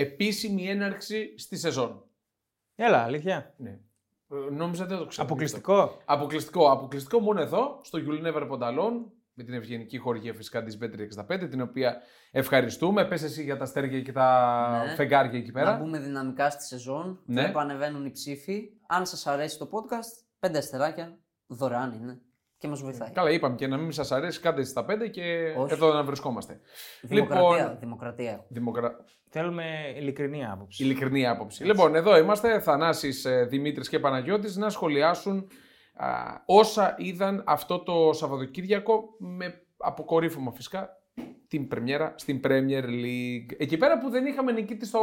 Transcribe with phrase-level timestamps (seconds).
[0.00, 2.04] επίσημη έναρξη στη σεζόν.
[2.74, 3.54] Έλα, αλήθεια.
[3.56, 3.70] Ναι.
[4.30, 5.26] Ε, Νόμιζα δεν το ξέρω.
[5.26, 6.00] Αποκλειστικό.
[6.04, 6.70] Αποκλειστικό.
[6.70, 11.46] Αποκλειστικό μόνο εδώ, στο You'll Never Put Alone, με την ευγενική χορηγία φυσικά της Bet365,
[11.50, 13.04] την οποία ευχαριστούμε.
[13.04, 14.94] Πες εσύ για τα αστέρια και τα Ναι.
[14.94, 15.76] φεγγάρια εκεί Να πέρα.
[15.76, 17.20] μπούμε δυναμικά στη σεζόν.
[17.26, 17.42] Ναι.
[17.42, 18.70] Βλέπω ανεβαίνουν οι ψήφοι.
[18.88, 22.20] Αν σας αρέσει το podcast, πέντε αστεράκια δωρεάν είναι.
[22.66, 23.10] Και μας βοηθάει.
[23.10, 25.72] Καλά, είπαμε και να μην σας αρέσει, κάντε εσείς τα πέντε και Όχι.
[25.72, 26.60] εδώ να βρισκόμαστε.
[27.02, 27.48] Δημοκρατία.
[27.50, 28.44] Λοιπόν- δημοκρατία.
[28.48, 29.04] Δημοκρα...
[29.28, 29.64] Θέλουμε
[29.96, 30.82] ειλικρινή άποψη.
[30.84, 31.64] Ειλικρινή άποψη.
[31.64, 35.48] Λοιπόν, εδώ είμαστε, Θανάσης, ε, Δημήτρης και Παναγιώτης, να σχολιάσουν
[35.94, 36.08] α,
[36.46, 40.88] όσα είδαν αυτό το Σαββατοκύριακο με αποκορύφωμα φυσικά
[41.48, 43.54] την πρεμιέρα στην Premier League.
[43.58, 45.00] Εκεί πέρα που δεν είχαμε νικήτη στο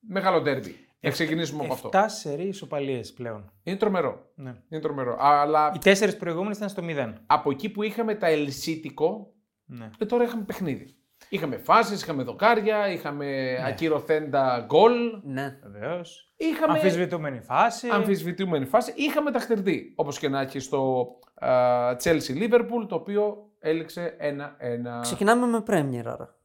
[0.00, 0.74] μεγάλο ντέρμπι.
[1.00, 1.86] Να ξεκινήσουμε από αυτό.
[1.94, 3.52] Εφτά σερή ισοπαλίες πλέον.
[3.62, 4.30] Είναι τρομερό.
[4.34, 4.54] Ναι.
[4.68, 5.16] Είναι τρομερό.
[5.20, 7.12] Αλλά Οι τέσσερις προηγούμενες ήταν στο 0.
[7.26, 9.32] από εκεί που είχαμε τα ελσίτικο,
[9.64, 9.90] Ναι.
[9.98, 10.94] ε, τώρα είχαμε παιχνίδι.
[11.28, 14.92] Είχαμε φάσεις, είχαμε δοκάρια, είχαμε ακυρωθέντα γκολ.
[15.22, 15.58] Ναι.
[15.62, 16.34] Βεβαίως.
[16.36, 17.88] Είχαμε Αμφισβητούμενη φάση.
[17.88, 18.92] αμφισβητούμενη φάση.
[18.96, 25.00] Είχαμε ταχτερδί, όπως και να έχει στο α, Chelsea Liverpool, το οποίο έληξε 1-1.
[25.00, 26.38] Ξεκινάμε με Premier άρα.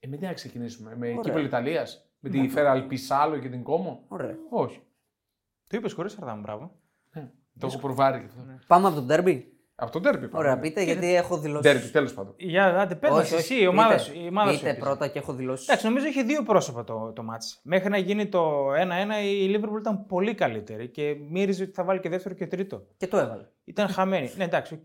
[0.00, 1.20] Ε, με τι να ξεκινήσουμε, με Ωραία.
[1.20, 4.04] κύπελο Ιταλίας, με τη Φέρα Αλπισάλο και την Κόμο.
[4.08, 4.36] Ωραία.
[4.50, 4.80] Όχι.
[5.66, 6.70] Το είπες χωρίς αρδάμ, μπράβο.
[7.12, 7.30] Ναι.
[7.58, 8.44] Το έχω προβάρει και αυτό.
[8.66, 9.42] Πάμε από τον Derby.
[9.74, 11.72] Από το ντέρμπι Ωραία, πείτε γιατί έχω δηλώσεις.
[11.72, 12.34] Ντέρμπι, τέλος πάντων.
[12.38, 13.62] Για άντε, πες μας Όχι, εσύ, όχι.
[13.62, 14.02] η ομάδα Πείτε.
[14.02, 14.12] σου.
[14.24, 14.84] Η ομάδα σου Πείτε έπαιζε.
[14.86, 15.68] πρώτα και έχω δηλώσεις.
[15.68, 17.60] Εντάξει, νομίζω είχε δύο πρόσωπα το, το ματς.
[17.64, 18.74] Μέχρι να γίνει το 1-1
[19.24, 22.86] η Liverpool ήταν πολύ καλύτερη και μύριζε ότι θα βάλει και δεύτερο και τρίτο.
[22.96, 23.48] Και το έβαλε.
[23.64, 24.32] Ήταν χαμένη.
[24.36, 24.84] ναι, εντάξει, οκ,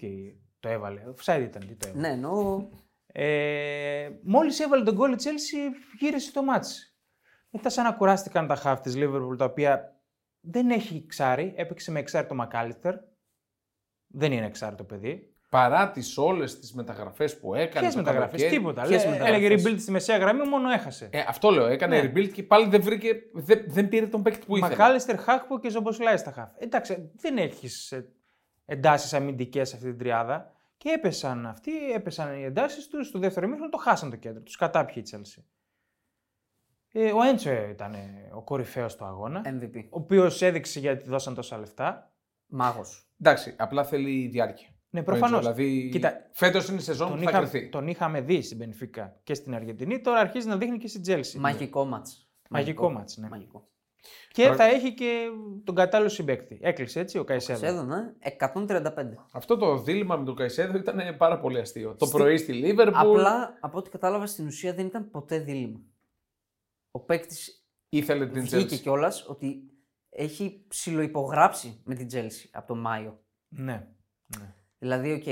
[0.59, 1.01] το έβαλε.
[1.15, 2.07] Οφσάιντ ήταν, τι το έβαλε.
[2.07, 2.67] Ναι, εννοώ.
[3.07, 6.96] Ε, Μόλις έβαλε το γκολ η Chelsea, γύρισε το ματς.
[7.49, 9.95] Μετά σαν να κουράστηκαν τα χαφ της Liverpool, τα οποία
[10.39, 11.53] δεν έχει εξάρι.
[11.55, 12.95] Έπαιξε με εξάρι το Μακάλιστερ.
[14.07, 15.31] Δεν είναι εξάρι το παιδί.
[15.49, 17.79] Παρά τις όλες τις μεταγραφές που έκανε.
[17.79, 18.57] Ποιες το μεταγραφές, καλοκαίρι.
[18.61, 18.81] τίποτα.
[18.81, 21.09] ποιες Λέ, μεταγραφές; έλεγε rebuild στη μεσαία γραμμή, μόνο έχασε.
[21.11, 22.11] Ε, αυτό λέω, έκανε Ναι.
[22.11, 24.71] rebuild και πάλι δεν βρήκε, δεν, δεν πήρε τον παίκτη που ήθελε.
[24.71, 26.49] Μακάλιστερ, Χάκπο και Σομποσλάι στα χαφ.
[26.57, 27.93] Εντάξει, δεν έχεις
[28.65, 30.51] εντάσεις αμυντικές σε αυτή την τριάδα.
[30.77, 33.07] Και έπεσαν αυτοί, έπεσαν οι εντάσεις τους.
[33.07, 34.41] Στο δεύτερο ημίχρονο το χάσαν το κέντρο.
[34.41, 35.43] Τους κατάπιε η Chelsea.
[36.91, 39.41] Ε, ο Έντσο ήταν ε, ο κορυφαίος του αγώνα.
[39.45, 39.75] MVP.
[39.83, 42.11] Ο οποίος έδειξε γιατί δώσαν τόσα λεφτά.
[42.47, 43.09] Μάγος.
[43.21, 44.67] Εντάξει, απλά θέλει διάρκεια.
[44.89, 45.39] Ναι, προφανώς.
[45.39, 47.69] Δηλαδή, Κοίτα, φέτος είναι η σεζόν τον, που θα είχα, κρυθεί.
[47.69, 50.01] τον είχαμε δει στην Πενφύκα και στην Αργεντινή.
[50.01, 51.39] Τώρα αρχίζει να δείχνει και στην Chelsea.
[51.39, 52.29] Μαγικό μάτς.
[52.49, 53.27] Μαγικό μάτς, ναι.
[53.29, 53.67] Μαγικό.
[54.31, 55.25] Και Τώρα- θα έχει και
[55.63, 56.59] τον κατάλληλο συμπέκτη.
[56.61, 57.59] Έκλεισε έτσι ο Καϊσέδο.
[57.59, 57.97] Σέδω, ναι.
[58.19, 59.25] 135.
[59.31, 61.95] Αυτό το δίλημα με τον Καϊσέδο ήταν πάρα πολύ αστείο.
[61.95, 62.99] Το Στη- πρωί στη Λίβερπουλ.
[62.99, 65.79] Απλά από ό,τι κατάλαβα στην ουσία δεν ήταν ποτέ δίλημμα.
[66.97, 68.79] Ο παίκτης ήθελε την βγήκε Chelsea.
[68.81, 69.61] κιόλας ότι
[70.09, 73.19] έχει ψιλοϋπογράψει με την Chelsea από τον Μάιο.
[73.47, 73.87] Ναι.
[74.39, 74.53] ναι.
[74.79, 75.25] Δηλαδή, οκ,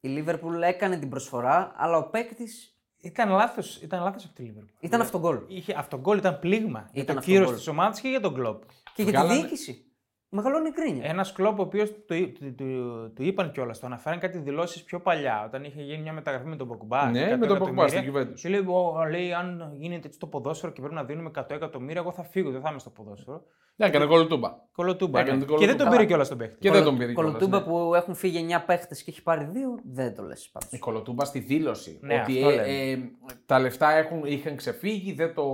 [0.00, 4.76] η Liverpool έκανε την προσφορά, αλλά ο παίκτης Ήταν λάθος ήταν λάθος από τη Liverpool.
[4.80, 5.40] ήταν αυτογκόλ.
[5.48, 6.88] Είχε, αυτό γκολ ήταν πλήγμα.
[6.92, 7.56] Για Ήταν το αυτό κύρος γκολ.
[7.56, 8.62] της ομάδας και για τον Κλοπ.
[8.94, 9.87] Και για τη Βγάλανε- διοίκηση.
[10.30, 11.04] Μεγαλώνει η γκρίνια.
[11.08, 15.00] Ένας Κλοπ ο οποίος του, του, του, του είπαν κιόλας, το αναφέραν κάτι δηλώσεις πιο
[15.00, 17.10] παλιά, όταν είχε γίνει μια μεταγραφή με τον Πογκμπά.
[17.10, 18.30] Ναι, 100 με τον Πογκμπά στην εκατομμύρια.
[18.32, 18.40] Juventus.
[18.40, 22.00] Και λέει, «Ω, λέει, αν γίνεται έτσι το ποδόσφαιρο και πρέπει να δίνουμε 100 εκατομμύρια,
[22.00, 23.42] εγώ θα φύγω, δεν θα είμαι στο ποδόσφαιρο.
[23.76, 24.50] Ναι, έκανε κολοτούμπα.
[24.72, 25.20] Κολοτούμπα.
[25.20, 25.44] Έκανε ναι.
[25.44, 25.90] τον Και δεν τον κολοτούμπα.
[25.96, 26.56] πήρε κιόλας τον παίχτη.
[26.60, 27.64] Και δεν τον πήρε κιόλας, Κολοτούμπα ναι.
[27.64, 30.72] που έχουν φύγει 9 παίχτες και έχει πάρει 2, δεν το λες πάντως.
[30.72, 31.98] Η κολοτούμπα στη δήλωση.
[32.02, 32.90] Ναι, ότι αυτό ε, λέμε.
[32.90, 32.98] ε,
[33.46, 35.44] τα λεφτά έχουν, είχαν ξεφύγει, δεν το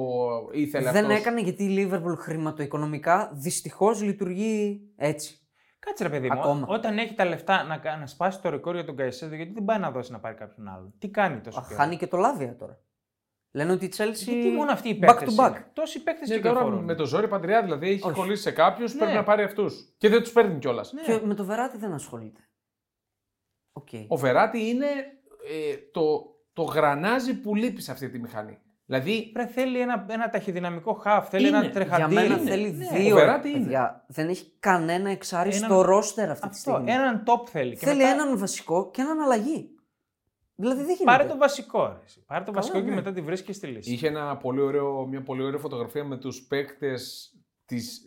[0.52, 1.18] ήθελε Δεν αυτός.
[1.20, 4.63] έκανε γιατί η Liverpool χρηματοοικονομικά δυστυχώς λειτουργεί
[4.96, 5.38] έτσι.
[5.78, 6.66] Κάτσε ρε παιδί μου, Ακόμα.
[6.68, 9.64] όταν έχει τα λεφτά να, κα- να σπάσει το ρεκόρ για τον Καϊσέδο, γιατί δεν
[9.64, 12.16] πάει να δώσει να πάρει κάποιον άλλον; Τι κάνει τόσο Α, καιρό; Χάνει και το
[12.16, 12.78] Λάβια τώρα.
[13.50, 14.14] Λένε ότι η Chelsea.
[14.14, 15.48] Γιατί μόνο αυτοί οι back παίκτες to back.
[15.50, 16.84] είναι; Τόσοι παίκτες Ναι, τώρα κυκλοφορούν.
[16.84, 18.14] με το ζόρι παντρειά, δηλαδή έχει Όχι.
[18.14, 18.98] κολλήσει σε κάποιους, Ναι.
[18.98, 19.94] πρέπει να πάρει αυτούς.
[19.98, 20.92] Και δεν τους παίρνει κιόλας.
[20.92, 21.02] Ναι.
[21.02, 22.40] Και με το Βεράτι δεν ασχολείται.
[23.72, 23.88] Οκ.
[24.08, 24.86] Ο Βεράτι είναι
[25.50, 28.58] ε, το, το γρανάζι που λείπει σε αυτή τη μηχανή.
[28.86, 31.56] Δηλαδή, Πρέπει θέλει ένα, ένα ταχυδυναμικό χαφ, θέλει Είναι.
[31.56, 32.12] ένα Για τρεχαντήρι.
[32.20, 32.50] Για μένα είναι.
[32.50, 32.98] θέλει Ναι.
[32.98, 33.14] δύο.
[33.14, 33.58] Ο Βεράτι είναι.
[33.58, 34.04] παιδιά.
[34.08, 36.90] Δεν έχει κανένα εξάρι Έναν- στο ρόστερ αυτή τη Αυτό, στιγμή.
[36.90, 37.76] έναν top θέλει.
[37.76, 39.68] Και Θέλει μετά έναν βασικό και έναν αλλαγή.
[40.54, 41.04] Δηλαδή δεν γίνεται.
[41.04, 41.86] Πάρε το βασικό.
[41.86, 41.98] Ρε.
[42.04, 42.24] εσύ.
[42.26, 42.94] Πάρε το Καλά, βασικό και ναι.
[42.94, 43.92] μετά τη βρίσκεις στη λύση.
[43.92, 47.32] είχε ένα πολύ ωραίο, μια πολύ ωραία φωτογραφία με τους παίκτες
[47.64, 48.02] της,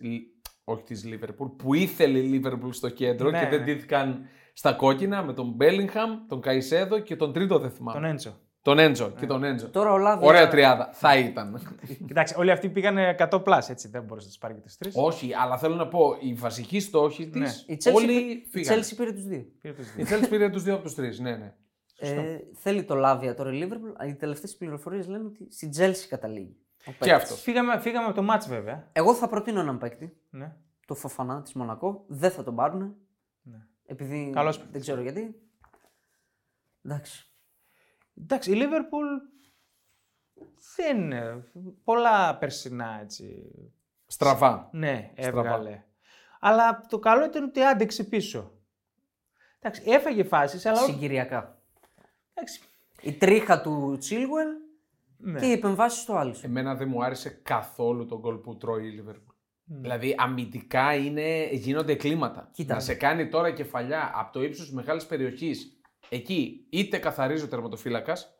[0.63, 3.65] όχι της Liverpool, που ήθελε η Liverpool στο κέντρο Ναι, και δεν ναι.
[3.65, 7.99] ντύθηκαν στα κόκκινα με τον Bellingham, τον Καϊσέδο και τον τρίτο δεν θυμάμαι.
[7.99, 8.39] Τον Έντζο.
[8.67, 9.69] Τον Έντζο και τον Έντζο.
[9.69, 10.27] Τώρα ο Λάβια.
[10.27, 10.89] Ωραία τριάδα.
[10.93, 11.61] Θα ήταν.
[12.07, 13.87] Κοιτάξτε, όλοι αυτοί πήγανε 100 plus, έτσι.
[13.87, 14.93] Δεν μπορούσε να τους πάρει και τους τρεις.
[14.97, 17.65] Όχι, αλλά θέλω να πω, οι βασικοί στόχοι της.
[17.67, 17.73] Ναι.
[17.73, 18.81] Η Chelsea, Όλοι η φύγανε.
[18.81, 19.45] Chelsea πήρε τους δύο.
[19.97, 21.19] Η Chelsea πήρε τους δύο από τους τρεις.
[21.19, 21.53] Ναι, ναι.
[21.99, 24.07] Ε, θέλει το Λάβια τώρα η Liverpool.
[24.07, 26.55] Οι τελευταίες πληροφορίες λένε ότι στην Chelsea καταλήγει.
[26.77, 27.11] ο Και παίκτης.
[27.11, 27.41] αυτός.
[27.41, 28.89] Φύγαμε, φύγαμε από το μάτς βέβαια.
[28.91, 30.17] Εγώ θα προτείνω έναν παίκτη.
[30.29, 30.55] Ναι.
[30.87, 32.03] Το Φοφανά της Μονακό.
[32.07, 32.95] Δεν θα τον πάρουν.
[33.41, 33.57] Ναι.
[33.85, 34.81] Επειδή Καλός δεν παίκτης.
[34.81, 35.35] ξέρω γιατί.
[36.85, 37.26] Εντάξει.
[38.21, 39.31] Εντάξει, η Liverpool
[40.75, 41.11] Δεν.
[41.11, 41.43] ε,
[41.83, 43.51] Πολλά περσινά έτσι.
[44.07, 44.69] Στραβά.
[44.71, 45.39] Ναι, Στραβά.
[45.39, 45.83] έβγαλε.
[46.39, 48.51] Αλλά το καλό ήταν ότι άντεξε πίσω.
[49.59, 50.91] Εντάξει, έφαγε φάσεις, αλλά όχι.
[50.91, 51.61] Συγκυριακά.
[52.33, 52.61] Εντάξει,
[53.01, 54.47] Η τρίχα του Τσίλουελ
[55.17, 55.39] ναι.
[55.39, 56.35] και οι επεμβάσεις του άλλου.
[56.41, 59.33] Εμένα δεν μου άρεσε καθόλου τον γκολ που τρώει η Λίβερπουλ.
[59.63, 59.81] Μμ.
[59.81, 62.49] Δηλαδή αμυντικά είναι, γίνονται κλίματα.
[62.53, 62.73] Κοίτα.
[62.73, 65.76] Να σε κάνει τώρα κεφαλιά από το ύψος της μεγάλης περιοχής.
[66.09, 68.31] Εκεί είτε καθαρίζει ο τερματοφύλακας,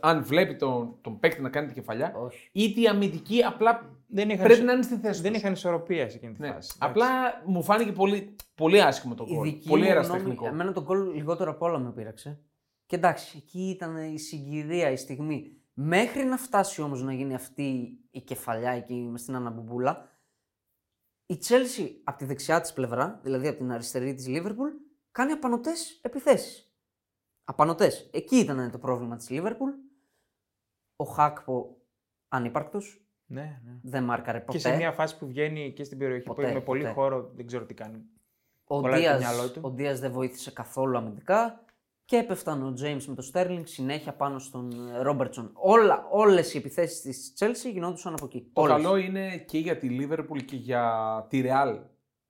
[0.00, 2.48] αν βλέπει τον, τον παίκτη να κάνει τη κεφαλιά, Όχι.
[2.52, 5.40] είτε η αμυντική απλά Δεν είχαν, πρέπει ισο- να είναι στη θέση δεν τους.
[5.40, 6.46] είχαν ισορροπία σε εκείνη τη Ναι.
[6.46, 6.72] φάση.
[6.76, 6.78] εντάξει.
[6.80, 7.06] Απλά
[7.46, 9.44] μου φάνηκε πολύ, πολύ άσχημο το Η γκολ.
[9.44, 10.30] δική Πολύ μου εραστεχνικό.
[10.32, 12.40] γνώμη, εμένα τον γκολ λιγότερο απ' όλα με πείραξε.
[12.86, 15.56] Και εντάξει, εκεί ήταν η συγκυρία, η στιγμή.
[15.74, 20.08] Μέχρι να φτάσει όμως να γίνει αυτή η κεφαλιά εκεί με στην αναμπουμπούλα,
[21.26, 24.68] η Τσέλσι από τη δεξιά της πλευρά, δηλαδή από την αριστερή της Λίβερπουλ,
[25.12, 26.61] κάνει απανοτές επιθέσεις.
[27.52, 28.08] Απανοτές.
[28.12, 29.70] Εκεί ήταν το πρόβλημα της Λίβερπουλ.
[30.96, 31.76] Ο Χάκπο
[32.28, 33.78] ανύπαρκτος, Ναι, ναι.
[33.82, 34.52] δεν μάρκαρε ποτέ.
[34.52, 36.92] Και σε μια φάση που βγαίνει και στην περιοχή Ποτέ, που έχει με πολύ ποτέ.
[36.92, 38.02] χώρο, δεν ξέρω τι κάνει.
[38.64, 39.60] Ο Κολλάει το Δίας, μυαλό του.
[39.64, 41.64] ο Δίας δεν βοήθησε καθόλου αμυντικά
[42.04, 45.50] και έπεφταν ο James με το Sterling συνέχεια πάνω στον ε, Ρόμπερτσον.
[45.54, 48.50] Όλα, όλες οι επιθέσεις της Chelsea γινόντουσαν από εκεί.
[48.52, 48.74] Το Όλες.
[48.74, 51.78] καλό είναι και για τη Λίβερπουλ και για τη Ρεάλ,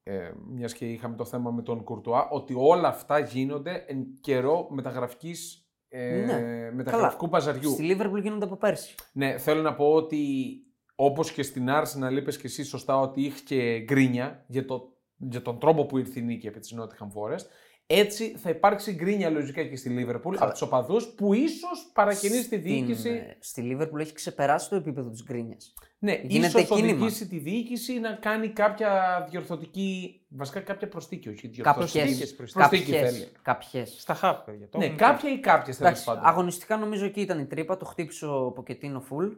[0.02, 4.66] ε, μιας και είχαμε το θέμα με τον Κουρτουά, ότι όλα αυτά γίνονται εν καιρό
[4.70, 6.70] μεταγραφικής, ε, Ναι.
[6.72, 7.70] μεταγραφικού παζαριού.
[7.70, 8.94] Στη Liverpool γίνονται από πέρσι.
[9.12, 10.26] Ναι, θέλω να πω ότι
[10.94, 15.42] όπως και στην Arsenal είπες και εσύ σωστά ότι είχε και γκρίνια για, το, για
[15.42, 17.46] τον τρόπο που ήρθε η νίκη από της Nottingham Forest,
[17.86, 20.36] έτσι θα υπάρξει γκρίνια λογικά και στη Liverpool Καλά.
[20.42, 22.98] από τους οπαδούς που ίσως παρακινεί στη διοίκηση.
[23.00, 25.74] Στην, ε, στη Liverpool έχει ξεπεράσει το επίπεδο της γκρίνιας.
[25.98, 26.92] Ναι, γίνεται ίσως κίνημα.
[26.98, 31.92] οδηγήσει τη διοίκηση να κάνει κάποια διορθωτική, βασικά κάποια προσθήκη, όχι διορθωτική.
[31.98, 32.34] Κάποιες Κάποιες.
[32.52, 33.12] Προσθήκη Κάποιες.
[33.12, 33.28] θέλει.
[33.42, 33.94] Κάποιες.
[33.98, 34.68] Στα χαφ, παιδιά.
[34.68, 36.24] Το Ναι, έχουν κάποια ή κάποιες τέλος Εντάξει, πάντων.
[36.26, 39.36] αγωνιστικά νομίζω εκεί ήταν η τρύπα, το χτύπησε ο Ποκετίνο full,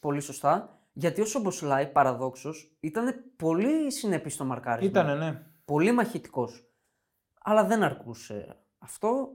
[0.00, 0.76] πολύ σωστά.
[0.92, 4.88] Γιατί ο Σομποσλάι, παραδόξως, ήταν πολύ συνεπής στο μαρκάρισμα.
[4.90, 5.42] Ήτανε, ναι.
[5.64, 6.66] πολύ μαχητικός.
[7.42, 9.32] Αλλά δεν αρκούσε αυτό.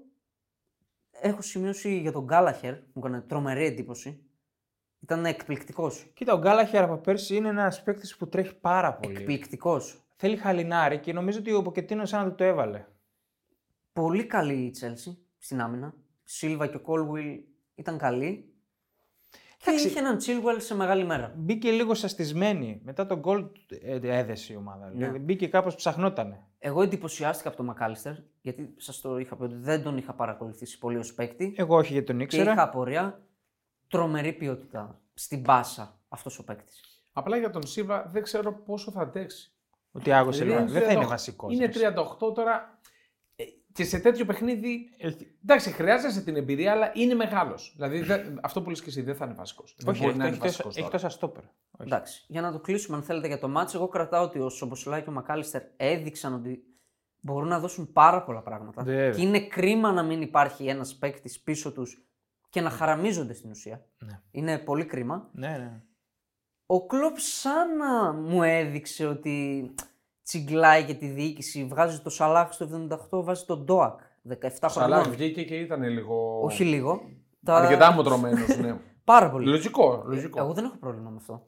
[1.12, 4.22] Έχω σημειώσει για τον Γκάλαχερ, μου έκανε τρομερή εντύπωση.
[5.00, 6.12] Ήταν εκπληκτικός.
[6.14, 9.18] Κοίτα, ο Γκάλαχερ από πέρσι είναι ένας παίκτης που τρέχει πάρα πολύ.
[9.18, 10.02] Εκπληκτικός.
[10.16, 12.86] Θέλει χαλινάρι και νομίζω ότι ο Ποκετίνος σαν να του το έβαλε.
[13.94, 15.94] Πολύ καλή η Τσέλσι στην άμυνα.
[16.24, 17.42] Σίλβα και ο Κόλουιλ
[17.76, 18.54] ήταν καλοί.
[19.58, 19.88] Και Εντάξει.
[19.88, 21.34] είχε έναν Τσίλουελ σε μεγάλη μέρα.
[21.36, 22.82] Μπήκε λίγο σαστισμένη.
[22.84, 23.46] Μετά τον γκολ
[23.82, 24.86] ε, έδεσε η ομάδα.
[24.86, 24.92] Ναι.
[24.94, 26.42] Δηλαδή μπήκε κάπως ψαχνότανε.
[26.60, 30.78] Εγώ εντυπωσιάστηκα από τον Μακάλιστερ, γιατί σας το είχα πει ότι δεν τον είχα παρακολουθήσει
[30.78, 31.54] πολύ ως παίκτη.
[31.58, 32.52] Εγώ όχι γιατί τον και ήξερα.
[32.52, 33.22] είχα απορία.
[33.88, 37.02] Τρομερή ποιότητα στην πάσα αυτός ο παίκτης.
[37.14, 39.52] Απλά για τον Σίβα δεν ξέρω πόσο θα αντέξει.
[39.92, 40.74] Ότι άγωσε Δηλαδή, λίγο.
[40.80, 41.54] Δεν θα είναι 38 βασικός.
[41.54, 41.70] Είναι
[42.20, 42.77] 38 τώρα ε,
[43.78, 44.90] και σε τέτοιο παιχνίδι.
[44.98, 45.36] Έχει...
[45.44, 47.72] Εντάξει, χρειάζεσαι την εμπειρία, αλλά είναι μεγάλος.
[47.76, 49.76] Δηλαδή δεν- αυτό που λες και εσύ δεν θα είναι βασικός.
[49.80, 50.98] Δεν Όχι, μπορεί έχει, να είναι έχει, τόσα- βασικός έχει τώρα.
[50.98, 51.44] τόσα στόπερ.
[51.44, 51.54] Όχι.
[51.90, 55.02] Εντάξει, για να το κλείσουμε αν θέλετε για το μάτς, εγώ κρατάω ότι ο Σομποσλάι
[55.02, 56.64] και ο Μακάλιστερ έδειξαν ότι
[57.22, 58.84] μπορούν να δώσουν πάρα πολλά πράγματα.
[58.84, 59.10] Βέβαια.
[59.12, 62.08] Και είναι κρίμα να μην υπάρχει ένας παίκτης πίσω τους
[62.50, 63.86] και να χαραμίζονται στην ουσία.
[64.00, 64.22] Ναι.
[64.32, 65.30] Είναι πολύ κρίμα.
[65.34, 65.82] Ναι, ναι.
[66.66, 69.70] Ο Κλόπ σαν να μου έδειξε ότι
[70.32, 71.66] τσιγκλάει για τη διοίκηση.
[71.66, 74.00] Βγάζει το Σαλάχ στο 78, βάζει τον Ντόακ.
[74.30, 75.18] 17 Ο Σαλάχ χρονών.
[75.18, 76.42] βγήκε και ήταν λίγο.
[76.44, 77.02] Όχι λίγο.
[77.46, 78.78] Τα- Αρκετά μοτρωμένος, ναι.
[79.04, 79.50] Πάρα πολύ.
[79.50, 80.40] λογικό, λογικό.
[80.40, 81.48] Εγώ δεν έχω πρόβλημα με αυτό.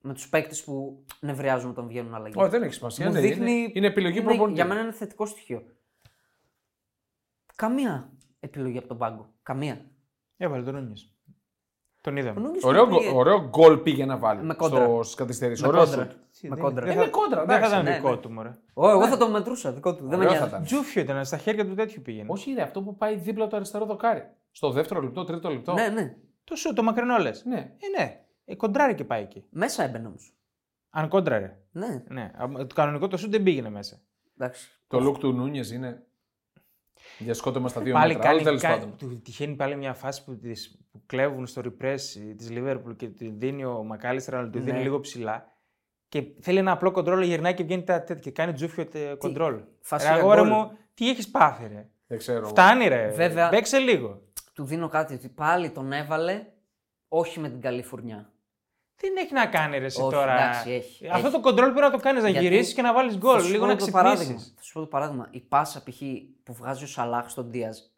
[0.00, 2.34] Με τους παίκτες που νευριάζουν όταν βγαίνουν αλλαγή.
[2.36, 3.06] Όχι, δεν έχει σημασία.
[3.06, 4.54] Μου ναι, δείχνει- είναι, είναι επιλογή Είναι- προπονητή.
[4.54, 5.62] Για μένα είναι θετικό στοιχείο.
[7.56, 9.32] Καμία επιλογή από τον πάγκο.
[9.42, 9.90] Καμία.
[10.36, 11.15] Έβαλε τον Νούνιες.
[12.06, 12.38] Τον είδαμε.
[12.40, 14.84] Ο Νούνιες Ωραίο, πήγε- γκο- ωραίο γκολ πήγε να βάλει Με κόντρα.
[14.84, 15.62] στο, στις καθυστερήσεις.
[15.62, 16.02] Με Ωραίο κόντρα.
[16.02, 16.10] σουτ.
[16.40, 16.84] Τι, Με δεν- κόντρα.
[16.84, 18.16] Δεν Ε, θα, με κόντρα, δεν θα εντάξει, ήταν ναι, δικό ναι.
[18.16, 18.50] του, μωρέ.
[18.74, 19.72] Ω, εγώ θα το μετρούσα.
[19.72, 20.00] Δικό του.
[20.08, 20.42] Δεν με Ωραίο νοιάζει.
[20.42, 20.62] θα ήταν.
[20.64, 22.26] Τζούφιο ήταν, στα χέρια του τέτοιου πήγαινε.
[22.32, 24.28] Όχι, είναι αυτό που πάει δίπλα το αριστερό δοκάρι.
[24.50, 25.72] Στο δεύτερο λεπτό, τρίτο λεπτό.
[25.72, 26.16] Ναι, ναι.
[26.44, 27.44] Το σου, το μακρινό λες.
[27.44, 27.56] ναι.
[27.58, 28.20] Ε, ναι.
[28.44, 29.44] Ε, κοντράρει και πάει εκεί.
[29.50, 30.34] Μέσα έμπαινε όμως.
[30.90, 31.56] Αν κόντραρε.
[31.70, 32.22] Ναι, Ναι.
[32.36, 33.96] Α, Το κανονικό το σου δεν πήγαινε μέσα.
[34.38, 34.68] εντάξει.
[34.86, 36.05] Το look του Νούνιες είναι.
[37.18, 38.28] Για σκότωμα στα δύο Πάλι μέτρα.
[38.30, 38.96] Αλλά κάνει, τέλος κάνει- πάντων.
[38.96, 41.98] του τυχαίνει πάλι μια φάση που, τις, που κλέβουν στο repress
[42.36, 44.64] της Liverpool και τη δίνει ο Μακάλιστερ, αλλά του Ναι.
[44.64, 45.50] δίνει λίγο ψηλά.
[46.08, 49.60] Και θέλει ένα απλό κοντρόλ, γυρνάει και βγαίνει τα τέτοια και κάνει τζούφιο τε- κοντρόλ.
[49.80, 50.48] φάση Ρε για αγόρι γκολ.
[50.48, 52.46] μου, τι έχεις πάθει, ρε; Δεν ξέρω.
[52.46, 53.08] Φτάνει, ρε.
[53.08, 54.22] Βέβαια- Παίξε λίγο.
[54.54, 56.46] Του δίνω κάτι ότι πάλι τον έβαλε
[57.08, 58.30] όχι με την καλή φουρνιά.
[59.00, 61.36] Δεν έχει να κάνει ρε εσύ Όχι, τώρα; εντάξει, έχει, Αυτό έχει.
[61.36, 63.40] το κοντρόλ πρέπει να το κάνεις, να Γιατί- γυρίσεις και να βάλεις Θα γκολ.
[63.40, 64.22] σου Λίγο πω να το παράδειγμα.
[64.24, 64.52] ξυπνήσεις.
[64.56, 65.28] Θα σου πω το παράδειγμα.
[65.30, 66.00] Η πάσα π.χ.
[66.42, 67.94] που βγάζει ο Σαλάχ στον Δίας.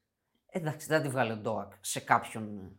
[0.51, 2.73] Εντάξει, δεν θα τη βγάλει ο Ντόακ σε κάποιον.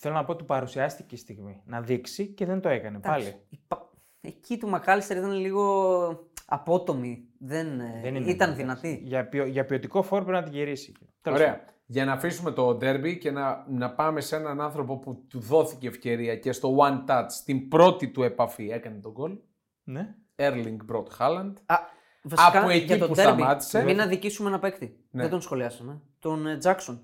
[0.00, 3.22] Θέλω να πω ότι του παρουσιάστηκε η στιγμή να δείξει και δεν το έκανε πάλι.
[3.24, 3.86] Εντάξει, η πα-
[4.20, 6.08] Εκεί του Μακάλιστερ ήταν λίγο
[6.48, 7.28] απότομη.
[7.38, 8.54] Δεν, ε, Δεν είναι ήταν εντάξει.
[8.54, 9.00] δυνατή.
[9.04, 10.92] Για, ποιο, για ποιοτικό φόρ πρέπει να τη γυρίσει.
[11.20, 11.64] Τέλος Ωραία.
[11.86, 15.86] Για να αφήσουμε το ντέρμπι και να, να πάμε σε έναν άνθρωπο που του δόθηκε
[15.86, 19.38] ευκαιρία και στο one touch, την πρώτη του επαφή έκανε τον γκολ.
[19.84, 20.14] Ναι.
[20.36, 21.52] Erling Brot Haaland.
[21.66, 21.76] Α,
[22.22, 23.82] βασικά, Από εκεί για το που derby, σταμάτησε.
[23.82, 25.04] Μην αδικήσουμε ένα παίκτη.
[25.10, 25.22] Ναι.
[25.22, 26.00] Δεν τον σχολιάσαμε.
[26.18, 26.98] Τον ε, Jackson.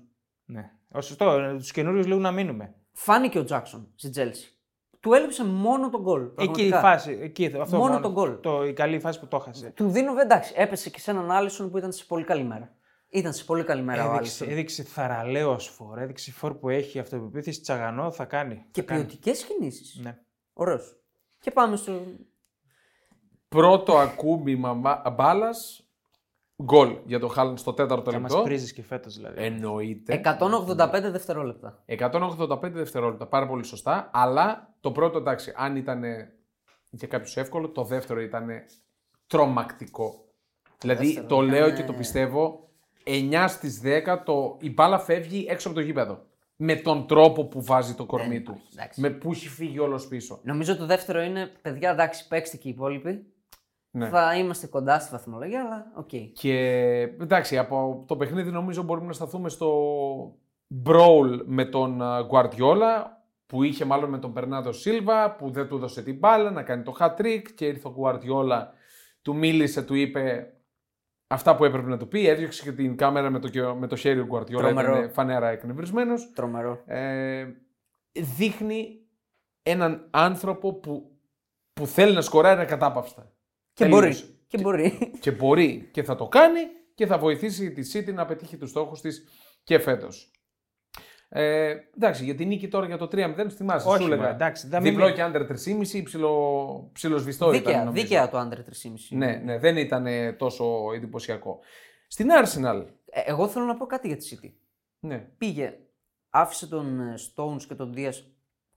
[0.45, 0.71] ναι.
[0.91, 2.75] Ο, σωστό, τους καινούριους λίγο να μείνουμε.
[2.91, 4.54] Φάνηκε ο Jackson στη Chelsea.
[5.05, 6.21] Του έλειψε μόνο τον γκολ.
[6.21, 6.79] Εκεί η πραγματικά.
[6.79, 7.17] φάση.
[7.21, 8.39] Εκεί, αυτό Μόνο τον γκολ.
[8.39, 9.69] Το, η καλή φάση που το έχασε.
[9.75, 12.75] Του δίνω, εντάξει, έπεσε και σε έναν Άλισον που ήταν σε πολύ καλή μέρα.
[13.09, 14.49] Ήταν σε πολύ καλή μέρα ο Έδειξε, Άλισον.
[14.49, 18.65] έδειξε θαραλέος φορ, έδειξε φορ που έχει αυτοπεποίθηση τσαγανό, θα κάνει.
[18.71, 19.03] Και θα κάνει.
[19.05, 19.99] ποιοτικές κινήσεις.
[20.03, 20.17] Ναι.
[20.53, 20.97] Ωραίος.
[21.39, 22.01] Και πάμε στο.
[23.47, 24.73] Πρώτο ακούμπημα
[25.15, 25.84] μπάλας.
[26.63, 28.45] Γκολ για το Haaland στο τέταρτο Θα μας λεπτό.
[28.45, 29.43] πρίζεις και φέτος δηλαδή.
[29.43, 30.13] Εννοείται.
[30.13, 31.83] 185 δευτερόλεπτα.
[31.85, 33.27] 185 δευτερόλεπτα.
[33.27, 34.09] Πάρα πολύ σωστά.
[34.13, 36.03] Αλλά το πρώτο εντάξει, αν ήταν
[36.89, 38.47] για κάποιους εύκολο, το δεύτερο ήταν
[39.27, 40.25] τρομακτικό.
[40.79, 42.69] Δηλαδή δεύτερο το ήταν- λέω και το πιστεύω.
[43.03, 44.57] 9 στις 10 το...
[44.61, 46.23] η μπάλα φεύγει έξω από το γήπεδο.
[46.55, 48.61] Με τον τρόπο που βάζει το κορμί του.
[48.73, 49.01] εντάξει.
[49.01, 50.39] Με που έχει φύγει όλος πίσω.
[50.43, 53.25] Νομίζω το δεύτερο είναι, παιδιά, εντάξει, παίξτε και οι υπόλοιποι.
[53.95, 54.09] Ναι.
[54.09, 56.09] Θα είμαστε κοντά στη βαθμολογία, αλλά οκ.
[56.33, 56.57] Και
[57.21, 59.69] εντάξει, από το παιχνίδι νομίζω μπορούμε να σταθούμε στο
[60.85, 63.03] brawl με τον α, Guardiola
[63.45, 66.83] που είχε μάλλον με τον Μπερνάρντο Σίλβα που δεν του έδωσε την μπάλα να κάνει
[66.83, 68.63] το hat trick και ήρθε ο Guardiola,
[69.21, 70.53] του μίλησε, του είπε
[71.27, 73.95] αυτά που έπρεπε να του πει, έδιωξε και την κάμερα με το, κε- με το
[73.95, 74.97] χέρι ο Guardiola, Τρομερό.
[74.97, 76.31] ήταν φανερά εκνευρισμένος.
[76.33, 76.83] Τρομερό.
[76.85, 77.45] Ε,
[78.11, 78.99] δείχνει
[79.63, 81.17] έναν άνθρωπο που,
[81.73, 83.29] που θέλει να σκοράρει ακατάπαυστα.
[83.75, 84.23] Και Τελείωσε.
[84.23, 84.33] μπορεί.
[84.47, 85.11] Και μπορεί.
[85.19, 86.59] Και μπορεί και θα το κάνει
[86.95, 89.23] και θα βοηθήσει τη City να πετύχει τους στόχους της
[89.63, 90.31] και φέτος.
[91.29, 94.21] Ε, εντάξει, για την νίκη τώρα για το 3-0, θυμάσαι, Όχι, σου έλεγα.
[94.21, 98.01] μωρέ, εντάξει, θα μην- διπλό και under 3,5, ψιλο, ψιλοσβηστό ήταν δίκαια, νομίζω.
[98.03, 99.17] δίκαια το άντρε 3,5.
[99.17, 100.65] Ναι, ναι, δεν ήταν ε, τόσο
[100.95, 101.59] εντυπωσιακό.
[102.07, 104.51] Στην Arsenal, Ε, εγώ θέλω να πω κάτι για τη City.
[104.99, 105.77] ναι, Πήγε,
[106.29, 108.13] άφησε τον ε, Stones και τον Diaz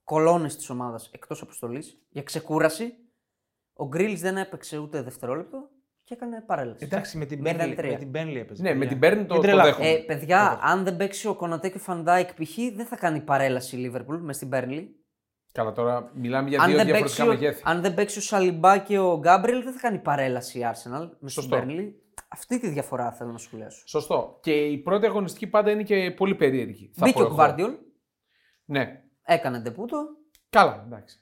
[0.05, 2.95] κολόνες της ομάδας εκτός αποστολής για ξεκούραση.
[3.80, 5.68] Ο Grealish δεν έπαιξε ούτε δευτερόλεπτο
[6.04, 6.85] και έκανε παρέλαση.
[6.85, 7.92] Εντάξει, με την Μηδέν Burnley, τρία.
[7.92, 8.62] με την Burnley έπαιζε.
[8.62, 8.99] ναι, με παιδιά.
[8.99, 9.70] την Burnley το, Μην το τρελαθούμε.
[9.87, 9.88] δέχομαι.
[9.88, 12.56] Ε, παιδιά, αν δεν παίξει ο Κονατέ και ο Φαν Ντάικ π.χ.
[12.75, 14.85] δεν θα κάνει παρέλαση η Liverpool με στην Burnley.
[15.52, 17.62] Καλά, τώρα μιλάμε για Αν δύο δεν, διαφορετικά παίξει ο, μεγέθη.
[17.64, 21.28] αν δεν παίξει ο Σαλιμπά και ο Γκάμπριελ δεν θα κάνει παρέλαση η Arsenal με
[21.28, 21.58] στην Σωστό.
[21.62, 21.88] Burnley.
[22.28, 23.82] Αυτή τη διαφορά θέλω να σχολιάσω.
[23.87, 24.38] Σωστό.
[24.42, 26.90] Και η πρώτη αγωνιστική πάντα είναι και πολύ περίεργη.
[26.94, 27.35] θα Μπήκε πω ο εγώ.
[27.35, 27.73] Γκβάρντιολ,
[28.64, 29.02] Ναι.
[29.23, 30.07] έκανε ντεμπούτο.
[30.50, 31.18] Καλά, εντάξει.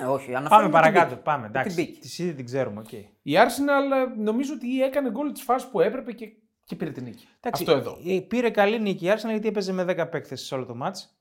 [0.00, 1.08] Ναι, όχι, αναφέρομαι Πάμε την παρακάτω.
[1.08, 1.20] μπήκε.
[1.22, 1.46] Πάμε.
[1.46, 1.76] Εντάξει.
[1.76, 2.00] Την μπήκε.
[2.00, 2.80] Τη ήδη την ξέρουμε.
[2.80, 2.92] οκ.
[3.22, 6.26] Η Arsenal ε, νομίζω ότι έκανε γκολ τις φάσεις που έπρεπε και,
[6.64, 7.26] και πήρε την νίκη.
[7.40, 7.98] Εντάξει, Αυτό εδώ.
[8.06, 11.18] ε, Πήρε καλή νίκη η Arsenal γιατί έπαιζε με 10 παίκτες σε όλο το ματς.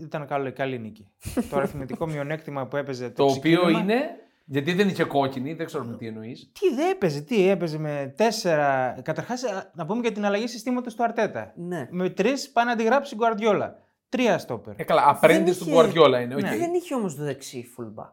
[0.00, 1.08] Ήταν καλό, καλή νίκη.
[1.50, 4.10] το αριθμητικό μειονέκτημα που έπαιζε το, Το οποίο ξεκίνημα- είναι.
[4.48, 6.50] Γιατί δεν είχε κόκκινη, δεν ξέρω με τι εννοείς.
[6.60, 8.98] Τι δεν έπαιζε, τι έπαιζε με τέσσερα.
[9.02, 9.42] Καταρχάς,
[9.74, 11.52] να πούμε για την αλλαγή συστήματος του Αρτέτα.
[11.56, 11.88] Ναι.
[11.90, 13.78] Με τρεις πάει να αντιγράψει Γκουαρδιόλα.
[14.08, 14.74] Τρία στόπερ.
[14.80, 16.34] Ε, καλά, apprentice- του Guardiola είναι.
[16.34, 16.40] οκ.
[16.40, 16.56] Ναι.
[16.56, 18.12] Δεν είχε όμως το δεξί fullback.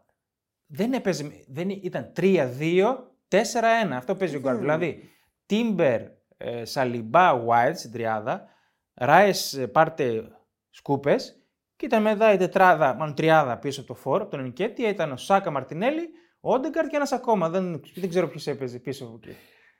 [0.65, 1.31] Δεν έπαιζε.
[1.47, 3.95] Δεν, ήταν 3-2-4-1.
[3.95, 4.77] Αυτό παίζει ο Γκουαρδιόλα.
[4.77, 5.09] Δηλαδή,
[5.45, 6.01] Τίμπερ,
[6.37, 8.45] ε, Σαλιμπά, White στην τριάδα.
[8.93, 9.31] Ράις,
[9.71, 10.23] Πάρτεϊ
[10.69, 11.37] σκούπες.
[11.75, 14.81] Και ήταν μετά η τετράδα, μάλλον τριάδα πίσω από το φορ, από τον Ενκετία.
[14.83, 16.09] Ήταν ο Σάκα Μαρτινέλι,
[16.39, 17.49] ο Όντεγκαρτ και ένας ακόμα.
[17.49, 19.35] Δεν, δεν ξέρω ποιος έπαιζε πίσω από εκεί.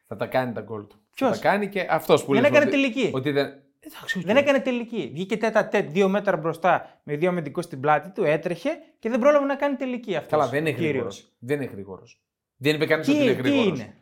[0.07, 1.01] Θα τα κάνει τα γκολ του.
[1.15, 3.11] Ποιος; Θα τα κάνει και αυτός που Δεν λες έκανε ότι- τελική.
[3.13, 3.62] Ότι δεν.
[3.85, 4.25] Εντάξει, οκ.
[4.25, 5.09] Δεν έκανε τελική.
[5.13, 9.09] Βγήκε τετ α τετ, δύο μέτρα μπροστά με δύο αμυντικούς στην πλάτη του, έτρεχε και
[9.09, 10.31] δεν πρόλαβε να κάνει τελική αυτός.
[10.31, 11.35] Καλά, δεν είναι γρήγορος.
[11.39, 12.21] Δεν είναι γρήγορος.
[12.57, 13.79] Δεν είπε κανείς Τι, ότι είναι τι γρήγορος.
[13.79, 13.95] είναι.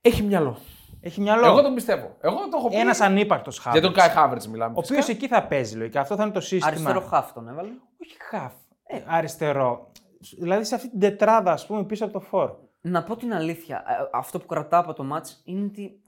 [0.00, 0.58] Έχει μυαλό.
[1.00, 1.46] Έχει μυαλό.
[1.46, 2.16] Εγώ τον πιστεύω.
[2.20, 2.76] Εγώ το έχω πει.
[2.76, 3.72] Ένας ανύπαρκτος χαφ.
[3.72, 4.74] Για τον Κάι Χάβερτς μιλάμε.
[4.76, 5.12] Ο οποίος φυσικά.
[5.12, 6.00] εκεί θα παίζει λογικά.
[6.00, 6.66] Αυτό θα είναι το σύστημα.
[6.66, 7.70] Αριστερό χάφ τον έβαλε.
[8.02, 8.52] Όχι χάφ.
[8.86, 9.90] Ε, αριστερό.
[10.38, 12.52] Δηλαδή σε αυτή την τετράδα, ας πούμε, πίσω από το φόρ.
[12.80, 16.00] Να πω την αλήθεια, ε, αυτό που κρατάω από το μάτς είναι ότι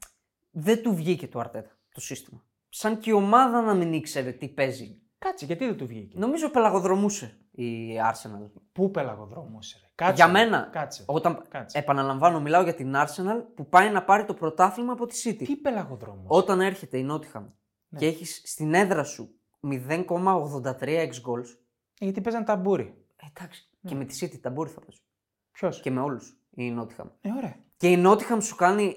[0.50, 2.42] δεν του βγήκε το Αρτέτα το σύστημα.
[2.74, 5.00] Σαν και η ομάδα να μην ήξερε τι παίζει.
[5.18, 8.50] Κάτσε, γιατί δεν του βγήκε; Νομίζω πελαγοδρομούσε η Arsenal.
[8.72, 9.78] Πού πελαγοδρόμωσε.
[9.82, 10.14] ρε; Κάτσε.
[10.14, 11.04] Για μένα, Κάτσε.
[11.06, 11.78] όταν Κάτσε.
[11.78, 15.44] επαναλαμβάνω, μιλάω για την Arsenal που πάει να πάρει το πρωτάθλημα από τη City.
[15.46, 16.24] Τι πελαγοδρόμο.
[16.26, 17.44] Όταν έρχεται η Nottingham
[17.88, 17.98] Ναι.
[17.98, 21.56] και έχεις στην έδρα σου 0,83 ex goals.
[21.98, 23.04] Γιατί παίζαν ταμπούρι.
[23.16, 23.68] Ε, εντάξει.
[23.86, 25.00] Και με τη City ταμπούρι θα παίζει.
[25.52, 27.10] Ποιος; Και με όλους η Nottingham.
[27.20, 27.56] Ε, ωραία.
[27.82, 28.96] Και η Nottingham σου κάνει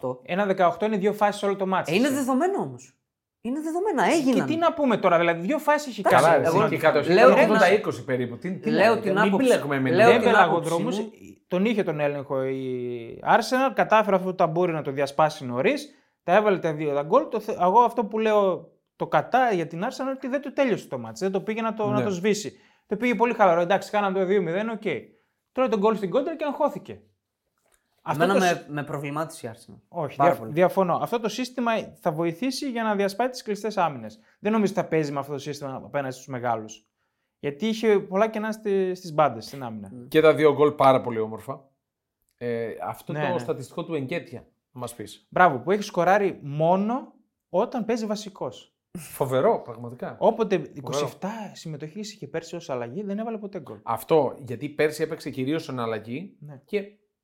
[0.00, 0.16] 1,18.
[0.22, 0.46] Ένα
[0.78, 1.92] 18 είναι δύο φάσεις όλο το μάτσο.
[1.92, 2.96] Ε, είναι δεδομένο όμως.
[3.40, 4.14] Είναι δεδομένα.
[4.16, 4.46] Έγιναν.
[4.46, 6.46] Και τι να πούμε τώρα, δηλαδή δύο φάσεις έχει Εντάξει, Καλά, κάνει.
[6.46, 7.00] εγώ- εσύ και κάτω.
[7.00, 8.38] λέω Λέω την- τα 20 περίπου.
[8.38, 9.46] Τι, τι λέω λέμε, την μην άποψη.
[9.46, 10.20] μπλέκουμε με Λέω λίγο.
[10.22, 11.00] την δεν άποψή πελαγοδρόμησε.
[11.02, 11.10] μου.
[11.48, 15.88] Τον είχε τον έλεγχο η Arsenal, κατάφερε αυτό το ταμπούρι να το διασπάσει νωρίς.
[16.22, 17.28] Τα έβαλε τα δύο τα γκολ.
[17.28, 20.52] Το, θε- εγώ αυτό που λέω το κατά για την Arsenal είναι ότι δεν το
[20.52, 21.20] τέλειωσε το ματς.
[21.20, 21.98] Δεν το πήγε να το, Ναι.
[21.98, 22.52] να το σβήσει.
[22.86, 23.60] Το πήγε πολύ χαλαρό.
[23.60, 24.82] Εντάξει, κάναμε το 2-0, οκ.
[25.52, 27.00] Τρώει το γκολ στην κόντρα και αγχώθηκε.
[28.04, 29.74] Αυτό Εμένα το με, με προβλημάτισε η Arsenal.
[29.88, 30.52] Όχι, Πάρα δια- πολύ.
[30.52, 30.94] διαφωνώ.
[30.96, 34.18] Αυτό το σύστημα θα βοηθήσει για να διασπάει τις κλειστές άμυνες.
[34.38, 36.86] Δεν νομίζω ότι θα παίζει με αυτό το σύστημα απέναντι στους μεγάλους.
[37.38, 39.92] Γιατί είχε πολλά κενά στις μπάντες στην άμυνα.
[40.08, 41.68] Και τα δύο γκολ πάρα πολύ όμορφα.
[42.36, 43.38] Ε, αυτό Ναι, το ναι.
[43.38, 45.26] στατιστικό του Εγκέτια, μας πεις.
[45.30, 47.12] Μπράβο, που έχει σκοράρει μόνο
[47.48, 48.74] όταν παίζει βασικός.
[48.98, 50.16] Φοβερό, πραγματικά.
[50.18, 51.50] Όποτε 27 Φοβερό.
[51.52, 53.78] συμμετοχής είχε πέρσι ως αλλαγή, δεν έβαλε ποτέ γκολ.
[53.82, 56.60] Αυτό γιατί πέρσι έπαιξε κυρίως στην αλλαγή Ναι.
[56.64, 56.82] και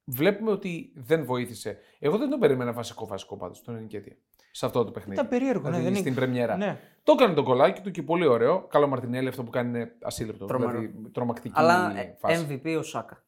[0.09, 1.79] βλέπουμε ότι δεν βοήθησε.
[1.99, 4.17] Εγώ δεν τον περίμενα βασικό βασικό πάντως τον Εγκέτια
[4.51, 5.15] σε αυτό το παιχνίδι.
[5.15, 6.57] Ήταν περίεργο, ναι, Δηλαδή, δεν στην είναι- πρεμιέρα.
[6.57, 6.79] Ναι.
[7.03, 8.67] Το έκανε το κολλάκι του και πολύ ωραίο.
[8.67, 10.45] Καλό Μαρτινέλη αυτό που κάνει είναι ασύλληπτο.
[10.45, 10.71] Τρομερό.
[10.71, 12.61] Δηλαδή τρομακτική Αλλά ε, φάση.
[12.65, 13.23] MVP ο Σάκα.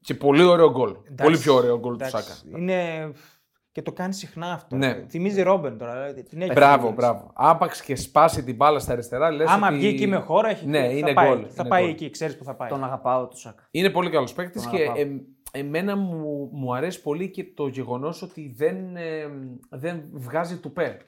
[0.00, 0.90] Και πολύ ωραίο γκολ.
[0.90, 2.58] Εντάξει, Πολύ πιο ωραίο γκολ του εντάξει, Σάκα.
[2.58, 3.12] Είναι...
[3.72, 4.76] Και το κάνει συχνά αυτό.
[4.76, 5.04] Ναι.
[5.08, 5.92] Θυμίζει Ρόμπεν τώρα.
[5.92, 6.94] δηλαδή, Την έχει Μπράβο, κάνει.
[6.94, 7.30] μπράβο.
[7.34, 9.76] Άπαξ και σπάσει την μπάλα στα αριστερά, λες Άμα ότι...
[9.76, 10.66] βγει εκεί με χώρα, έχει...
[10.66, 11.46] Ναι, θα είναι πάει, γκολ.
[11.48, 11.90] Θα είναι πάει γκολ.
[11.92, 12.68] εκεί, ξέρεις που θα πάει.
[12.68, 13.68] Τον αγαπάω του Σάκα.
[13.70, 15.02] Είναι πολύ καλός παίκτης Τον και αγαπάω.
[15.02, 15.20] εμ-
[15.58, 19.26] εμένα μου, μου αρέσει πολύ και το γεγονός ότι δεν, ε,
[19.70, 20.98] δεν βγάζει τουπέ.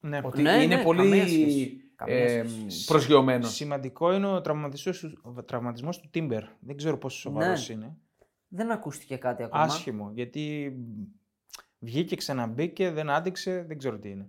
[0.00, 0.20] Ναι.
[0.24, 1.82] Ότι Ναι, είναι ναι, πολύ καμία σχέση.
[1.96, 2.84] Καμία ε, σχέση.
[2.86, 3.54] προσγειωμένος.
[3.54, 4.40] Σημαντικό είναι ο
[5.44, 6.42] τραυματισμός του Τίμπερ.
[6.60, 7.74] Δεν ξέρω πόσο σοβαρός Ναι.
[7.74, 7.96] είναι.
[8.48, 9.62] Δεν ακούστηκε κάτι ακόμα.
[9.62, 10.10] Άσχημο.
[10.14, 10.72] Γιατί
[11.78, 14.28] βγήκε, ξαναμπήκε, δεν άντεξε, δεν ξέρω τι είναι.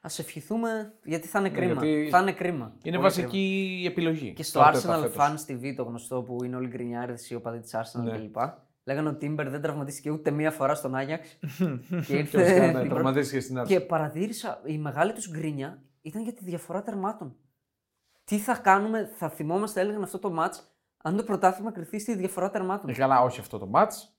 [0.00, 1.84] Α ευχηθούμε γιατί θα είναι Ναι, κρίμα.
[1.86, 2.76] γιατί Θα είναι κρίμα.
[2.82, 4.32] Είναι Πολύ βασική επιλογή.
[4.32, 5.46] Και στο το Αρτέτα Arsenal φέτος.
[5.46, 8.18] Fans TV, το γνωστό που είναι όλοι γκρινιάριδες οι οπαδοί της Arsenal Ναι.
[8.18, 8.36] κλπ.
[8.86, 11.28] Λέγανε ότι ο Τίμπερ δεν τραυματίστηκε ούτε μία φορά στον Άγιαξ.
[11.38, 11.64] και
[12.06, 12.42] Και βασικά, ήρθε.
[12.58, 13.72] ναι, την πρώτη- τραυματίστηκε στην αρχή.
[13.74, 17.36] και παρατήρησα, η μεγάλη τους γκρίνια ήταν για τη διαφορά τερμάτων.
[18.24, 20.58] Τι θα κάνουμε, θα θυμόμαστε, έλεγαν αυτό το match,
[21.02, 22.90] αν το πρωτάθλημα κρυθεί στη διαφορά τερμάτων.
[22.90, 24.18] Ε, καλά, όχι αυτό το μάτς.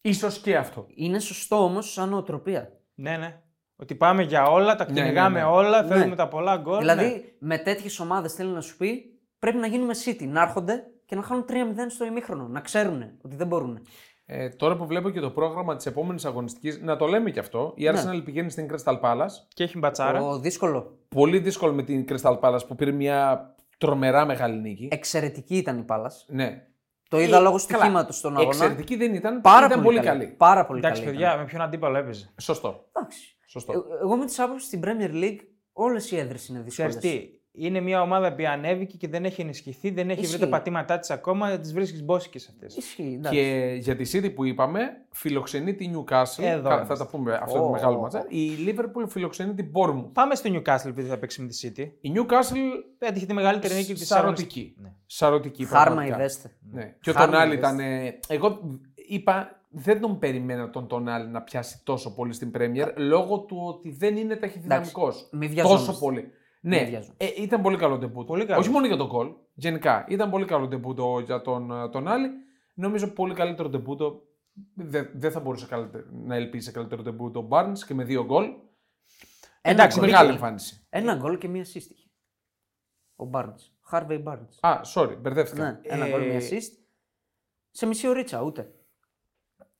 [0.00, 0.86] Ίσως και αυτό.
[0.94, 2.72] Είναι σωστό όμως σαν νοοτροπία.
[2.94, 3.42] Ναι, ναι.
[3.76, 5.44] Ότι πάμε για όλα, τα Ναι, ναι, κυνηγάμε ναι.
[5.44, 5.88] όλα, Ναι.
[5.88, 6.78] θέλουμε τα πολλά γκολ.
[6.78, 7.20] δηλαδή, ναι.
[7.38, 11.22] με τέτοιες ομάδες θέλει να σου πει, πρέπει να γίνουμε City, να έρχονται και να
[11.22, 11.52] χάνουν 3-0
[11.88, 12.48] στο ημίχρονο.
[12.48, 13.80] Να ξέρουν ότι δεν μπορούν.
[14.26, 17.72] Ε, τώρα που βλέπω και το πρόγραμμα της επόμενης αγωνιστικής, να το λέμε και αυτό.
[17.76, 17.90] Η Ναι.
[18.02, 19.26] Arsenal πηγαίνει στην Crystal Palace.
[19.48, 20.18] Και έχει μπατσάρα.
[20.18, 20.98] Το δύσκολο.
[21.08, 23.46] Πολύ δύσκολο με την Crystal Palace που πήρε μια
[23.78, 24.88] τρομερά μεγάλη νίκη.
[24.90, 26.12] Εξαιρετική ήταν η Πάλα.
[26.26, 26.64] Ναι.
[27.08, 27.78] Το είδα Ε, λόγω καλά.
[27.78, 28.48] στοιχήματο στον αγώνα.
[28.50, 29.40] Εξαιρετική δεν ήταν.
[29.40, 30.26] Πάρα ήταν πολύ, πολύ καλή.
[30.26, 31.12] Πάρα πολύ Εντάξει, καλή.
[31.12, 31.40] παιδιά, ήταν.
[31.40, 32.84] με ποιον αντίπαλο έπαιζε; Σωστό.
[32.92, 33.36] Εντάξει.
[33.46, 33.72] Σωστό.
[33.72, 35.38] Ε, Εγώ με τις άποψεις στην Premier League
[35.72, 36.94] όλες οι έδρες είναι δύσκολες.
[37.52, 40.38] Ξέρεις τι, είναι μια ομάδα που ανέβηκε και δεν έχει ενισχυθεί, δεν έχει βρει Ισχύει.
[40.40, 42.76] τα πατήματά της ακόμα, τις βρίσκεις μπόσικες αυτές.
[42.76, 43.14] Ισχύει.
[43.18, 43.38] εντάξει.
[43.38, 46.42] Και για τη City που είπαμε, φιλοξενεί τη Newcastle.
[46.44, 47.04] Εδώ Κα- θα είμαστε.
[47.04, 47.70] τα πούμε αυτό το Ω.
[47.70, 48.24] μεγάλο ματσά.
[48.28, 50.10] Η Liverpool φιλοξενεί την Bournemouth.
[50.12, 51.90] Πάμε στο Newcastle επειδή θα παίξει με τη City.
[52.00, 54.74] Η Newcastle Έτυχε τη μεγαλύτερη νίκη της σαρωτική.
[54.78, 54.92] Ναι.
[55.06, 55.64] Σαρωτική.
[55.64, 56.16] Χάρμα πραγματικά.
[56.16, 56.50] ιδέστε.
[56.72, 56.94] Ναι.
[57.00, 57.70] Και ο Χάρμα Τονάλι είδες.
[57.70, 57.80] ήταν.
[57.80, 58.60] ε, Εγώ
[58.94, 63.90] είπα, δεν τον περιμένα τον Τονάλι να πιάσει τόσο πολύ στην Premier λόγω του ότι
[63.90, 65.28] δεν είναι ταχυδυναμικός.
[65.32, 65.86] Μη βιαζόμαστε.
[65.86, 66.30] Τόσο πολύ.
[66.62, 67.24] Μη Ναι, βιαζόμαστε.
[67.24, 68.24] ε, ήταν πολύ καλό ντεμπούτο.
[68.26, 68.64] Πολύ καλός.
[68.64, 69.32] Όχι μόνο για τον γκολ.
[69.54, 70.04] Γενικά.
[70.08, 72.30] Ήταν πολύ καλό ντεμπούτο για τον, ε, τον Άλλη.
[72.74, 74.22] Νομίζω πολύ καλύτερο ντεμπούτο.
[74.74, 78.24] Δεν δεν θα μπορούσε καλύτερο- να ελπίσει σε καλύτερο ντεμπούτο ο Barnes και με δύο
[78.24, 78.44] γκολ.
[78.44, 78.54] Ένα
[79.62, 80.08] Εντάξει, γκολ.
[80.08, 80.86] μεγάλη εμφάνιση.
[80.90, 82.08] Ένα γκολ και μία assist είχε.
[83.16, 83.70] Ο Barnes.
[83.92, 84.58] Harvey Barnes.
[84.60, 85.62] Α, sorry, μπερδεύτηκα.
[85.70, 86.72] Ναι, ένα Ε, γκολ, μία assist.
[87.70, 88.74] Σε μισή ωρίτσα, ούτε.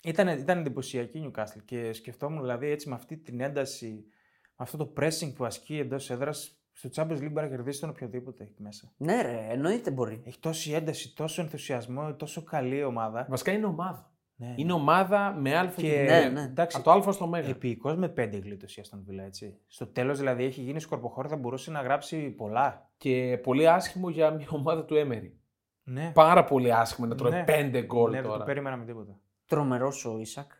[0.02, 4.04] Ήταν, ήταν εντυπωσιακή η Newcastle και σκεφτόμουν δηλαδή έτσι με αυτή την ένταση,
[4.46, 7.88] με αυτό το pressing που ασκεί εντός έδρας, στο Champions League μπορεί να κερδίσει τον
[7.88, 8.92] οποιοδήποτε έχει μέσα.
[8.96, 10.22] Ναι, ρε, εννοείται μπορεί.
[10.26, 13.26] Έχει τόση ένταση, τόσο ενθουσιασμό, τόσο καλή ομάδα.
[13.28, 14.10] Βασικά είναι ομάδα.
[14.36, 14.54] Ναι.
[14.56, 16.42] Είναι ομάδα με α και, Και- Ναι, ναι.
[16.42, 17.48] εντάξει, Από το α στο μέγα.
[17.48, 19.58] Επίοικος με πέντε γλίτωση στον Βίλα, έτσι.
[19.66, 22.90] Στο τέλος δηλαδή έχει γίνει σκορποχώρη, θα μπορούσε να γράψει πολλά.
[22.96, 25.38] Και πολύ άσχημο για μια ομάδα του Έμερι.
[25.82, 27.44] Ναι, Πάρα πολύ άσχημο να τρώει Ναι.
[27.44, 28.44] πέντε γκολ ναι δεν το τώρα.
[28.44, 29.18] περίμενα με τίποτα.
[29.46, 30.50] Τρομερός ο Ισακ.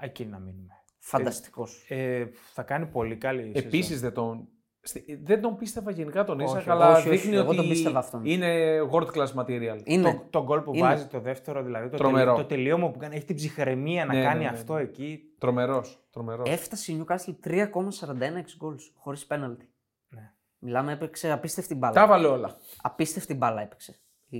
[0.00, 0.72] Εκεί να μείνουμε.
[0.98, 1.84] Φανταστικός.
[1.88, 4.00] Ε, θα κάνει πολύ καλή Επίσης σεζόν.
[4.02, 4.48] δεν τον.
[4.86, 7.68] Στη- Δεν τον πίστευα γενικά τον Όχι, Ίσακ, αλλά όχι, όχι, δείχνει εγώ ότι τον
[7.68, 8.24] πίστευα αυτόν.
[8.24, 9.80] είναι world class material.
[9.84, 10.12] Είναι.
[10.12, 10.86] Το, το γκολ που Είναι.
[10.86, 12.32] βάζει το δεύτερο, δηλαδή το, Τρομερό.
[12.34, 14.80] τελει- το τελείωμα που κάνει, έχει την ψυχραιμία να Ναι, κάνει ναι, ναι, αυτό ναι.
[14.82, 15.20] εκεί.
[15.38, 16.06] Τρομερός.
[16.10, 16.50] Τρομερός.
[16.50, 19.68] Έφτασε η Newcastle 3,41 goals χωρίς πέναλτι.
[20.08, 20.32] Ναι.
[20.58, 21.92] Μιλάμε, έπαιξε απίστευτη μπάλα.
[21.94, 22.56] Τα έβαλε όλα.
[22.82, 24.38] Απίστευτη μπάλα έπαιξε η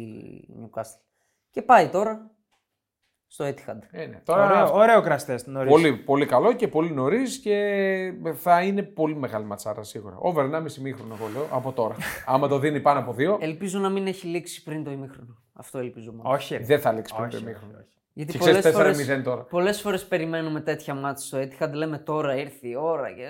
[0.62, 1.00] Newcastle.
[1.50, 2.30] Και πάει τώρα
[3.28, 3.78] στο Etihad.
[3.90, 4.20] Ε, ναι.
[4.24, 5.70] Τώρα Ωραίο, ωραίο κραστέ νωρίς.
[5.70, 10.16] πολύ, πολύ καλό και πολύ νωρίς και θα είναι πολύ μεγάλη ματσάρα σίγουρα.
[10.18, 11.96] Over 1,5 μήχρονο εγώ λέω από τώρα.
[12.26, 15.42] Άμα το δίνει πάνω από δύο, Ελπίζω να μην έχει λήξει πριν το ημίχρονο.
[15.52, 16.30] Αυτό ελπίζω μόνο.
[16.30, 16.56] Όχι.
[16.56, 16.64] ρε.
[16.64, 17.78] δεν θα λήξει πριν όχι, το όχι, ημίχρονο.
[17.78, 17.94] όχι.
[18.12, 19.42] Γιατί Και πολλές ξέρει φορές, 4-0 τώρα.
[19.42, 21.72] πολλές φορές περιμένουμε τέτοια μάτια στο Etihad.
[21.72, 23.22] Λέμε τώρα ήρθε η ώρα και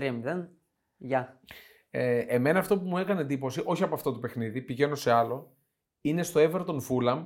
[0.00, 0.46] ε, 3-0.
[0.96, 1.40] Γεια.
[1.90, 5.52] Ε, εμένα αυτό που μου έκανε εντύπωση, όχι από αυτό το παιχνίδι, πηγαίνω σε άλλο,
[6.00, 7.24] είναι στο Everton Fulham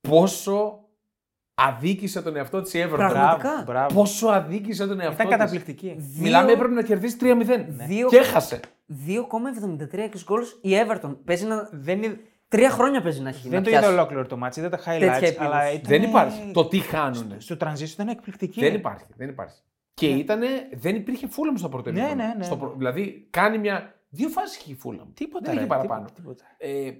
[0.00, 0.83] πόσο
[1.54, 2.94] αδίκησε τον εαυτό της η Everton.
[2.96, 3.36] Πραγματικά.
[3.48, 3.94] Μπράβο, μπράβο.
[3.94, 5.36] Πόσο αδίκησε τον εαυτό Ήταν της.
[5.36, 5.94] καταπληκτική.
[5.98, 7.64] Δύο- Μιλάμε, έπρεπε να κερδίσει 3-0.
[7.68, 8.60] Δύο- Και έχασε.
[9.06, 11.16] 2,73 goals η Everton.
[11.24, 12.20] Παίζει να Δεν είναι...
[12.48, 13.48] Τρία χρόνια παίζει να έχει.
[13.48, 13.94] Δεν να το είδα πιάσει.
[13.94, 15.18] ολόκληρο το μάτι, δεν τα highlights.
[15.20, 15.76] Τέτοια αλλά επίδοση.
[15.76, 16.00] ήταν...
[16.00, 16.50] Δεν υπάρχει.
[16.52, 17.34] Το τι χάνουν.
[17.38, 18.60] Στο transition ήταν εκπληκτική.
[18.60, 19.04] Δεν υπάρχει.
[19.16, 19.58] Δεν υπάρχει.
[19.94, 22.22] Και ήτανε, δεν υπήρχε Φούλαμ στο πρώτο Ναι, ημίχρονο.
[22.26, 22.44] ναι, ναι.
[22.44, 23.94] Στο προ- Δηλαδή κάνει μια.
[24.08, 25.08] Δύο φάσεις είχε η Φούλαμ.
[25.14, 25.44] Τίποτα.
[25.44, 26.04] Δεν ρε, είχε παραπάνω.
[26.14, 26.78] τίποτα, τίποτα.
[26.86, 26.92] Ε,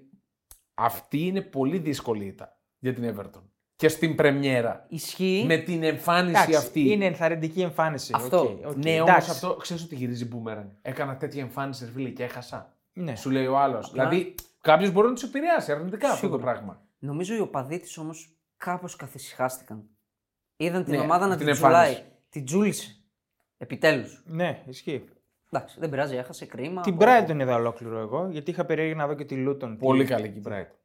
[0.75, 3.43] αυτή είναι πολύ δύσκολη ήττα για την Everton.
[3.77, 4.85] Και στην πρεμιέρα.
[4.89, 5.45] Ισχύει.
[5.47, 6.81] Με την εμφάνιση Εντάξει, αυτή.
[6.93, 8.13] Είναι ενθαρρυντική εμφάνιση.
[8.17, 8.41] Αυτό.
[8.41, 9.31] οκ, οκ, Ναι, όμως εντάξει.
[9.31, 10.79] αυτό ξέρεις ότι γυρίζει μπούμερανγκ.
[10.83, 12.73] Έκανα τέτοια εμφάνιση, ρε φίλε, και έχασα.
[12.93, 13.17] Ναι.
[13.17, 13.91] Σου λέει ο άλλος.
[13.93, 16.53] Δηλαδή, κάποιος μπορεί να τους επηρεάσει αρνητικά αυτό το Σίγουρα.
[16.53, 16.83] πράγμα.
[16.99, 19.83] Νομίζω οι οπαδοί της όμως κάπως καθησυχάστηκαν.
[20.57, 21.89] Είδαν την Ναι, ομάδα να την την τζουλάει.
[21.89, 22.13] εμφάνιση.
[22.29, 22.97] Την τζούλησε.
[23.59, 24.23] Επιτέλους.
[24.27, 25.05] ναι, ισχύει.
[25.51, 26.81] Εντάξει, δεν πειράζει, έχασε κρίμα.
[26.83, 29.77] Την Ο- Brighton είδα ολόκληρο εγώ, γιατί είχα περίεργη να δω και τη Luton.
[29.79, 30.77] Πολύ Τι- καλή και η Brighton.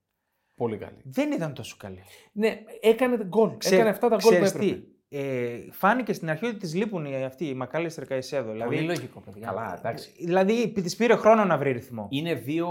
[0.59, 0.97] Πολύ καλή.
[1.03, 2.03] Δεν ήταν τόσο καλή.
[2.31, 3.57] Ναι, έκανε γκολ.
[3.57, 4.75] Ξέ- έκανε αυτά τα γκολ που ξέρεις έπρεπε.
[4.75, 8.47] τι, Ε, φάνηκε στην αρχή ότι της λείπουν οι- αυτοί οι Μακάλιστερ Καϊσέδο.
[8.51, 9.45] Πολύ Δηλαδή, λογικό, παιδιά.
[9.47, 10.11] Καλά, εντάξει.
[10.25, 12.07] δηλαδή της πήρε χρόνο να βρει ρυθμό.
[12.09, 12.67] Είναι δύο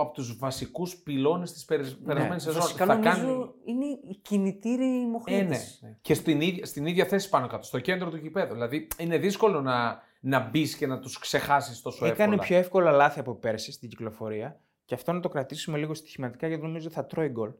[0.00, 2.60] από τους βασικούς πυλώνες της περασμένης σεζόν.
[2.60, 5.78] Βασικά Θα νομίζω κάνει- είναι οι κινητήροι Ε, μοχλέτες.
[5.82, 5.96] ναι.
[6.00, 8.52] Και στην ίδια, στην ίδια θέση πάνω κάτω, στο κέντρο του γηπέδου.
[8.52, 12.42] Δηλαδή είναι δύσκολο να, να μπεις και να τους ξεχάσεις τόσο Έκανε εύκολα.
[12.48, 16.62] πιο εύκολα λάθη από πέρσι στην κυκλοφορία και αυτό να το κρατήσουμε λίγο στοιχηματικά γιατί
[16.62, 17.52] νομίζω θα τρώει γκολ.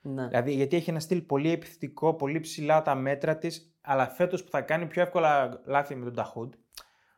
[0.00, 0.26] Ναι.
[0.26, 4.50] Δηλαδή, γιατί έχει ένα στυλ πολύ επιθετικό, πολύ ψηλά τα μέτρα της, αλλά φέτος που
[4.50, 6.52] θα κάνει πιο εύκολα λάθη με τον Ταχούντ,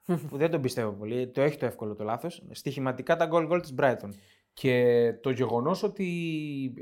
[0.28, 2.46] που δεν τον πιστεύω πολύ, το έχει το εύκολο το λάθος.
[2.50, 4.10] Στοιχηματικά τα γκολ γκολ της Brighton.
[4.52, 6.06] Και το γεγονός ότι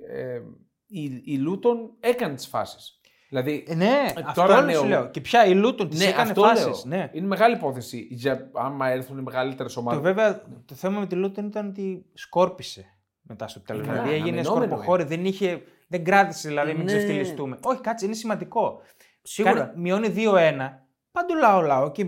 [0.08, 0.40] ε,
[0.86, 2.97] η, η Λούτον έκανε τις φάσεις.
[3.28, 5.10] Δηλαδή, Ε, ναι, Ε, αυτό τώρα τώρα ναι, σου ο- λέω.
[5.10, 6.64] Και πια η Λούτον τη ναι, έκανε αυτό φάσεις.
[6.64, 6.82] λέω.
[6.98, 7.10] Ναι.
[7.12, 10.00] Είναι μεγάλη υπόθεση για άμα έρθουν οι μεγαλύτερες Το ομάδες.
[10.00, 12.84] βέβαια το θέμα με τη Λούτον ήταν ότι σκόρπισε
[13.20, 13.86] μετά στο τέλος.
[13.86, 16.84] Ε, δηλαδή ναι, έγινε αναμενόμενο σκορποχώρη, δεν, είχε, δεν κράτησε δηλαδή, μην Ναι.
[16.84, 17.58] ξεφτυλιστούμε.
[17.62, 18.80] Όχι, κάτσε, είναι σημαντικό.
[19.22, 19.54] Σίγουρα.
[19.54, 20.86] Κάνει, μειώνει 2-1.
[21.10, 22.04] Πάντου λαό λαό και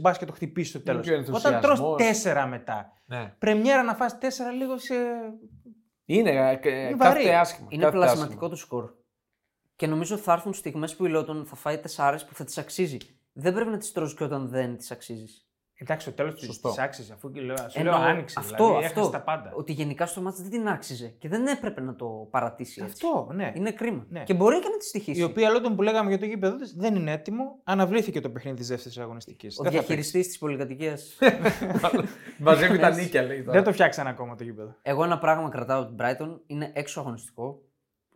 [0.00, 1.06] μπας και το χτυπήσεις στο τέλος.
[1.06, 1.96] πιο Όταν ενθουσιασμός.
[1.96, 2.92] τρως 4 μετά.
[3.06, 3.34] Ναι.
[3.38, 4.26] Πρεμιέρα να φας 4
[4.58, 4.94] λίγο σε.
[6.04, 7.28] Είναι, ε, ε, Είναι κάθεται βαρύ.
[7.34, 7.66] άσχημα.
[7.70, 8.48] Είναι κάθεται πλασματικό άσχημα.
[8.50, 8.90] του σκορ.
[9.76, 12.96] Και νομίζω θα έρθουν στιγμές που η Λότον θα φάει τεσσάρε που θα τη αξίζει.
[13.32, 15.48] Δεν πρέπει να τις τρώσει και όταν δεν τις αξίζεις.
[15.76, 16.74] Εντάξει, στο τέλος της Σωστό.
[16.78, 18.34] άξιζε αφού και λέω, σου Εννοώ, λέω άνοιξε.
[18.38, 19.00] αυτό, δηλαδή, αυτό.
[19.00, 19.52] έχασε τα πάντα.
[19.54, 23.06] Ότι γενικά στο μάτς δεν την άξιζε και δεν έπρεπε να το παρατήσει έτσι.
[23.06, 23.52] Αυτό, ναι.
[23.54, 24.06] Είναι κρίμα.
[24.08, 24.22] Ναι.
[24.22, 25.20] Και μπορεί και να τη στοιχήσει.
[25.20, 27.60] Η οποία Λόντον που λέγαμε για το γήπεδο της δεν είναι έτοιμο.
[27.64, 29.58] Αναβλήθηκε το παιχνίδι της δεύτερης αγωνιστικής.
[29.58, 31.18] Ο διαχειριστής της πολυκατοικίας.
[32.38, 33.38] Μαζεύει τα νίκια, λέει.
[33.42, 33.52] τώρα.
[33.52, 34.76] Δεν το φτιάξαν ακόμα το γήπεδο.
[34.82, 37.62] Εγώ ένα πράγμα κρατάω από την Brighton είναι έξω αγωνιστικό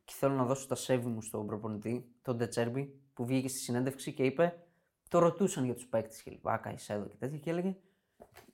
[0.08, 4.12] και θέλω να δώσω τα σέβη μου στον προπονητή, τον Ντετσέρμπι, που βγήκε στη συνέντευξη
[4.12, 4.62] και είπε,
[5.08, 7.76] το ρωτούσαν για τους παίκτες και λοιπά, Καϊσέδο και τέτοια, και έλεγε,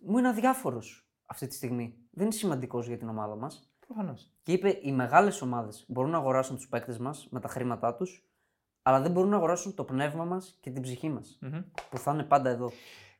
[0.00, 1.94] Μου είναι αδιάφορος αυτή τη στιγμή.
[2.10, 3.70] Δεν είναι σημαντικός για την ομάδα μας.
[3.86, 4.30] Προφανώς.
[4.42, 8.24] Και είπε: Οι μεγάλες ομάδες μπορούν να αγοράσουν τους παίκτες μας με τα χρήματά τους,
[8.82, 11.38] αλλά δεν μπορούν να αγοράσουν το πνεύμα μας και την ψυχή μας.
[11.90, 12.70] Που θα είναι πάντα εδώ.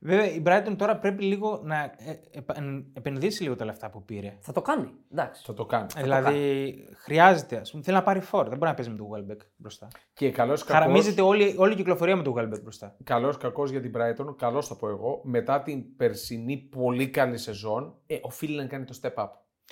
[0.07, 2.55] Βέβαια η Brighton τώρα πρέπει λίγο να ε, επα-
[2.93, 4.37] επενδύσει λίγο τα λεφτά που πήρε.
[4.41, 4.91] Θα το κάνει.
[5.13, 5.43] Εντάξει.
[5.47, 5.87] Θα το κάνει.
[5.97, 8.49] δηλαδή χρειάζεται, ας πούμε, θέλει να πάρει φόρ.
[8.49, 9.89] Δεν μπορεί να παίζει με τον Welbeck μπροστά.
[10.13, 10.79] Και καλός κακό.
[10.79, 12.97] Χαραμίζεται όλη, όλη η κυκλοφορία με τον Welbeck μπροστά.
[13.05, 15.21] Καλός κακός για την Brighton, καλός θα πω εγώ.
[15.25, 19.29] Μετά την περσινή πολύ καλή σεζόν, ε, οφείλει να κάνει το step up.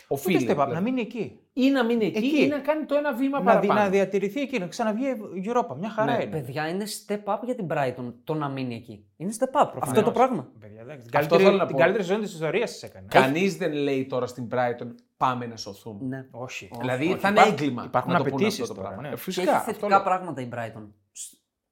[0.08, 0.36] Οφείλει.
[0.36, 0.72] Ούτε step up, δηλαδή.
[0.74, 1.40] να μείνει εκεί.
[1.52, 2.42] Ή να μείνει εκεί, Εκεί.
[2.44, 3.80] ή να κάνει το ένα βήμα Να, δι- παραπάνω.
[3.80, 5.76] να διατηρηθεί εκεί, να ξαναβγεί η Europa.
[5.78, 6.30] Μια χαρά Ναι, είναι.
[6.40, 9.06] Παιδιά, είναι step up για την Brighton το να μείνει εκεί.
[9.16, 9.70] Είναι step up.
[9.80, 10.50] Αυτό το πράγμα.
[10.60, 11.80] Παιδιά, εντάξει, την Αυτό καλύτερη, θέλω να την πω.
[11.82, 13.06] καλύτερη ζώνη της ιστορίας της έκανε.
[13.10, 16.06] Κανείς δεν λέει τώρα στην Brighton πάμε να σωθούμε.
[16.16, 16.26] Ναι.
[16.30, 16.70] Όχι.
[16.80, 17.16] Δηλαδή όχι.
[17.18, 17.84] θα είναι Υπάρχουν- έγκλημα.
[17.84, 18.88] Υπάρχουν να το πούνε απαιτήσεις αυτό το τώρα.
[18.94, 19.08] πράγμα.
[19.08, 19.14] ναι.
[19.14, 19.42] Ε, Και Φυσικά.
[19.50, 20.02] έχει αυτό θετικά λέω.
[20.02, 20.88] πράγματα η Brighton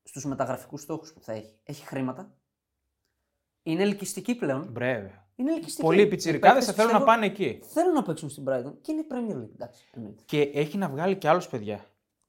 [0.02, 1.54] στους μεταγραφικούς στόχους που θα έχει.
[1.64, 2.34] Έχει χρήματα.
[3.62, 4.66] Είναι ελκυστική πλέον.
[4.70, 5.10] Μπρε.
[5.40, 5.82] Είναι ελκυστική.
[5.82, 7.60] Πολλοί Οι πιτσιρικάδες παίκτες θα θέλουν να πιστεύω πάνε εκεί.
[7.72, 9.52] Θέλουν να παίξουν στην Brighton και είναι η Premier League.
[9.54, 10.22] Εντάξει, εννοείται.
[10.26, 11.84] Και έχει να βγάλει και άλλους παιδιά.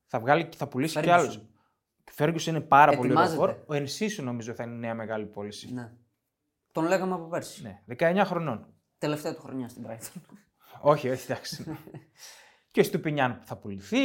[0.07, 1.11] Θα, βγάλει, θα πουλήσει και Ferguson.
[1.11, 1.35] άλλους.
[1.35, 3.53] Ο Ferguson είναι πάρα πολύ ωραίο Ετοιμάζεται.
[3.57, 3.63] φόρ.
[3.65, 5.73] Ο Ενσίσου νομίζω θα είναι η νέα μεγάλη πώληση.
[5.73, 5.91] Ναι.
[6.71, 7.61] Τον λέγαμε από πέρσι.
[7.63, 8.65] Ναι, 19 χρονών.
[8.97, 10.21] Τελευταία του χρονιά στην Brighton.
[10.81, 11.77] όχι, όχι, εντάξει.
[12.71, 13.97] και ο Στουπινιάν που θα πουληθεί.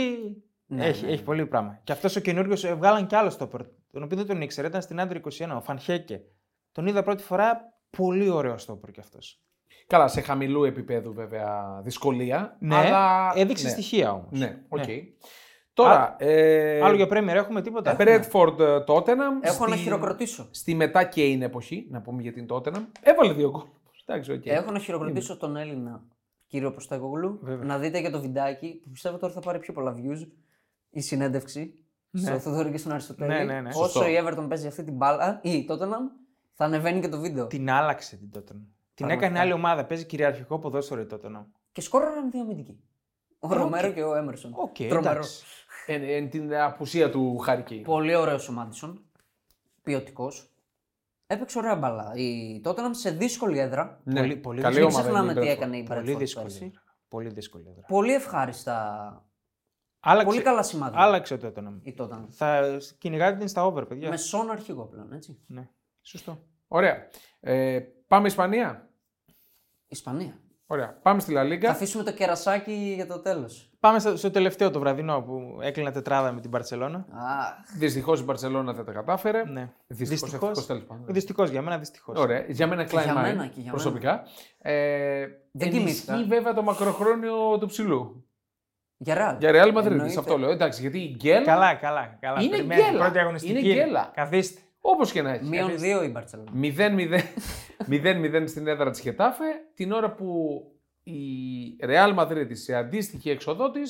[0.67, 1.81] Ναι, έχει, ναι, έχει πολύ πράγμα.
[1.85, 3.61] Και αυτός ο καινούριο βγάλαν κι άλλο στόπερ.
[3.93, 6.23] Τον οποίο δεν τον ήξερα, ήταν στην άντρη 21, ο Φανχέκε.
[6.73, 7.76] Τον είδα πρώτη φορά.
[7.97, 9.41] Πολύ ωραίο στόπερ κι αυτός.
[9.87, 12.57] Καλά, σε χαμηλού επίπεδου βέβαια δυσκολία.
[12.61, 13.33] Ναι, αλλά...
[13.35, 13.71] έδειξε ναι.
[13.71, 14.29] στοιχεία όμως.
[14.31, 14.83] Ναι, οκ.
[15.73, 19.37] Τώρα, ε, Άλλο για Premier έχουμε τίποτα; Brentford ε, Tottenham.
[19.41, 20.49] Έχω να στη- χειροκροτήσω.
[20.51, 22.87] Στη μετά και είναι εποχή, να πούμε για την Tottenham.
[23.01, 23.63] Έβαλε δύο γκολ.
[24.07, 24.47] Εντάξει, οκ.
[24.47, 26.03] Έχω να χειροκροτήσω τον Έλληνα
[26.47, 27.39] κύριο Ποστέκογλου.
[27.43, 27.65] Βέβαια.
[27.67, 30.27] Να δείτε για το βιντεάκι που πιστεύω τώρα θα πάρει πιο πολλά views.
[30.91, 31.75] Η συνέντευξη
[32.11, 32.21] Ναι.
[32.21, 33.31] στο Θοδωρή και στον Αριστοτέλη.
[33.33, 33.69] Ναι, ναι, ναι.
[33.69, 34.09] Όσο Σωστό.
[34.09, 36.26] η Everton παίζει αυτή την μπάλα ή η Tottenham,
[36.59, 37.47] θα ανεβαίνει και το βίντεο.
[37.47, 38.43] Την άλλαξε την Tottenham.
[38.95, 39.27] Την Πραγματικά.
[39.27, 39.85] έκανε άλλη ομάδα.
[39.85, 41.45] Παίζει κυριαρχικό ποδόσφαιρο η Tottenham.
[41.73, 42.81] Και σκόραραν δύο αμυντικοί.
[43.39, 44.53] Ο Ρομέρο και ο Έμερσον.
[44.57, 44.99] Οκ, Τρομερό.
[45.11, 45.45] εντάξει.
[45.87, 49.05] Εν, εν την απουσία του Χάρη Πολύ ωραίος ο Μάντισον.
[49.83, 50.51] Ποιοτικός.
[51.27, 52.13] Έπαιξε ωραία μπάλα.
[52.15, 54.01] Η Tottenham σε δύσκολη έδρα.
[54.05, 55.57] Ναι, Πολύ- πολύ καλή Μην ομάδα ξεχνάμε είναι η τι Brentford.
[55.57, 56.47] έκανε η Πολύ Brentford δύσκολη.
[56.47, 56.73] πέρσι.
[57.09, 57.85] Πολύ δύσκολη έδρα.
[57.87, 59.25] Πολύ ευχάριστα.
[60.01, 61.01] Άλλαξε, Πολύ καλά σημάδια.
[61.01, 61.79] Άλλαξε το Tottenham.
[61.83, 62.25] Η Tottenham.
[62.29, 64.09] Θα κυνηγάτε την στα over, παιδιά.
[64.09, 65.39] Με σόν αρχηγό πλέον, έτσι.
[65.47, 65.69] Ναι,
[66.07, 66.39] σωστό.
[66.69, 67.09] Ωραία.
[67.41, 68.89] Ε, πάμε Ισπανία;
[69.89, 70.41] Ισπανία.
[70.69, 70.99] Ωραία.
[71.03, 71.71] Πάμε στη Λα Θα Λίγκα.
[71.71, 73.71] αφήσουμε το κερασάκι για το τέλος.
[73.81, 77.07] Πάμε στο, στο τελευταίο το βραδινό που έκλεινα τετράδα με την Παρσελώνα.
[77.11, 77.77] Αχ.
[77.79, 79.45] Δυστυχώς η Μπαρσελόνα δεν τα κατάφερε.
[79.45, 79.73] Ναι.
[79.87, 80.31] Δυστυχώς.
[80.31, 80.67] Δυστυχώς.
[80.67, 81.05] τέλος πάντων.
[81.09, 82.19] Δυστυχώς για μένα, δυστυχώς.
[82.19, 82.45] Ωραία.
[82.49, 84.23] Για μένα κλάει για mine, μένα και για προσωπικά.
[84.59, 86.25] Ε, Δεν ενισχύει κοιμήθηκα.
[86.35, 88.27] βέβαια το μακροχρόνιο του ψηλού.
[88.97, 89.37] Για ρεάλ.
[89.39, 90.09] Για Real Madrid, Εννοείται.
[90.09, 90.51] σε αυτό λέω.
[90.51, 92.17] Εντάξει, γιατί η γκέλα, Καλά, καλά.
[92.21, 92.41] καλά.
[92.43, 93.03] Είναι Περιμένετε, γκέλα.
[93.03, 93.59] Πρώτη αγωνιστική.
[93.59, 94.11] Είναι γκέλα.
[94.15, 94.61] Καθίστε.
[94.93, 95.45] Όπως και να έχει.
[95.45, 96.51] Μείον δύο η Μπαρσελόνα.
[96.63, 99.45] 0-0 στην έδρα της Χετάφε,
[99.75, 100.61] την ώρα που
[101.03, 101.17] η
[101.83, 103.81] Real Madrid σε αντίστοιχη έξοδό τη.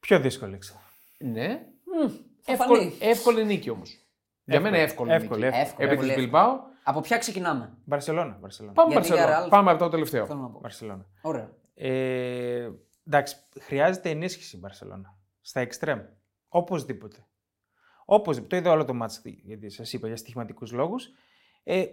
[0.00, 0.80] Πιο δύσκολη έξοδο.
[1.18, 1.60] Ναι,
[2.40, 2.96] Θα εύκολη, φανεί.
[3.00, 4.00] εύκολη νίκη όμως.
[4.44, 5.56] Για μένα εύκολη, εύκολη, νίκη.
[5.56, 5.84] εύκολη.
[5.84, 6.26] Επί Εύκολη, της εύκολη.
[6.26, 6.60] Μπιλμπάου.
[6.82, 8.38] Από ποια ξεκινάμε; Μπαρσελόνα.
[8.40, 8.74] Μπαρσελόνα.
[8.74, 9.46] Πάμε, Γιατί για Μπαρσελόνα.
[9.46, 10.26] Real- Πάμε από το τελευταίο.
[10.26, 10.58] Θέλω να πω.
[10.60, 11.06] Μπαρσελόνα.
[11.22, 11.50] Ωραία.
[11.74, 12.70] Ε,
[13.06, 15.14] εντάξει, χρειάζεται ενίσχυση η Μπαρσελόνα.
[15.40, 16.00] Στα εξτρέμ.
[16.48, 17.26] Οπωσδήποτε.
[18.08, 18.54] Οπωσδήποτε.
[18.56, 21.08] Το είδα όλο το μάτς, γιατί σας είπα για στοιχηματικούς λόγους.
[21.64, 21.84] Ε,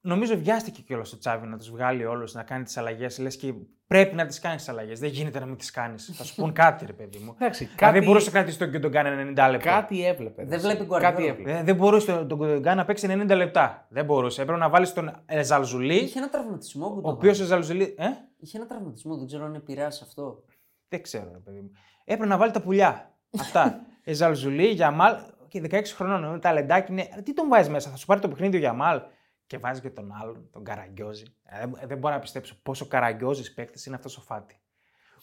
[0.00, 3.18] νομίζω βιάστηκε κιόλας ο Τσάβη να τους βγάλει όλους, να κάνει τις αλλαγές.
[3.18, 3.54] Λες και
[3.86, 4.98] πρέπει να τις κάνεις τις αλλαγές.
[5.00, 6.10] Δεν γίνεται να μην τις κάνεις.
[6.16, 7.34] Θα σου πούν κάτι, ρε παιδί μου.
[7.40, 7.76] Εντάξει, Κάτι...
[7.76, 9.06] κάτι, Δεν μπορούσε να κρατήσει τον Κιντογκάν
[9.38, 9.58] 90 λεπτά.
[9.58, 10.44] κάτι έβλεπε.
[10.44, 11.28] Δεν βλέπει Κάτι Guardiola.
[11.28, 11.52] έβλεπε.
[11.52, 13.86] Δεν, δεν μπορούσε τον, τον Κιντογκάν να παίξει 90 λεπτά.
[13.90, 14.42] Δεν μπορούσε.
[14.42, 15.10] Έπρεπε να βάλεις τον
[15.42, 15.94] Ζαλζουλί.
[15.96, 17.48] Είχε ένα τραυματισμό που Ο το οποίος ο βάλε.
[17.54, 17.94] Ζαλζουλί.
[17.98, 18.06] Ε;
[18.38, 20.44] Είχε ένα τραυματισμό, δεν ξέρω αν επηρεάσει αυτό.
[20.88, 21.70] Δεν ξέρω, ρε παιδί μου.
[22.04, 23.14] Έπρεπε να βάλει τα πουλιά.
[23.40, 23.80] Αυτά.
[24.04, 25.16] ε, Ζαλζουλί, Γιαμάλ
[25.48, 26.34] και 16 χρονών.
[26.34, 27.08] ε, Τα λεντάκι είναι.
[27.24, 29.00] Τι τον βάζεις μέσα, θα σου πάρει το παιχνίδι ο Γιαμάλ.
[29.46, 31.24] Και βάζει και τον άλλον, τον Καραγκιόζη.
[31.44, 34.60] Ε, δεν, δεν μπορώ να πιστέψω πόσο Καραγκιόζης παίκτης είναι αυτός ο Φάτι.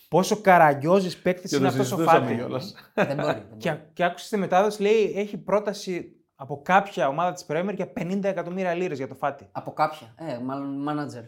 [0.10, 2.36] Πόσο Καραγκιόζης παίκτης Και είναι το αυτός ο συζητούσαμε Φάτι.
[2.38, 2.76] κιόλας.
[2.94, 3.16] δεν μπορεί.
[3.16, 3.58] δεν μπορεί.
[3.58, 8.24] Και, και άκουσε στη μετάδοση, λέει, έχει πρόταση από κάποια ομάδα της Πρέμερ για 50
[8.24, 9.50] εκατομμύρια λίρες για το Φάτι.
[9.52, 10.16] Από κάποια.
[10.18, 11.24] Ε, μάλλον μάνατζερ.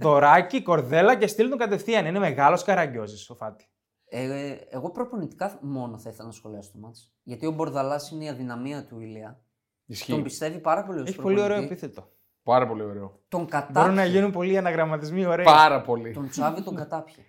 [0.00, 2.06] Δωράκι, κορδέλα και στείλει τον κατευθείαν.
[2.06, 3.64] Είναι μεγάλος Καραγκιόζης ο Φάτι.
[4.12, 7.12] Ε, εγώ προπονητικά μόνο θα ήθελα να σχολιάσω το μάτς.
[7.22, 9.28] Γιατί ο Μπορδαλάς είναι η αδυναμία του Ηλία.
[9.28, 9.40] Τον
[9.86, 10.22] Ισχύει.
[10.22, 11.72] πιστεύει πάρα πολύ ως Έχει πολύ ωραίο προπονητή.
[11.72, 12.10] επίθετο.
[12.42, 13.20] Πάρα πολύ ωραίο.
[13.28, 13.92] Τον Μπορούν κατάπιε.
[13.94, 15.44] να γίνουν πολλοί αναγραμματισμοί ωραίοι.
[15.44, 16.12] Πάρα πολύ.
[16.12, 17.22] Τον Τσάβη τον κατάπιε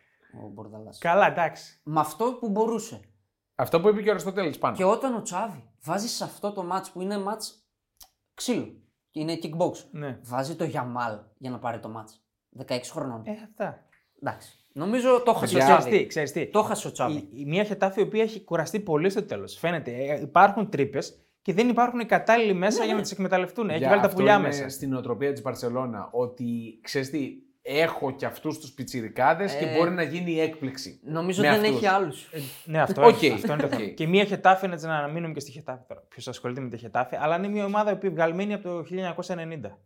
[0.44, 0.98] ο Μπορδαλάς.
[0.98, 1.82] Καλά, εντάξει.
[1.84, 3.00] Με αυτό που μπορούσε.
[3.56, 4.76] Αυτό που είπε και ο Αριστοτέλης πάνω.
[4.76, 7.66] Και όταν ο Τσάβη βάζει σε αυτό το μάτς που είναι μάτς
[8.34, 8.82] ξύλο.
[9.10, 9.74] και Είναι kickbox.
[9.92, 10.20] Ναι.
[10.24, 12.26] Βάζει το Γιαμάλ για να πάρει το μάτς.
[12.68, 13.22] 16 χρονών.
[13.26, 13.86] Ε, αυτά.
[14.22, 14.61] Εντάξει.
[14.74, 16.06] Νομίζω το χασε ο Παιδιά, Ξέρεις τι, Τσάβη.
[16.08, 16.46] ξέρεις τι.
[16.48, 17.14] Το χασε ο Τσάβη.
[17.18, 19.58] Η, η μία χετάφη η οποία έχει κουραστεί πολύ στο τέλος.
[19.58, 19.92] Φαίνεται.
[19.92, 23.70] Ε, υπάρχουν τρύπες και δεν υπάρχουν οι κατάλληλοι μέσα για να τις εκμεταλλευτούν.
[23.70, 24.70] Έχει Για βάλει τα αυτό πουλιά είναι μέσα.
[24.70, 27.30] Στην νοοτροπία της Μπαρσελόνα ότι ξέρεις τι,
[27.62, 31.00] έχω και αυτούς τους πιτσιρικάδες και Ε, μπορεί να γίνει η έκπληξη.
[31.04, 31.76] Νομίζω με δεν αυτούς.
[31.76, 32.14] έχει άλλου.
[32.66, 33.22] Ναι, αυτό, Οκ.
[33.22, 33.84] είναι, αυτό είναι το θέμα.
[33.84, 33.94] Οκ.
[33.94, 36.04] Και μία Χετάφε, έτσι να μείνουμε και στη Χετάφε τώρα.
[36.10, 38.84] Ποιος ασχολείται με τη Χετάφε, αλλά είναι μια ομάδα που βγαλμένη από το
[39.28, 39.78] 1990.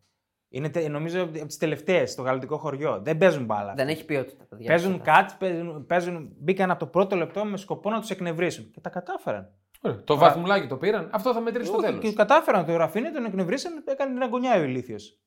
[0.55, 2.99] Είναι τε- νομίζω από τις τελευταίες στο γαλλικό χωριό.
[3.03, 3.73] Δεν παίζουν μπάλα.
[3.73, 4.67] Δεν έχει ποιότητα, παιδιά.
[4.67, 8.71] Παίζουν κατς, παίζουν, παίζουν, μπήκαν από το πρώτο λεπτό με σκοπό να τους εκνευρίσουν.
[8.71, 9.49] Και τα κατάφεραν.
[9.81, 12.01] Ωραία, Το βαθμουλάκι το πήραν, αυτό θα μετρήσει στο Όχι, τέλος.
[12.03, 15.19] Και κατάφεραν το Ραφίνια, τον εκνευρίσαν, έκανε την αγκωνιά ο ηλίθιος.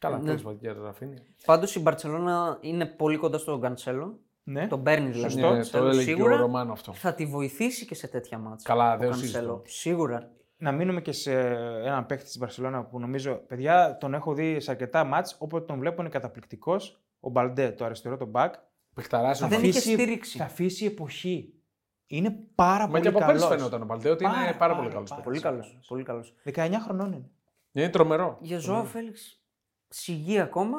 [0.00, 0.24] Καλά, Ναι.
[0.24, 1.14] τέλος πάντων, κύριε Ραφίνια.
[1.46, 4.18] Πάντως η Μπαρσελόνα είναι πολύ κοντά στον Καντσέλο.
[4.44, 4.66] Ναι.
[4.66, 5.22] Τον παίρνει δηλαδή.
[5.32, 5.40] Σωστό.
[5.40, 6.36] τον Ναι, Καντσέλο το έλεγε και ο σίγουρα.
[6.36, 6.92] Ρομάνο αυτό.
[6.92, 8.68] Θα τη βοηθήσει και σε τέτοια μάτσα.
[8.68, 9.32] Καλά, ο δεν Καντσέλο.
[9.32, 9.62] συζητώ.
[9.64, 10.30] Σίγουρα.
[10.56, 11.32] Να μείνουμε και σε
[11.84, 15.78] έναν παίχτη της Μπαρσελόνα που νομίζω, παιδιά, τον έχω δει σε αρκετά ματς, όποτε τον
[15.78, 17.02] βλέπω είναι καταπληκτικός.
[17.20, 18.50] Ο Μπαλντέ, το αριστερό, το back.
[18.94, 19.78] Παιχταράς Θα ο Δεν Μπαλντέ.
[19.78, 20.38] είχε στήριξη.
[20.38, 21.54] Θα αφήσει εποχή.
[22.06, 23.56] Είναι πάρα Μα και πολύ από πέρσι καλός.
[23.56, 25.10] φαινόταν ο Μπαλντέ ότι είναι Πάρα, πάρα πάρα, πολύ καλός.
[25.10, 25.22] πάρα.
[25.22, 25.78] Πολύ καλός.
[25.88, 26.34] Πολύ καλός.
[26.44, 27.30] 19 χρονών είναι.
[27.72, 28.38] Είναι τρομερό.
[28.40, 29.42] Για Ζοάο Φέλιξ,
[29.88, 30.78] σιγή ακόμα.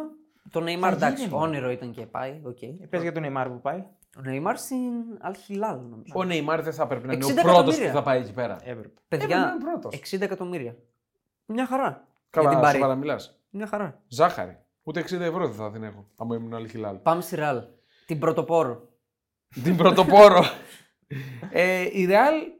[0.49, 2.41] Το Νεϊμάρ Θα εντάξει, γίνει, όνειρο ήταν και πάει.
[2.43, 2.61] οκ.
[2.61, 3.85] Ε, Πες για τον Neymar που πάει.
[4.17, 6.13] Ο Νεϊμάρ στην Αλ Χιλάλ νομίζω.
[6.15, 7.91] Ο Νεϊμάρ δεν θα έπρεπε να είναι 60 ο πρώτος που εκατομμύρια.
[7.91, 8.53] θα πάει εκεί πέρα.
[8.53, 8.71] Έπρεπε.
[8.79, 9.99] Έπρεπε Παιδιά, να είναι πρώτος.
[10.13, 10.75] 60 εκατομμύρια.
[11.45, 11.87] Μια χαρά.
[11.87, 12.77] για Καλά, την Παρί.
[12.77, 13.39] σοβαρά μιλάς.
[13.49, 14.01] Μια χαρά.
[14.07, 14.59] Ζάχαρη.
[14.83, 16.07] Ούτε 60 ευρώ δεν θα την έχω.
[16.17, 16.95] Αν ήμουν Αλ Χιλάλ.
[16.95, 17.63] Πάμε στη Ρεάλ.
[18.05, 18.89] Την πρωτοπόρο.
[19.63, 20.43] την πρωτοπόρο.
[21.51, 22.59] ε, η Real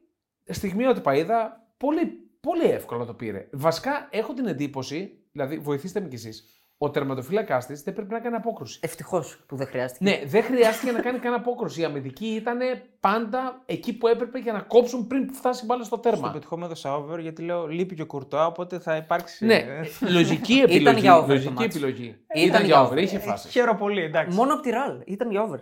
[0.50, 2.06] στιγμιότυπα είδα πολύ,
[2.40, 3.48] πολύ εύκολα το πήρε.
[3.52, 8.20] Βασικά έχω την εντύπωση, δηλαδή βοηθήστε με κι εσείς, ο τερματοφύλακα της δεν πρέπει να
[8.20, 8.80] κάνει απόκρουση.
[8.84, 10.04] Ευτυχώς που δεν χρειάστηκε.
[10.04, 11.82] Ναι, δεν χρειάστηκε να κάνει κανένα απόκρουση.
[11.82, 12.58] Η αμυντική ήταν
[13.00, 16.32] πάντα εκεί που έπρεπε για να κόψουν πριν που φτάσει η μπάλα στο Στο τέρμα.
[16.32, 19.46] πετυχόμαι έδωσα over γιατί λέω λείπει και ο Κουρτουά, οπότε θα υπάρξει.
[19.46, 21.00] Ναι, ε, λογική επιλογή.
[21.00, 21.76] για over το λογική μάτς.
[21.76, 22.06] επιλογή.
[22.08, 22.88] Ήταν Ήταν για για over.
[22.92, 23.50] over, είχε ε, φάσει.
[23.50, 24.36] Χαίρομαι πολύ, εντάξει.
[24.38, 25.02] Μόνο από τη Ραλ.
[25.06, 25.60] Ήταν για over.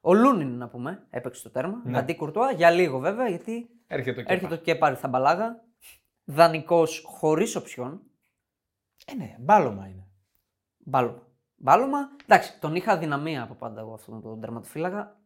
[0.00, 1.80] Ο Λούνιν, να πούμε, έπαιξε το τέρμα.
[1.84, 1.98] Ναι.
[1.98, 5.64] Αντί Κουρτουά, για λίγο βέβαια, γιατί Έρχεται και έρχεται Κέπα Αριθαμπαλάγα.
[6.24, 8.00] Δανεικός χωρίς οψιόν.
[9.06, 10.01] Ε, ναι, μπάλωμα είναι.
[10.84, 11.22] Μπάλωμα.
[11.56, 11.98] Μπάλωμα.
[12.26, 15.16] Εντάξει, τον είχα αδυναμία από πάντα εγώ αυτόν τον τερματοφύλακα.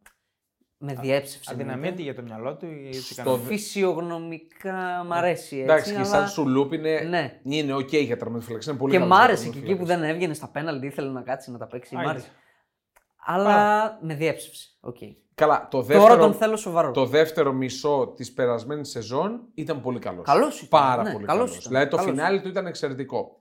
[0.78, 1.50] Με διέψευσε.
[1.52, 1.96] Αδυναμία εννοείται.
[1.96, 3.36] τι για το μυαλό του ή έτσι Στο κανένα.
[3.42, 5.58] δι- Φυσιογνωμικά μ' αρέσει έτσι.
[5.58, 6.06] Εντάξει, και αλλά...
[6.06, 7.40] σαν σουλούπ είναι, Ναι.
[7.42, 8.70] είναι οκ για τερματοφύλακα.
[8.70, 9.96] Είναι πολύ Και καλός μ' άρεσε και εκεί τερματοφύλακας.
[9.96, 11.94] που δεν έβγαινε στα πέναλτι, ήθελε να κάτσει να τα παίξει.
[11.94, 12.10] Μ' Άιντε.
[12.10, 12.28] άρεσε.
[13.26, 14.68] Αλλά με διέψευσε.
[14.80, 14.96] Οκ.
[15.34, 16.90] Καλά, το Τώρα δεύτερο, τον θέλω σοβαρό.
[16.90, 20.24] το δεύτερο μισό της περασμένης σεζόν ήταν πολύ καλός.
[20.24, 21.58] Καλός ήταν, Πάρα ναι, πολύ καλός καλός.
[21.58, 23.40] ήταν, Δηλαδή το καλός φινάλε του ήταν εξαιρετικό.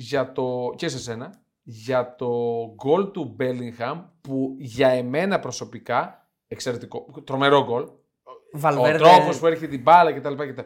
[0.00, 2.28] για το, και σε σένα για το
[2.74, 7.82] γκολ του Bellingham που για εμένα προσωπικά εξαιρετικό, τρομερό γκολ.
[7.82, 8.98] Ο Βαλβέρδε.
[8.98, 10.34] τρόπος που έρχεται την μπάλα κτλ.
[10.34, 10.62] κτλ.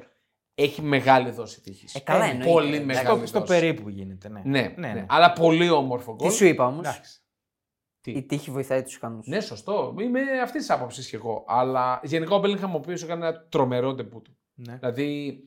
[0.54, 1.94] Έχει μεγάλη δόση τύχης.
[1.94, 2.52] Ε, καλά Έχει εννοείται.
[2.52, 3.52] Πολύ Εντάξει, μεγάλη Στο, στο δόση.
[3.52, 4.42] περίπου γίνεται, ναι.
[4.44, 6.28] Ναι, ναι, ναι, αλλά πολύ όμορφο γκολ.
[6.28, 7.20] Τι σου είπα όμως; Εντάξει.
[8.00, 9.20] Τι; Η τύχη βοηθάει τους ικανού.
[9.24, 9.94] Ναι, σωστό.
[10.00, 11.44] Είμαι αυτής της άποψης κι εγώ.
[11.48, 14.30] Αλλά γενικά ο Bellingham ο οποίος έκανε ένα τρομερό ντεπούτο.
[14.54, 14.76] Ναι.
[14.76, 15.38] Δηλαδή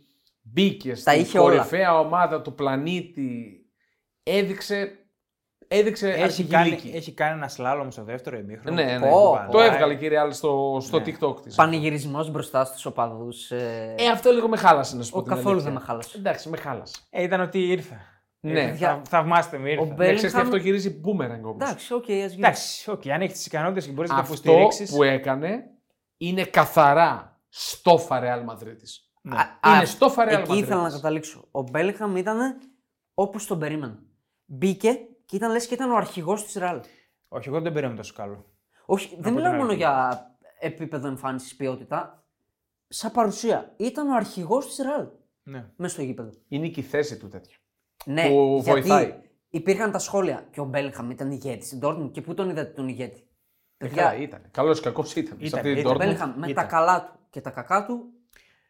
[0.42, 1.56] μπήκε στην είχε όλα.
[1.56, 3.60] κορυφαία ομάδα του πλανήτη.
[4.28, 4.92] Έδειξε,
[5.68, 6.82] έδειξε Έχει αρχηγηλίκη.
[6.82, 8.76] κάνει, έχει κάνει ένα σλάλομ στο δεύτερο ημίχρονο.
[8.84, 9.10] Ναι, ναι.
[9.10, 9.62] Πω, Το πω.
[9.62, 11.04] έβγαλε κύριε Άλλη στο, στο Ναι.
[11.20, 11.56] TikTok της.
[11.56, 13.52] Πανηγυρισμός μπροστά στους οπαδούς.
[13.52, 13.96] Ε...
[13.98, 15.18] Ε, αυτό λίγο με χάλασε να σου πω.
[15.18, 15.72] ο, την καθόλου αλήθεια.
[15.72, 16.18] δεν με χάλασε.
[16.18, 16.96] Εντάξει, με χάλασε.
[17.10, 17.96] Ε, ήταν ότι ήρθα.
[18.40, 18.62] Ναι.
[18.62, 19.82] Ε, θα, θαυμάστε με, ήρθα.
[19.84, 21.56] Ο Ναι, ξέρεις τι, Bellingham- αυτό γυρίζει boomerang όμως.
[21.62, 22.34] Εντάξει, οκ, ας γίνει.
[22.36, 24.92] Εντάξει, οκ, αν έχεις τις ικανότητες και μπορείς να το Αυτό υποστηρίξεις.
[24.96, 25.64] που έκανε
[26.18, 28.76] είναι καθαρά στόφα Real Madrid.
[29.22, 29.36] Ναι.
[29.38, 30.56] Α, Είναι α, στο Real Εκεί Madrid.
[30.58, 31.48] ήθελα να καταλήξω.
[31.52, 32.38] Ο Μπέλιγχαμ ήταν
[33.14, 34.00] όπως τον περίμενα.
[34.46, 36.82] Μπήκε και ήταν λες και ήταν ο αρχηγός της Ρεάλ.
[37.28, 38.46] Όχι, εγώ δεν περίμενα τόσο καλό.
[38.86, 39.76] Όχι, δεν την μιλάω μόνο αρχή.
[39.78, 40.20] για
[40.60, 42.26] επίπεδο εμφάνισης ποιότητα.
[42.88, 43.74] Σαν παρουσία.
[43.78, 45.08] Ήταν ο αρχηγός της Ρεάλ
[45.44, 45.72] Ναι.
[45.76, 46.30] μέσα στο γήπεδο.
[46.48, 47.58] Είναι και η θέση του τέτοια.
[48.06, 49.22] Ναι, Που γιατί βοηθάει.
[49.50, 52.88] υπήρχαν τα σχόλια και ο Μπέλιχαμ ήταν ηγέτης στην Dortmund και πού τον είδατε τον
[52.88, 53.20] ηγέτη;
[53.78, 54.48] Ε, Παιδιά, καλά, ήταν.
[54.52, 55.38] Καλός ή κακός ήταν.
[55.38, 55.92] Ήταν, Σε αυτή την ήταν.
[55.92, 56.00] ο Dortmund.
[56.00, 56.64] Μπέλιχαμ με Ήταν.
[56.64, 58.14] τα καλά του και τα κακά του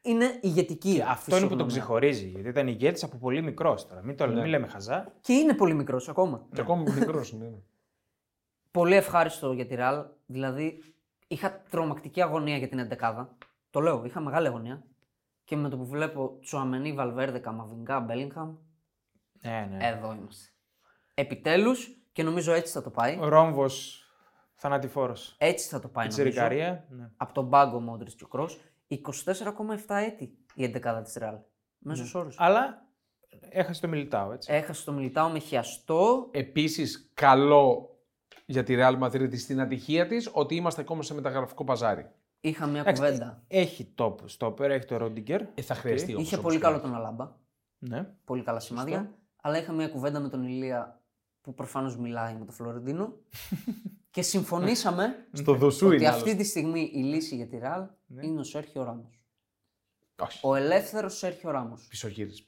[0.06, 1.04] είναι ηγετική.
[1.08, 2.08] Αυτό είναι που τον φυσιογνωμία.
[2.10, 2.28] ξεχωρίζει.
[2.28, 4.02] Γιατί ήταν ηγέτη από πολύ μικρός τώρα.
[4.04, 4.34] Μην, το, Ναι.
[4.34, 5.14] μην λέμε χαζά.
[5.22, 6.46] Και είναι πολύ μικρός ακόμα.
[6.54, 7.46] Και ακόμα μικρός είναι.
[7.46, 7.58] ναι.
[8.72, 10.06] Πολύ ευχάριστο για τη Ρεάλ.
[10.26, 10.84] Δηλαδή,
[11.28, 13.28] είχα τρομακτική αγωνία για την 11
[13.70, 14.84] Το λέω, είχα μεγάλη αγωνία.
[15.44, 18.56] Και με το που βλέπω Τσουαμενί, Βαλβέρδε, Καμαβινγκά, Μπέλιγχαμ,
[19.42, 19.88] Ναι, ναι.
[19.88, 20.50] εδώ είμαστε.
[21.14, 23.18] Επιτέλους, και νομίζω έτσι θα το πάει.
[23.22, 24.04] Ο Ρόμβος
[24.56, 25.36] θανατηφόρος.
[25.38, 26.06] Έτσι θα το πάει.
[26.06, 26.30] Η νομίζω.
[26.30, 26.86] Τσιρικαρία.
[26.90, 27.10] Ναι.
[27.18, 31.36] Από τον πάγκο Μόντριτς και ο Κρός, 24,7 έτη η 11 της Ρεάλ.
[31.78, 32.20] Μέσος Ναι.
[32.20, 32.36] όρος.
[32.40, 32.88] Αλλά
[33.50, 34.54] έχασε το Μιλιτάο, έτσι.
[34.54, 36.28] Έχασε το Μιλιτάο με χιαστό.
[36.32, 37.90] Επίσης, καλό
[38.46, 42.10] για τη Real Madrid στην ατυχία της ότι είμαστε ακόμα σε μεταγραφικό παζάρι.
[42.40, 43.44] Είχα μια Εντάξει, κουβέντα.
[43.48, 45.42] Έχει top stopper, έχει το Ρόντιγκερ.
[45.56, 47.32] Ε, θα χρειαστεί όμως, Είχε όπως πολύ και καλό να τον Αλάμπα.
[47.78, 48.04] Ναι.
[48.26, 49.16] Πολύ καλά σημάδια.
[49.42, 51.02] Αλλά είχα μια κουβέντα με τον Ηλία
[51.46, 53.14] που προφανώς μιλάει με τον Φλωρεντίνο.
[54.12, 56.38] και συμφωνήσαμε Στο δοσού ότι είναι αυτή άλλωστε.
[56.42, 58.26] τη στιγμή η λύση για τη Ρεάλ Ναι.
[58.26, 59.26] είναι ο Σέρχιο Ράμος.
[60.22, 60.40] Όχι.
[60.42, 61.88] Ο ελεύθερος Σέρχιο Ράμος.
[61.90, 62.48] Πισωγύρισμα.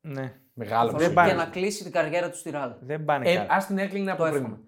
[0.00, 0.40] ναι.
[0.52, 1.28] Μεγάλο Δεν Για πάνε.
[1.28, 1.44] πισωγύρισμα.
[1.44, 2.74] να κλείσει την καριέρα του στη Ρεάλ.
[2.80, 3.52] Δεν πάνε Ε, καλά.
[3.54, 4.42] Ας την έκλεινε από Το πριν.
[4.42, 4.60] εύχομαι.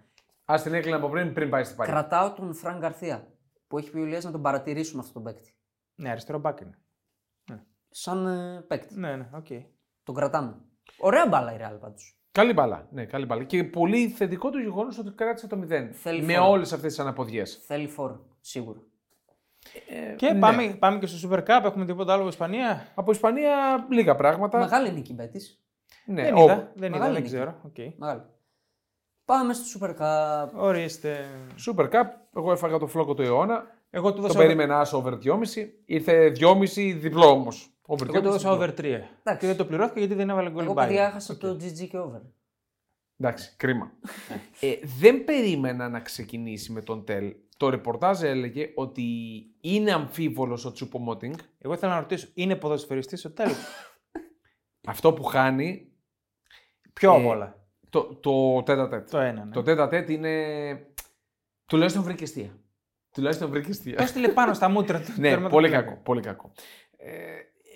[0.45, 1.91] Ας την έκλεινε από πριν, πριν πάει στην Παρί.
[1.91, 3.29] Κρατάω τον Φραν Γκαρθία
[3.67, 5.55] που έχει πει ο Ηλίας να τον παρατηρήσουμε αυτόν τον παίκτη.
[5.95, 6.79] Ναι, αριστερό μπακ είναι.
[7.91, 8.99] Σαν ε, παίκτη.
[8.99, 9.47] Ναι, ναι, οκ.
[10.03, 10.57] Τον κρατάμε.
[10.99, 12.18] Ωραία μπάλα η Ρεάλ πάντως.
[12.39, 12.87] Καλή μπάλα.
[12.91, 13.45] Ναι, καλή μπάλα.
[13.45, 15.89] Και πολύ θετικό το γεγονός ότι κράτησε το 0.
[15.93, 16.49] Θέλει με φορ.
[16.51, 17.63] όλες αυτές τις αναποδιές.
[17.67, 18.81] Θέλει φορ, σίγουρα.
[20.17, 20.39] Και ναι.
[20.39, 21.65] πάμε, πάμε και στο Super Cup.
[21.65, 24.59] Έχουμε τίποτα άλλο από Ισπανία; Από Ισπανία λίγα πράγματα.
[24.59, 25.63] Μεγάλη νίκη Μπέτης.
[26.07, 27.35] Ναι, δεν ο- είδα, δεν, είδα, Μεγάλη δεν νίκη.
[27.35, 27.55] ξέρω.
[27.65, 27.77] Οκ.
[27.99, 28.23] Μεγάλη.
[29.25, 30.49] Πάμε στο Super Cup.
[30.55, 31.25] Ορίστε.
[31.67, 32.05] Super Cup.
[32.37, 33.65] Εγώ έφαγα το φλόκο του αιώνα.
[33.91, 35.69] Εγώ του Το δώσα, περίμενα άσο over 2,5.
[35.85, 37.78] Ήρθε 2,5 διπλό όμως.
[37.91, 38.65] Over εγώ του 2,5 δώσα διπλό.
[38.65, 38.75] over
[39.33, 39.37] 3.
[39.39, 40.87] Και δεν το πληρώθηκε γιατί δεν έβαλε γκολ Εγώ η Bayern.
[40.87, 41.39] παιδιά έχασα Οκ.
[41.41, 42.21] το GG και over.
[43.17, 43.93] Εντάξει, κρίμα.
[44.61, 47.35] ε, δεν περίμενα να ξεκινήσει με τον Τελ.
[47.57, 49.03] Το ρεπορτάζ έλεγε ότι
[49.61, 51.35] είναι αμφίβολος ο Τσούπο Μότινγκ.
[51.59, 53.51] Εγώ ήθελα να ρωτήσω, είναι ποδοσφαιριστής ο Τέλ;
[54.89, 55.93] Αυτό που χάνει
[56.93, 57.67] Ποιο Ε, από όλα.
[57.91, 59.11] το, το τέτα τέτ.
[59.11, 59.45] Το ένα.
[59.45, 59.53] Ναι.
[59.53, 60.87] Το τέτα τέτ είναι.
[61.67, 62.59] Τουλάχιστον βρήκε αιστεία.
[63.13, 63.97] Τουλάχιστον βρήκε αιστεία.
[63.97, 65.13] Το έστειλε πάνω στα μούτρα του.
[65.21, 66.01] ναι, τέρμα πολύ του κακό.
[66.03, 66.53] Πολύ κακό.
[66.97, 67.13] Ε,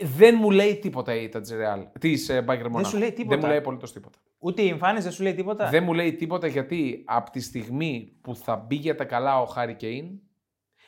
[0.01, 1.87] δεν μου λέει τίποτα η ήττα τη Real.
[2.01, 2.87] Της ε, Bayern Monaco.
[2.87, 3.29] σου λέει τίποτα.
[3.35, 4.19] Δεν μου λέει απολύτως τίποτα.
[4.39, 5.69] Ούτε η εμφάνιση δεν σου λέει τίποτα.
[5.69, 9.45] Δεν μου λέει τίποτα γιατί από τη στιγμή που θα μπει για τα καλά ο
[9.45, 10.07] Χάρη Κέιν.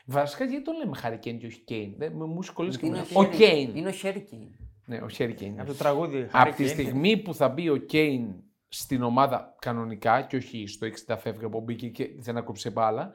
[0.07, 2.97] Βασικά γιατί τον λέμε Χάρη Κέιν και όχι Κέιν; Δεν, μου σου κολλήσει και Είναι
[2.99, 3.11] εμένα.
[3.15, 3.77] ο Ο Χέρι- Κέιν.
[3.77, 4.49] Είναι ο Χέρι Κέιν.
[4.87, 5.61] Ναι, ο Χέρι Κέιν.
[5.61, 6.27] Από το τραγούδι.
[6.27, 6.69] Harry Από τη Kane.
[6.69, 8.35] στιγμή που θα μπει ο Κέιν
[8.69, 13.13] στην ομάδα κανονικά και όχι στο 60 φεύγα που μπήκε και δεν άκουψε μπάλα,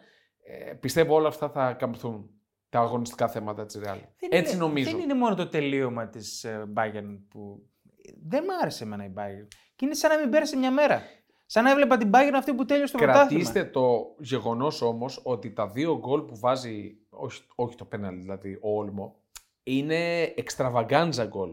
[0.70, 2.30] ε, πιστεύω όλα αυτά θα καμπθούν
[2.70, 3.98] τα αγωνιστικά θέματα της Real.
[4.20, 4.92] Δεν Έτσι είναι, νομίζω.
[4.92, 6.46] Δεν είναι μόνο το τελείωμα της
[6.76, 7.64] Bayern που.
[8.28, 9.48] Δεν μ' άρεσε εμένα η Bayern.
[9.76, 11.02] Και είναι σαν να μην πέρασε μια μέρα.
[11.46, 13.44] Σαν να έβλεπα την Bayern αυτή που τέλειωσε το πρωτάθλημα.
[13.44, 18.58] Κρατήστε το γεγονός όμως ότι τα δύο γκολ που βάζει, όχι, όχι το πέναλ δηλαδή,
[18.62, 19.16] ο Όλμο,
[19.64, 21.52] είναι εξτραβαγκάντζα γκολ.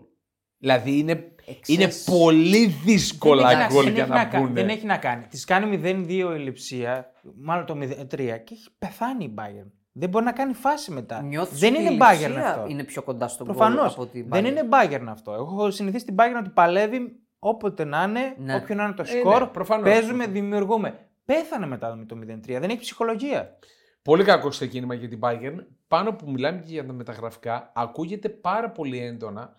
[0.58, 1.34] Δηλαδή είναι,
[1.66, 2.04] είναι Excess.
[2.12, 4.52] πολύ δύσκολα Δεν έχει γκολ δεν για έχει να κα- μπουν.
[4.54, 5.26] Δεν έχει να κάνει.
[5.26, 9.70] Της κάνει 0-2 η λειψία, μάλλον το 0-3 και έχει πεθάνει η Bayern.
[9.98, 11.22] Δεν μπορεί να κάνει φάση μετά.
[11.22, 12.64] Νιώθεις δεν ότι είναι η Bayern Λειψία αυτό.
[12.68, 13.82] Είναι πιο κοντά στον γκολ Προφανώ.
[13.82, 14.48] από την Δεν Bayern.
[14.48, 15.32] είναι Bayern αυτό.
[15.32, 18.54] Εγώ έχω συνηθίσει την Bayern ότι παλεύει όποτε να είναι, Ναι.
[18.54, 19.40] όποιο να είναι το Ε, σκορ.
[19.40, 19.84] ναι, προφανώς.
[19.84, 21.08] παίζουμε, δημιουργούμε.
[21.24, 22.60] Πέθανε μετά με το 0-3.
[22.60, 23.58] Δεν έχει ψυχολογία.
[24.02, 25.56] Πολύ κακό ξεκίνημα για την Bayern.
[25.88, 29.56] Πάνω που μιλάμε και για τα μεταγραφικά, ακούγεται πάρα πολύ έντονα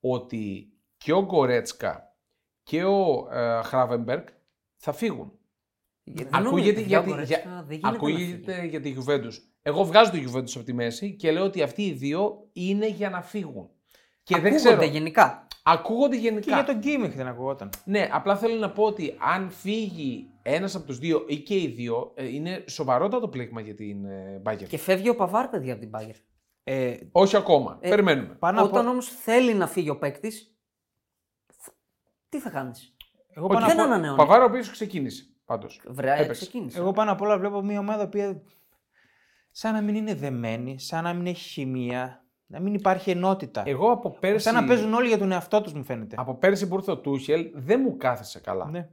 [0.00, 2.14] ότι και ο Γκορέτσκα
[2.62, 4.22] και ο ε, Χράβεμπεργκ
[4.76, 5.32] θα φύγουν.
[6.04, 8.66] Δεν Ακούγεται, νομίζω, για, παιδιά, τη- ο για- Γκορέτσκα δεν γίνεται να ακούγεται φύγει.
[8.68, 9.32] για τη Juventus.
[9.66, 13.10] Εγώ βγάζω τη Juventus από τη μέση και λέω ότι αυτοί οι δύο είναι για
[13.10, 13.68] να φύγουν.
[14.22, 14.92] Και δεν Ακούγονται ξέρω.
[14.92, 15.46] γενικά.
[15.62, 16.54] Ακούγονται Και γενικά.
[16.54, 17.70] για τον Γκίμιχ δεν ακουγόταν.
[17.84, 21.66] Ναι, απλά θέλω να πω ότι αν φύγει ένας από τους δύο ή και οι
[21.66, 24.64] δύο, ε, είναι σοβαρότατο πλήγμα για την ε, Bayern.
[24.68, 26.20] Και φεύγει ο Παβάρ, παιδιά, από την Bayern.
[26.64, 27.78] Ε, Όχι ακόμα.
[27.80, 28.34] Ε, Περιμένουμε.
[28.34, 30.56] πάνω από- Όταν όμως θέλει να φύγει ο παίκτης,
[32.28, 32.94] τι θα κάνεις;
[33.34, 34.16] εγώ, Όχι, πάνω δεν απ' όλα- ανανεώνει.
[34.16, 35.24] Παβάρο ο οποίος ξεκίνησε.
[35.44, 35.80] Πάντως.
[35.86, 36.32] Βρέα, έπαιξε.
[36.40, 36.78] ξεκίνησε.
[36.78, 38.42] εγώ πάνω απ' όλα βλέπω μια ομάδα που
[39.56, 43.62] σαν να μην είναι δεμένη, σαν να μην έχει χημεία, να μην υπάρχει ενότητα.
[43.66, 44.44] Εγώ από πέρσι.
[44.44, 46.16] Σαν να παίζουν όλοι για τον εαυτό τους, μου φαίνεται.
[46.18, 48.70] Από πέρσι που ήρθε ο Τούχελ δεν μου κάθεσε καλά.
[48.70, 48.88] Ναι.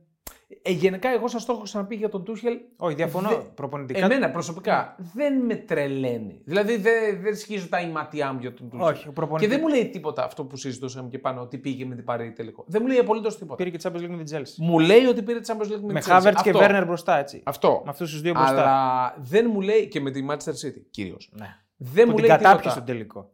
[0.61, 2.57] Ε, γενικά, εγώ σα το έχω ξαναπεί για τον Τούχελ.
[2.77, 3.29] Όχι, διαφωνώ.
[3.29, 4.05] Δε- Προπονητικά.
[4.05, 6.41] Εμένα προσωπικά δεν με τρελαίνει.
[6.45, 8.87] Δηλαδή δεν, δεν σχίζω τα ηματιά μου για τον Τούχελ.
[8.87, 9.51] Όχι, ο Και προπονητικά.
[9.55, 12.63] δεν μου λέει τίποτα αυτό που συζητούσαμε και πάνω ότι πήγε με την Παρή τελικό.
[12.67, 13.63] Δεν μου λέει απολύτως τίποτα.
[13.63, 14.53] Πήρε και Champions League με την Chelsea.
[14.57, 16.21] Μου λέει ότι πήρε τη Champions League με, Με τη Chelsea.
[16.21, 16.59] Havertz και Αυτό.
[16.61, 17.41] Werner μπροστά, έτσι.
[17.45, 17.81] Αυτό.
[17.83, 18.51] Με αυτούς τους δύο μπροστά.
[18.51, 20.35] Αλλά δεν μου λέει και με τη Manchester
[20.67, 21.29] City κυρίως.
[21.33, 21.47] Ναι.
[21.77, 22.69] Δεν Που μου την λέει κατάπιε τίποτα.
[22.69, 23.31] στον τελικό.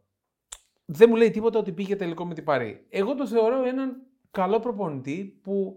[0.84, 2.86] δεν μου λέει τίποτα ότι πήγε τελικό με την Παρή.
[2.88, 3.96] Εγώ το θεωρώ έναν
[4.30, 5.76] καλό προπονητή που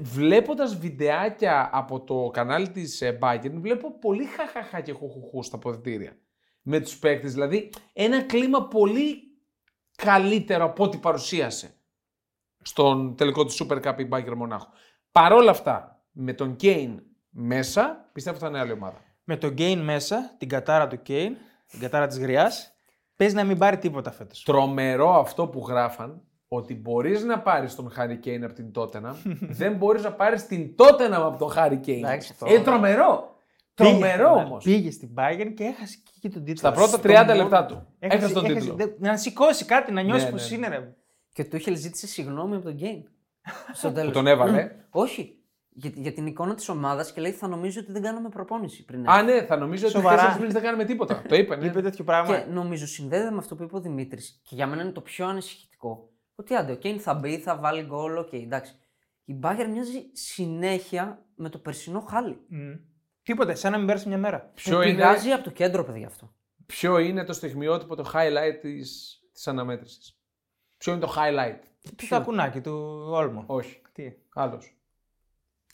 [0.00, 6.16] βλέποντας βιντεάκια από το κανάλι της Bayern βλέπω πολύ χαχαχά και χουχουχού στα ποδητήρια
[6.62, 7.32] με τους παίκτες.
[7.32, 9.22] Δηλαδή ένα κλίμα πολύ
[9.96, 11.74] καλύτερο από ό,τι παρουσίασε
[12.62, 14.70] στον τελικό του Super Cup η Bayern Μονάχου.
[15.12, 19.00] Παρ' όλα αυτά, με τον Κέιν μέσα, πιστεύω θα είναι άλλη ομάδα.
[19.24, 21.36] Με τον Κέιν μέσα, την κατάρα του Κέιν,
[21.66, 22.72] την κατάρα της γριάς,
[23.16, 24.42] παίζει να μην πάρει τίποτα φέτος.
[24.42, 26.22] Τρομερό αυτό που γράφαν
[26.56, 29.14] ότι μπορείς να πάρεις τον Χάρη Κέιν από την Tottenham,
[29.60, 32.04] δεν μπορείς να πάρεις την Tottenham από τον Χάρη Κέιν.
[32.04, 33.30] Εντάξει, αυτό- Ε, τρομερό.
[33.74, 34.64] Τρομερό όμως.
[34.64, 36.56] Πήγε στην Bayern και έχασε και εκεί τον τίτλο.
[36.58, 37.86] Στα πρώτα Στον 30 μόνο- λεπτά του.
[37.98, 38.74] Έχασε τον τίτλο.
[38.74, 40.54] δεν- Να σηκώσει κάτι, να νιώσει Ναι, πω ναι, ναι.
[40.56, 40.68] είναι.
[40.68, 40.94] Ρε.
[41.32, 43.02] Και ο Τούχελ ζήτησε συγγνώμη από τον Κέιν.
[43.72, 44.12] Στο Που τέλος.
[44.12, 44.70] τον έβαλε.
[44.90, 45.36] Όχι.
[45.74, 49.08] Για, για την εικόνα της ομάδας και λέει θα νομίζει ότι δεν κάναμε προπόνηση πριν.
[49.08, 50.14] Α, ναι, θα νομίζει ότι Σοβαρά.
[50.16, 51.22] τέσσερις μήνες δεν κάνουμε τίποτα.
[51.28, 51.66] Το είπε, ναι.
[51.66, 52.36] Είπε τέτοιο πράγμα.
[52.38, 54.40] Και νομίζω συνδέεται με αυτό που είπε ο Δημήτρης.
[54.42, 56.10] Και για μένα είναι το πιο ανησυχητικό.
[56.34, 58.72] Ότι άντε, ο Κέιν θα μπει, θα βάλει γκολ, οκ, εντάξει.
[59.24, 62.38] Η Μπάγερν μοιάζει συνέχεια με το περσινό χάλι.
[62.48, 62.72] Μμ.
[63.22, 64.50] Τίποτε, σαν να μην πέρασε μια μέρα.
[64.54, 66.34] Ποιο Που είναι, πηγάζει από το κέντρο, παιδιά αυτό.
[66.66, 70.18] ποιο είναι το στιγμιότυπο, το highlight της, της αναμέτρησης;
[70.78, 71.58] Ποιο είναι το highlight;
[71.96, 73.44] Τι το ακουνάκι του Όλμο.
[73.46, 73.80] Όχι.
[73.92, 74.76] Τι; Άλλος.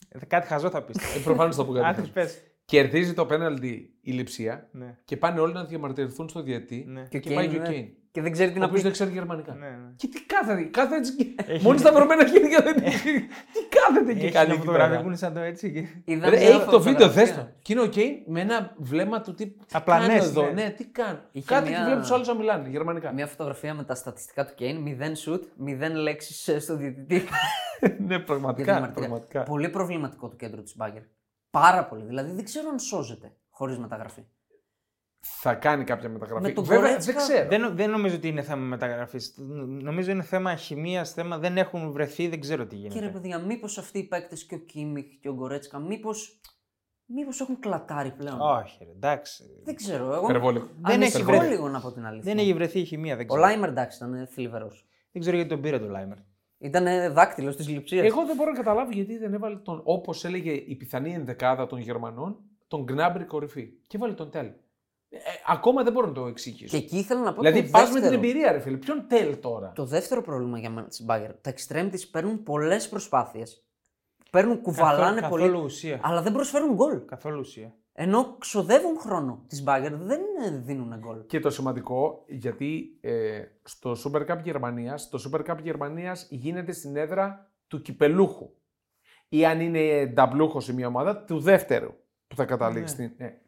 [0.08, 1.16] Ε, Κάτι χαζό θα πεις.
[1.16, 1.84] Ε, προφανώς θα πω κάτι.
[1.86, 2.12] Άντε, τέτοιο.
[2.12, 2.42] πες.
[2.64, 4.98] Κερδίζει το πέναλτι η λειψία Ναι.
[5.04, 7.06] και πάνε όλοι να διαμαρτυρηθούν στο διαιτή Ναι.
[7.08, 7.74] και, Και ο πάει Κέιν, και ο ναι.
[7.76, 7.94] Κέιν.
[8.18, 8.82] Και δεν ξέρει τι Ο να οποίο πει.
[8.82, 9.52] δεν ξέρει γερμανικά.
[9.54, 9.92] Ναι, ναι.
[9.96, 11.14] Και τι κάθεται, κάθεται έτσι.
[11.16, 12.74] και- Έχει- Μόλις σταυρωμένα χέρια δεν.
[12.74, 15.00] τι κάθεται και Έχει κάνει μια εκεί φωτογραφία πέρα.
[15.00, 15.72] που είναι σαν το έτσι.
[15.72, 17.24] και- Είδα Ρε, μια Έχει το βίντεο, φωτογραφία.
[17.24, 17.48] δες το.
[17.62, 20.42] Και είναι ο Κέιν με ένα βλέμμα του τι Απλανές, κάνω εδώ.
[20.42, 20.50] ναι.
[20.62, 21.20] Ναι, τι κάνω.
[21.32, 23.12] Είχε Κάτι μια- και βλέπεις τους άλλους να μιλάνε γερμανικά.
[23.12, 27.22] Μια φωτογραφία με τα στατιστικά του Κέιν, 0 shoot, 0 λέξεις στο διαιτητή.
[27.80, 28.72] Ναι, Για τη πραγματικά.
[28.72, 29.08] διαμαρτυρία.
[29.08, 29.42] πραγματικά.
[29.42, 31.02] Πολύ προβληματικό το κέντρο της Μπάγκερ.
[31.50, 32.04] Πάρα πολύ.
[32.04, 34.22] Δηλαδή δεν ξέρω αν σώζεται χωρίς μεταγραφή.
[35.20, 36.42] Θα κάνει κάποια μεταγραφή.
[36.42, 37.48] Με τον Βέβαια, Γκορέτσκα- δεν ξέρω.
[37.48, 39.34] Δεν, δεν νομίζω ότι είναι θέμα μεταγραφής.
[39.82, 43.12] Νομίζω είναι θέμα χημίας, θέμα δεν έχουν βρεθεί, δεν ξέρω τι Και ρε γίνεται.
[43.18, 46.40] παιδιά, μήπως αυτοί οι παίκτες και ο Κίμιχ και ο Γκορέτσκα, μήπως
[47.06, 49.44] μήπως έχουν κλατάρει πλέον; Όχι, ρε, εντάξει.
[49.64, 50.14] Δεν ξέρω.
[50.14, 50.66] Εγώ Υπερβολικό.
[50.66, 51.48] Δεν έχει ανησυχώ βρεθεί.
[51.48, 52.32] λίγο να πω την αλήθεια.
[52.34, 53.42] Δεν έχει βρεθεί η χημεία, δεν Ο ξέρω.
[53.48, 54.86] Λάιμερ εντάξει ήταν θλιβερός.
[55.12, 56.16] Δεν ξέρω γιατί τον πήρε το Λάιμερ.
[56.58, 58.06] Ήταν δάκτυλος της λειψίας.
[58.06, 61.78] Εγώ δεν μπορώ να καταλάβω γιατί δεν έβαλε τον, όπως έλεγε η πιθανή ενδεκάδα των
[61.78, 62.38] Γερμανών,
[62.68, 63.68] τον Γκνάμπρι κορυφή.
[63.86, 64.50] Και βάλε τον Τέλ.
[65.10, 66.78] Ε, ακόμα δεν μπορώ να το εξηγήσω.
[66.78, 68.14] Και εκεί ήθελα να πω δηλαδή το πα με την δεύτερο.
[68.14, 68.76] εμπειρία, ρε φίλε.
[68.76, 71.34] Ποιον Τέλ τώρα; Το δεύτερο πρόβλημα για μένα τη Μπάγκερ.
[71.40, 73.62] Τα extreme της παίρνουν πολλές προσπάθειες.
[74.30, 75.42] Παίρνουν, κουβαλάνε καθόλου, πολύ.
[75.42, 76.00] καθόλου ουσία.
[76.02, 77.04] Αλλά δεν προσφέρουν γκολ.
[77.04, 77.74] Καθόλου ουσία.
[77.92, 81.26] Ενώ ξοδεύουν χρόνο της Μπάγκερ, δεν ε, δίνουν γκολ.
[81.26, 86.96] Και το σημαντικό, γιατί ε, στο Super Cup Γερμανίας, το Super Cup Γερμανίας γίνεται στην
[86.96, 88.50] έδρα του κυπελούχου.
[89.28, 91.92] Ή αν είναι νταμπλούχος η μία ομάδα, του δεύτερου
[92.26, 92.96] που θα καταλήξει.
[93.00, 93.06] Ναι.
[93.06, 93.38] στην- ναι.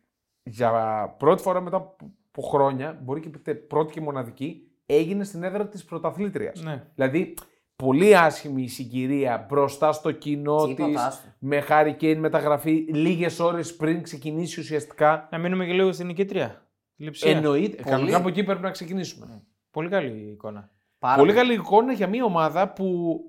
[0.43, 1.97] Για πρώτη φορά μετά από-
[2.33, 6.63] από χρόνια, μπορεί και πείτε πρώτη και μοναδική, έγινε στην έδρα της πρωταθλήτριας.
[6.63, 6.87] Ναι.
[6.95, 7.35] Δηλαδή,
[7.77, 10.75] πολύ άσχημη η συγκυρία μπροστά στο κοινό της.
[10.75, 11.29] Τίποτα, άστο.
[11.39, 15.29] Με Harry Kane μεταγραφή λίγες ώρες πριν ξεκινήσει ουσιαστικά.
[15.31, 16.67] Να μείνουμε και λίγο στην νικήτρια.
[16.97, 17.31] Τη λειψία.
[17.31, 17.77] Εννοείται.
[17.77, 17.89] Πολύ.
[17.91, 19.43] Κανονικά από εκεί πρέπει να ξεκινήσουμε.
[19.71, 20.71] Πολύ καλή εικόνα.
[20.99, 23.21] Πάρα Πολύ καλή εικόνα για μια ομάδα που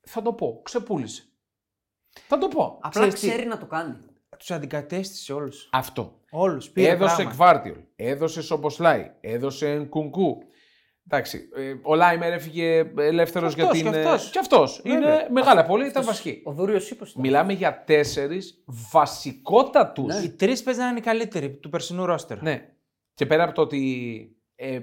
[0.00, 1.24] θα το πω, ξεπούλησε.
[2.10, 2.78] Θα το πω.
[2.82, 3.96] Απλά Ξέρεις τι, ξέρει να το κάνει.
[4.40, 5.68] Τους αντικατέστησε όλους.
[5.72, 6.20] Αυτό.
[6.30, 6.70] Όλους.
[6.74, 10.38] έδωσε Κβάρτιολ, έδωσε Σομποσλάι, έδωσε Νκουνκού.
[11.06, 13.92] Εντάξει, ε, ο Λάιμερ έφυγε ελεύθερος Κι για αυτός, την.
[13.92, 14.30] κι ε, αυτός.
[14.30, 14.80] κι αυτός.
[14.84, 14.98] Βέβαια.
[14.98, 16.42] Είναι μεγάλα πολύ, ήταν βασική.
[16.44, 17.04] Ο Δούριο ύπο.
[17.14, 20.14] Μιλάμε για τέσσερις βασικότατους.
[20.14, 20.20] Ναι.
[20.20, 22.42] Οι τρεις παίζανε οι καλύτεροι του περσινού ρόστερ.
[22.42, 22.68] Ναι.
[23.14, 24.80] Και πέρα από το ότι ε,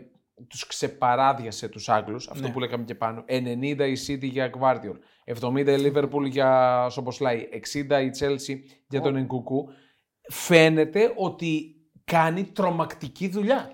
[0.47, 2.53] τους ξεπαράδιασε τους Άγγλους, αυτό Ναι.
[2.53, 8.01] που λέγαμε και πάνω, 90 η City για Guardiol, 70 η Liverpool για Σομποσλάι, 60
[8.01, 8.55] η Chelsea
[8.89, 9.69] για τον Ενκουκού,
[10.29, 13.71] φαίνεται ότι κάνει τρομακτική δουλειά.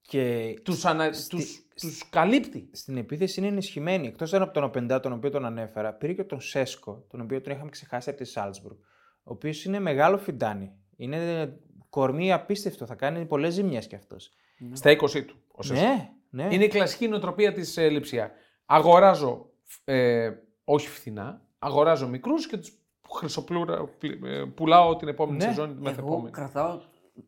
[0.00, 1.10] Και Τους, ανα...
[1.28, 2.68] τους, τους καλύπτει.
[2.72, 4.06] στην επίθεση είναι ενισχυμένη.
[4.06, 7.52] Εκτός από τον Οπεντά, τον οποίο τον ανέφερα, πήρε και τον Σέσκο, τον οποίο τον
[7.52, 8.76] είχαμε ξεχάσει από τη Σάλτσμπουργκ.
[9.22, 10.72] Ο οποίος είναι μεγάλο φιντάνι.
[10.96, 11.52] Είναι
[11.88, 12.86] κορμί απίστευτο.
[12.86, 14.30] Θα κάνει πολλές ζημιές κι αυτός.
[14.72, 15.43] Στα 20 του.
[15.56, 15.84] Ο Σέσκο.
[15.86, 16.54] Ναι, ναι.
[16.54, 18.30] Είναι η κλασική νοοτροπία της ε, Λειψία.
[18.66, 19.50] Αγοράζω,
[19.84, 20.30] ε,
[20.64, 22.78] όχι φθηνά, αγοράζω μικρούς και τους
[23.14, 25.44] χρυσοπλούρα, πλη- ε, πουλάω την επόμενη Ναι.
[25.44, 26.30] σεζόν ή τη Εγώ μεθεπόμενη.
[26.30, 26.80] κρατάω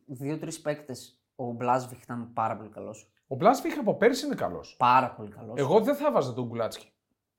[0.05, 1.21] δύο-τρεις παίκτες.
[1.35, 3.11] Ο Μπλάσβιχ ήταν πάρα πολύ καλός.
[3.27, 4.75] Ο Μπλάσβιχ από πέρσι είναι καλός.
[4.77, 5.53] Πάρα πολύ καλός.
[5.57, 6.91] Εγώ δεν θα βάζα τον Γκουλάτσκι.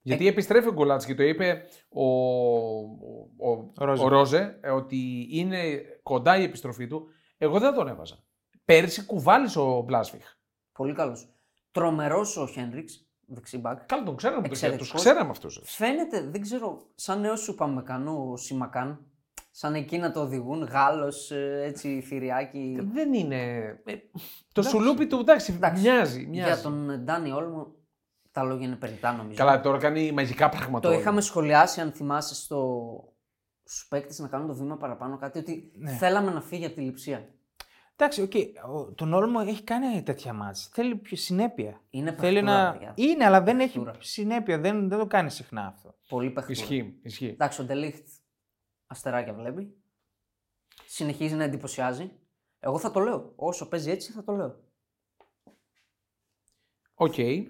[0.02, 0.28] Γιατί Ε.
[0.28, 4.04] επιστρέφει ο Γκουλάτσκι, το είπε ο, ο, ο, Ρόζε.
[4.04, 7.08] ο Ρόζε, ε, ότι είναι κοντά η επιστροφή του.
[7.38, 8.16] Εγώ δεν τον έβαζα.
[8.64, 10.36] Πέρσι κουβάλισε ο Μπλάσβιχ.
[10.78, 11.28] Πολύ καλός.
[11.70, 13.86] Τρομερός ο Χένριξ, δεξιμπάκ.
[13.86, 14.40] Καλά, τον ξέραμε.
[14.42, 14.90] Τους, Εξαιρετικός.
[14.90, 15.56] τους ξέραμε αυτούς.
[15.56, 15.74] έτσι.
[15.76, 19.06] Φαίνεται, δεν ξέρω, σαν νέο σου Παμεκανό ο Σιμακάν.
[19.50, 21.30] Σαν εκεί να το οδηγούν, Γάλλος,
[21.62, 22.78] έτσι, θηριάκι.
[22.92, 23.36] Δεν είναι.
[23.84, 23.94] ε,
[24.52, 25.82] το σουλούπι του εντάξει, Εντάξει.
[25.82, 26.26] μοιάζει.
[26.26, 26.52] μοιάζει.
[26.52, 27.74] Για τον Ντάνι Όλμο
[28.32, 29.36] τα λόγια είναι περιττά νομίζω.
[29.36, 30.80] Καλά, τώρα κάνει μαγικά πράγματα.
[30.80, 30.98] Το όλα.
[30.98, 32.82] είχαμε σχολιάσει, αν θυμάσαι, στο...
[33.64, 35.90] στους παίκτες να κάνουν το βήμα παραπάνω κάτι, ότι Ναι.
[35.90, 37.28] θέλαμε να φύγει από τη Λειψία.
[38.00, 38.32] Εντάξει, οκ.
[38.74, 40.68] Ο- Τον Όλμο έχει κάνει τέτοια ματς.
[40.72, 41.80] Θέλει πιο συνέπεια.
[41.90, 42.72] Είναι Θέλει παιχτούρα, να.
[42.72, 42.92] παιδιά.
[42.96, 43.96] Είναι, αλλά δεν έχει Παιχτούρα.
[44.00, 44.58] συνέπεια.
[44.58, 45.94] Δεν, δεν το κάνει συχνά αυτό.
[46.08, 46.60] Πολύ παιχτούρα.
[46.60, 47.26] Ισχύει, ισχύει.
[47.26, 48.06] Εντάξει, ο Ντελίχτ
[48.86, 49.76] αστεράκια βλέπει.
[50.86, 52.10] Συνεχίζει να εντυπωσιάζει.
[52.60, 53.32] Εγώ θα το λέω.
[53.36, 54.60] Όσο παίζει έτσι θα το λέω.
[56.94, 57.18] Οκ.
[57.18, 57.44] Ε,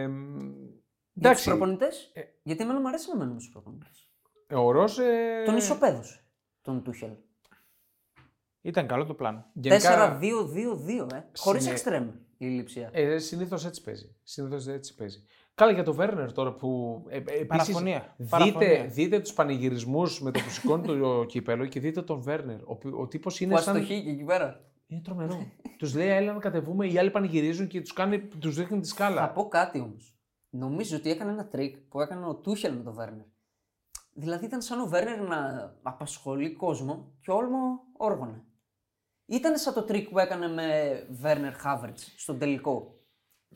[0.00, 2.10] Για τους εντάξει, προπονητές.
[2.14, 2.22] Ε.
[2.42, 4.10] Γιατί εμένα μου αρέσει να μένουμε στους προπονητές.
[4.50, 5.42] ο Ρώσε...
[5.44, 6.24] Τον ισοπέδωσε
[6.62, 7.10] τον Τούχελ.
[8.66, 9.44] Ήταν καλό το πλάνο.
[9.62, 11.24] 4-2-2-2, ε.
[11.36, 12.08] Χωρίς Συνε- εξτρέμ
[12.38, 12.90] η Λειψία.
[12.92, 14.16] Ε, συνήθως έτσι παίζει.
[14.22, 15.24] Συνήθως έτσι παίζει.
[15.54, 17.02] Καλά για τον Βέρνερ τώρα που.
[17.08, 18.14] Ε, ε, επίσης, Παραφωνία.
[18.16, 18.86] Δείτε, Παραφωνία.
[18.86, 22.60] δείτε τους πανηγυρισμούς με το που σηκώνει το κύπελλο και δείτε τον Βέρνερ.
[22.62, 23.74] Ο, ο, ο τύπος είναι Που σαν.
[23.76, 24.60] αστοχεί και εκεί πέρα.
[24.86, 25.46] Είναι τρομερό.
[25.78, 27.94] τους λέει, έλα να κατεβούμε, οι άλλοι πανηγυρίζουν και τους
[28.38, 29.20] τους δείχνει τη σκάλα.
[29.20, 30.16] Θα πω κάτι όμως.
[30.50, 33.26] Νομίζω ότι έκανε ένα τρίκ που έκανε ο Τούχελ με τον Βέρνερ.
[34.12, 37.58] Δηλαδή ήταν σαν ο Βέρνερ να απασχολεί κόσμο και Όλμο
[37.96, 38.44] όργωνε.
[39.26, 40.66] Ήταν σαν το τρίκ που έκανε με
[41.10, 42.94] Βέρνερ Χάβερτ στον τελικό.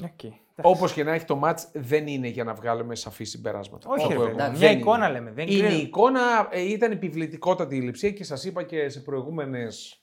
[0.03, 0.31] Okay.
[0.63, 3.89] Όπως και να έχει το match, δεν είναι για να βγάλουμε σαφή συμπεράσματα.
[3.89, 4.25] Όχι, Όπου ρε εγώ.
[4.25, 4.35] παιδί.
[4.37, 5.19] εντάξει, Μια Δεν εικόνα είναι.
[5.19, 5.31] λέμε.
[5.33, 5.83] Δεν Είναι η κρίνουμε.
[5.83, 9.95] εικόνα, ε, ήταν επιβλητικότατη η λειψία και σας είπα και σε προηγούμενες.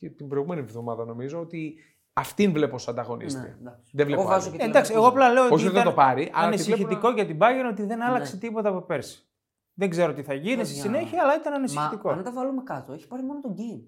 [0.00, 1.74] και την προηγούμενη εβδομάδα νομίζω ότι
[2.12, 3.42] αυτήν βλέπω σαν ανταγωνίστρια.
[3.48, 3.90] Ναι, εντάξει.
[3.94, 4.56] Δεν βλέπω Εγώ βάζω άλλη.
[4.56, 4.96] και Ε, τη εντάξει, Leverkusen.
[4.96, 7.14] εγώ απλά λέω ότι Όχι ότι δεν ήταν το πάρει, αλλά τη ανησυχητικό βλέπω να-
[7.14, 8.40] για την Bayern ότι δεν άλλαξε Ναι.
[8.40, 9.28] τίποτα από πέρσι.
[9.74, 10.82] Δεν ξέρω τι θα γίνει στη Παιδιά.
[10.82, 12.10] συνέχεια, αλλά ήταν Μα ανησυχητικό.
[12.10, 13.80] αν τα βάλουμε κάτω, έχει πάρει μόνο τον Γκέιν.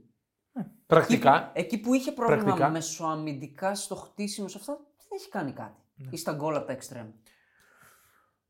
[0.87, 1.51] Πρακτικά.
[1.55, 2.69] Εκεί που είχε πρόβλημα Πρακτικά.
[2.69, 5.83] μεσοαμυντικά στο χτίσιμο σε αυτά, δεν έχει κάνει κάτι.
[5.95, 6.09] Ναι.
[6.11, 7.07] Ή στα γκολ από τα εξτρέμ.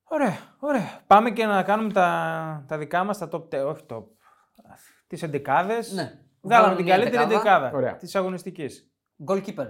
[0.05, 1.01] Ωραία, ωραία.
[1.07, 4.05] Πάμε και να κάνουμε τα, τα δικά μας, τα top 10, όχι top.
[5.07, 5.93] Τις εντεκάδες.
[5.93, 6.19] Ναι.
[6.41, 7.41] Βγάλαμε την μια καλύτερη δεκάδα.
[7.41, 7.97] εντεκάδα Ωραία.
[7.97, 8.91] της αγωνιστικής.
[9.27, 9.69] Goalkeeper.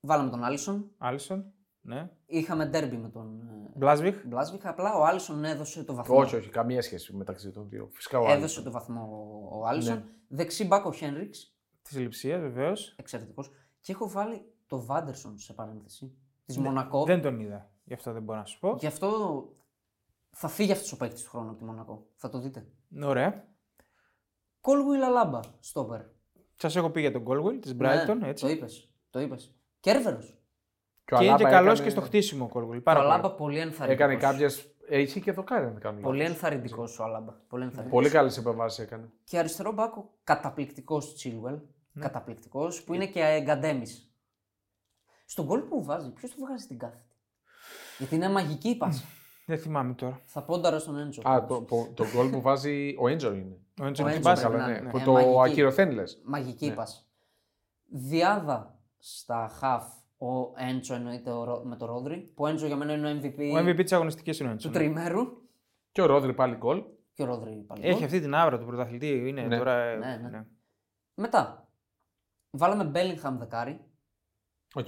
[0.00, 0.90] Βάλαμε τον Άλισον.
[0.98, 1.52] Άλισον.
[1.80, 2.10] Ναι.
[2.26, 4.26] Είχαμε ντέρμπι με τον ε, Μπλάσβιχ.
[4.26, 4.66] Μπλάσβιχ.
[4.66, 6.16] Απλά ο Άλισον έδωσε το βαθμό.
[6.16, 7.88] Όχι, όχι, καμία σχέση μεταξύ των δύο.
[7.92, 8.36] Φυσικά ο άλλος.
[8.36, 9.08] Έδωσε το βαθμό
[9.52, 9.94] ο Άλισον.
[9.94, 10.04] Ναι.
[10.28, 11.56] Δεξί μπακ ο Χένριξ.
[11.82, 12.94] Της λειψίας βεβαίως.
[12.96, 13.50] Εξαιρετικός.
[13.80, 16.16] Και έχω βάλει το Βάντερσον σε παρένθεση.
[16.44, 17.04] Της Μονακό.
[17.04, 17.70] Δεν τον είδα.
[17.84, 18.76] Γι' αυτό δεν μπορώ να σου πω.
[18.78, 19.42] Γι' αυτό
[20.30, 22.06] θα φύγει αυτός ο παίκτης του χρόνου από τη Μονακό.
[22.14, 22.66] Θα το δείτε.
[23.02, 23.48] Ωραία.
[24.60, 26.00] Κόλγουιλ Αλάμπα, στόπερ.
[26.54, 28.16] Σας έχω πει για τον Goldwell της Brighton.
[28.18, 28.44] Ναι, έτσι.
[28.44, 28.90] Το είπες.
[29.10, 29.54] Το είπες.
[29.80, 30.37] Κέρβερος.
[31.08, 32.78] Και ο Και είναι και Αλάμπα καλός έκανε- και στο χτίσιμο ο Goldwell.
[32.78, 33.12] Ο Πάρα πολύ.
[33.12, 34.06] Αλάμπα πολύ ενθαρρυντικός.
[34.10, 34.48] Έκανε κάποιε.
[34.90, 36.00] Έχει και δοκάρι να κάνουν.
[36.00, 36.34] Πολύ λάθος.
[36.34, 37.32] ενθαρρυντικός ο Αλάμπα.
[37.32, 38.00] Πολύ ενθαρρυντικός.
[38.00, 39.08] Πολύ καλές επεμβάσεις έκανε.
[39.24, 41.58] Και αριστερό μπάκο καταπληκτικός Τσίλουελ.
[41.92, 42.02] Ναι.
[42.02, 43.86] Καταπληκτικός που είναι και εγκαντέμι.
[45.26, 47.02] Στον γκολ που βάζει, ποιος του βγάζει την κάθετη;
[47.98, 49.04] Γιατί είναι μαγική η πάσα.
[49.46, 50.20] Δεν θυμάμαι τώρα.
[50.24, 51.22] Θα πόνταρα στον Έντζο.
[51.28, 53.58] Α, το, το, το γκολ που βάζει ο Έντζο είναι.
[53.82, 54.48] Ο Έντζο Ο την Έντζο πάσα.
[54.48, 54.78] πρέπει Καλά, να ναι.
[54.78, 54.90] είναι.
[54.90, 55.40] Που Ε, το μαγική.
[55.40, 56.02] ακυρωθέν λε.
[56.24, 56.74] Μαγική Ναι.
[56.74, 56.98] πάσα.
[57.90, 59.84] Διάδα στα χαφ
[60.18, 62.16] Ο Έντσο εννοείται ο Ρο- με το Ρόδρι.
[62.34, 64.66] Που ο Έντσο για μένα είναι ο MVP, Ο MVP της αγωνιστικής είναι ο του
[64.66, 64.78] Έντσο.
[64.78, 65.22] τριημέρου.
[65.92, 66.82] Και ο Ρόδρι πάλι γκολ.
[67.14, 67.86] Και ο Ρόδρι πάλι.
[67.86, 69.08] Έχει αυτή την αύρα του πρωταθλητή.
[69.28, 69.58] Είναι Ναι.
[69.58, 69.74] τώρα.
[69.82, 70.28] ε, Ναι, ναι.
[70.28, 70.44] ναι.
[71.14, 71.68] Μετά.
[72.50, 73.80] Βάλαμε Μπέλιγχαμ δεκάρι.
[74.74, 74.86] Οκ.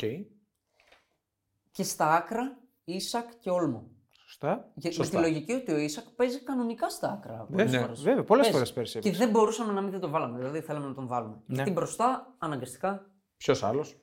[1.71, 3.91] Και στα άκρα Ίσακ και Όλμο.
[4.11, 4.73] Σωστά.
[4.79, 5.17] Και με Σωστά.
[5.17, 7.45] τη λογική ότι ο Ίσακ παίζει κανονικά στα άκρα.
[7.51, 8.03] πολλές Βέβαια, φορές.
[8.03, 8.57] βέβαια πολλές Παίζει.
[8.59, 8.93] φορές πέρσι.
[8.93, 9.25] Και έπαιξε.
[9.25, 10.39] δεν μπορούσαμε να μην δεν το βάλαμε.
[10.39, 11.35] Δηλαδή θέλαμε να τον βάλουμε.
[11.47, 11.55] Ναι.
[11.55, 13.11] Γιατί μπροστά αναγκαστικά.
[13.37, 13.97] Ποιος άλλος;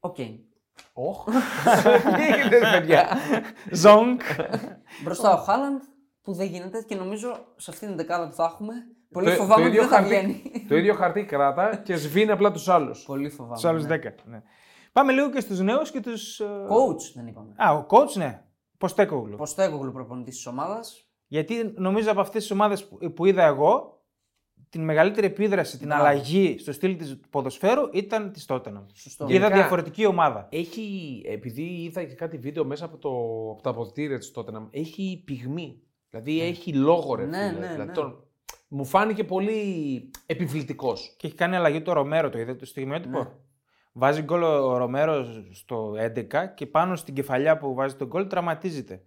[0.00, 0.16] Οκ.
[0.92, 1.24] Οχ.
[2.16, 3.08] Τι γίνεται, παιδιά.
[3.72, 4.18] Ζόγκ.
[5.04, 5.80] Μπροστά ο Χάλαντ
[6.22, 8.74] που δεν γίνεται και νομίζω σε αυτήν την δεκάδα που θα έχουμε.
[9.12, 10.66] Πολύ Το- φοβάμαι το ότι ίδιο δεν θα χαρτί- βγαίνει.
[10.68, 13.04] Το ίδιο χαρτί κράτα και σβήνει απλά τους άλλους.
[13.06, 13.54] Πολύ φοβάμαι.
[13.54, 13.96] Τους άλλους ναι.
[13.96, 14.14] 10.
[14.24, 14.42] Ναι.
[14.92, 16.40] Πάμε λίγο και στους νέους και τους.
[16.42, 17.54] Coach δεν είπαμε.
[17.56, 18.42] Α, ο coach, ναι.
[18.78, 19.36] Ποστέκογλου.
[19.36, 21.04] Ποστέκογλου προπονητής της ομάδας.
[21.26, 23.99] Γιατί νομίζω από αυτές τις ομάδες που, που είδα εγώ,
[24.70, 26.02] την μεγαλύτερη επίδραση, την Μπράβο.
[26.04, 28.84] αλλαγή στο στυλ της ποδοσφαίρου ήταν της Tottenham.
[28.92, 29.24] Σωστό.
[29.24, 30.48] Είδα Γενικά- διαφορετική ομάδα.
[30.50, 33.08] Έχει, επειδή είδα και κάτι βίντεο μέσα από, το,
[33.52, 35.82] από τα αποδητήρια της Tottenham, έχει πυγμή.
[36.10, 37.58] Δηλαδή έχει λόγο ρε Ναι, φίλε.
[37.60, 37.92] ναι, Δηλαδή, ναι.
[37.94, 38.24] τον-
[38.68, 41.14] μου φάνηκε πολύ επιβλητικός.
[41.18, 43.28] Και έχει κάνει αλλαγή το Ρομέρο, το είδατε το στιγμιότυπο; Ναι.
[43.92, 49.02] Βάζει γκολ ο Ρομέρο στο 11 και πάνω στην κεφαλιά που βάζει τον γκολ τραυματίζεται.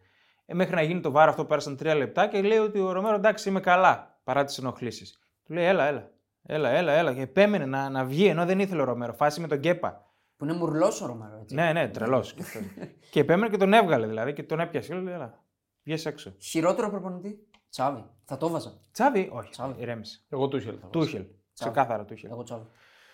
[0.45, 3.15] Ε, μέχρι να γίνει το βάρο αυτό πέρασαν τρία λεπτά και λέει ότι ο Ρομέρο
[3.15, 5.17] εντάξει είμαι καλά παρά τις ενοχλήσεις.
[5.43, 6.11] Του λέει έλα, έλα.
[6.45, 7.13] Έλα, έλα, έλα.
[7.13, 9.13] Και επέμενε να, να βγει ενώ δεν ήθελε ο Ρομέρο.
[9.13, 10.05] Φάση με τον Κέπα.
[10.37, 11.39] Που είναι μουρλός ο Ρωμαρό.
[11.41, 11.55] Έτσι.
[11.55, 12.35] Ναι, ναι, τρελός.
[13.11, 14.93] και επέμενε και τον έβγαλε δηλαδή και τον έπιασε.
[14.93, 15.43] Λέει, έλα,
[15.83, 16.33] βγες έξω.
[16.39, 17.47] Χειρότερο προπονητή.
[17.69, 18.03] Τσάβη.
[18.25, 18.73] Θα το βάζα.
[18.91, 19.49] Τσάβη, όχι.
[19.49, 19.81] Τσάβη.
[19.81, 20.25] Ηρέμησε.
[20.29, 20.79] Εγώ του ήθελα.
[20.89, 21.25] Τούχελ.
[21.53, 22.31] Ξεκάθαρα Τούχελ.
[22.31, 22.65] Εγώ Τσάβη.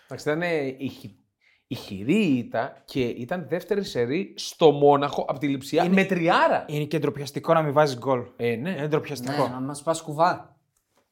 [0.04, 1.18] Εντάξει, ήταν ε, η, χει-
[1.66, 6.64] η χειρή ήττα και ήταν δεύτερη σερή στο Μόναχο από τη Λιψία με τριάρα.
[6.68, 8.22] Είναι και ντροπιαστικό να μην βάζεις γκολ.
[8.36, 8.70] Ε, ναι.
[8.70, 9.42] Είναι ντροπιαστικό.
[9.42, 10.49] Ναι, να μας πας κουβά.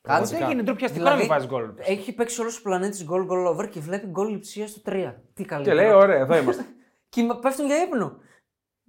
[0.09, 0.53] Κάτσε, Κάτσε.
[0.53, 1.71] είναι ντροπιαστικό να μην βάζεις γκολ.
[1.77, 5.15] Έχει παίξει όλος ο πλανήτης γκολ γκολ over και βλέπει γκολ Λειψία στο 3.
[5.35, 5.77] Τι Και καλύτερο.
[5.77, 6.65] λέει, ωραία, εδώ είμαστε.
[7.09, 8.17] Και μα- πέφτουν για ύπνο.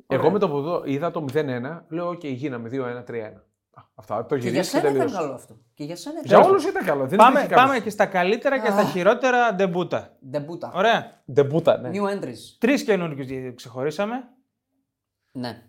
[0.08, 3.14] Εγώ με το που δω- είδα το 0-1, λέω, οκ, γίναμε 2-1, 3-1.
[3.74, 5.16] Α, Αυτά, το Και για γυρίσει και σένα ήταν τελείωσε.
[5.22, 5.58] καλό αυτό.
[5.74, 6.50] Και για σένα Για ήταν.
[6.50, 7.08] όλους ήταν καλό.
[7.08, 7.68] Δεν Πάμε, υπήρχε κάποιος.
[7.70, 10.18] πάμε και στα καλύτερα και στα χειρότερα ντεμπούτα.
[10.30, 10.72] Ντεμπούτα.
[10.76, 11.22] Ωραία.
[11.32, 11.90] Ντεμπούτα, ναι.
[11.94, 12.56] New entries.
[12.58, 14.24] Τρεις καινούργιους ξεχωρίσαμε.
[15.32, 15.64] Ναι.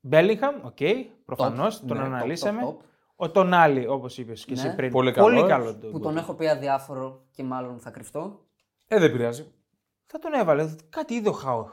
[0.00, 0.76] Μπέλιγχαμ, οκ,
[1.24, 1.86] προφανώς, Top.
[1.86, 2.76] τον Ναι, top, αναλύσαμε.
[3.22, 3.28] Top, top.
[3.28, 4.74] Ο Τονάλι, όπως είπες και εσύ Ναι.
[4.74, 4.90] πριν.
[4.92, 5.76] Πολύ καλός.
[5.90, 8.40] Που τον έχω πει αδιάφορο και μάλλον θα κρυφτώ.
[8.86, 9.52] Ε, δεν πειράζει.
[10.06, 10.74] Θα τον έβαλε.
[10.88, 11.66] Κάτι είδε ο Χάου.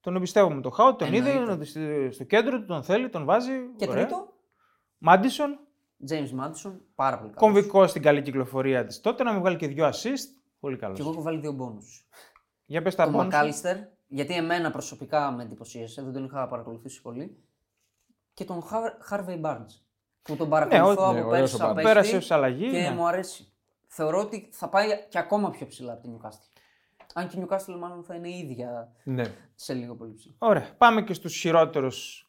[0.00, 1.52] Τον εμπιστεύομαι με τον Χάου, τον είδε Εννοείται.
[1.52, 3.52] ότι στη- στο κέντρο του, τον θέλει, τον βάζει.
[3.76, 4.06] Και ωραία.
[4.06, 4.32] τρίτο,
[4.98, 5.58] Μάντισον,
[6.08, 6.72] James Maddison.
[6.94, 7.52] Πάρα πολύ καλός.
[7.54, 10.28] κομβικό στην καλή κυκλοφορία της τότε, να μην βγάλει και δύο assist.
[10.60, 10.96] Πολύ καλός.
[10.96, 12.06] Και εγώ έχω βάλει δύο bonus.
[12.64, 13.30] Για πες τα Το πόνους σου.
[13.30, 13.76] Μακάλιστερ,
[14.06, 17.42] γιατί εμένα προσωπικά με εντυπωσίασε, δεν τον είχα παρακολουθήσει πολύ.
[18.34, 18.62] Και τον
[19.10, 19.82] Harvey Barnes.
[20.28, 21.74] Που τον παρακολουθώ Ναι, ο- ναι, από ωραίος πέρσι ο σαν Barnes.
[21.74, 22.70] παίκτη Πέρασε ω αλλαγή.
[22.70, 22.90] και ναι.
[22.90, 23.52] μου αρέσει.
[23.86, 26.60] Θεωρώ ότι θα πάει και ακόμα πιο ψηλά από την Newcastle.
[27.14, 29.24] Αν και η Newcastle μάλλον θα είναι η ίδια Ναι.
[29.54, 30.34] σε λίγο πολύ ψηλά.
[30.38, 30.66] Ωραία.
[30.78, 32.22] Πάμε και στους χειρότερους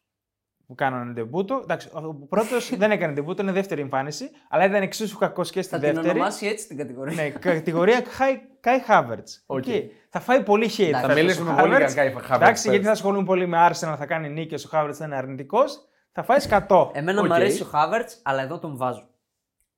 [0.68, 1.60] που κάνανε ντεμπούτο.
[1.64, 5.72] Εντάξει, ο πρώτος δεν έκανε ντεμπούτο, είναι δεύτερη εμφάνιση, αλλά ήταν εξίσου κακός και στη
[5.74, 6.10] Θα την δεύτερη.
[6.16, 7.14] ονομάσει έτσι την κατηγορία.
[7.24, 8.04] ναι, κατηγορία
[8.64, 9.24] Kai Havertz.
[9.45, 9.64] Οκ.
[9.68, 9.84] Okay.
[10.10, 10.80] Θα φάει πολύ hate.
[10.80, 11.93] Εντάξει, Θα φέτος μιλήσουμε ο πολύ Havertz.
[11.93, 12.36] για Kai Havertz.
[12.36, 15.88] Εντάξει, γιατί θα ασχολούμαι πολύ με Arsenal, θα κάνει νίκες, ο Havertz θα είναι αρνητικός.
[16.20, 16.91] Θα φάεις σκατό.
[16.93, 17.28] Εμένα Οκ.
[17.28, 19.07] μου αρέσει ο Havertz, αλλά εδώ τον βάζω.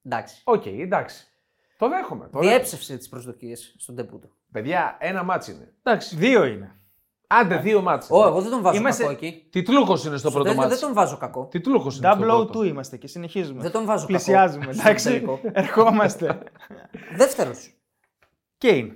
[0.04, 0.42] Εντάξει.
[0.44, 1.28] Οκ, εντάξει.
[1.78, 2.24] Το δέχομαι.
[2.24, 2.50] Το δέχομαι.
[2.50, 4.28] Διέψευσε τις προσδοκίες στον Τεπούτο.
[4.52, 5.74] Παιδιά, ένα μάτσι είναι.
[5.84, 6.76] Εντάξει, δύο είναι.
[7.28, 8.08] Άντε, δύο μάτς.
[8.10, 9.48] Ω, εγώ δεν τον βάζω Είμαστε- κακό εκεί.
[9.52, 10.86] Τιτλούχος είναι στο Στο πρώτο τέτοιο δεν μάτσι.
[10.86, 11.46] τον βάζω κακό.
[11.46, 12.60] Τιτλούχος είναι στο Double πρώτο.
[12.60, 13.62] O2 είμαστε και συνεχίζουμε.
[13.62, 14.80] Δεν τον βάζω Πλησιάζουμε, κακό.
[14.80, 15.04] εντάξει.
[15.10, 15.40] στο τελικό.
[15.54, 16.40] Ερχόμαστε.
[17.16, 17.74] Δεύτερος.
[18.58, 18.94] Κέιν.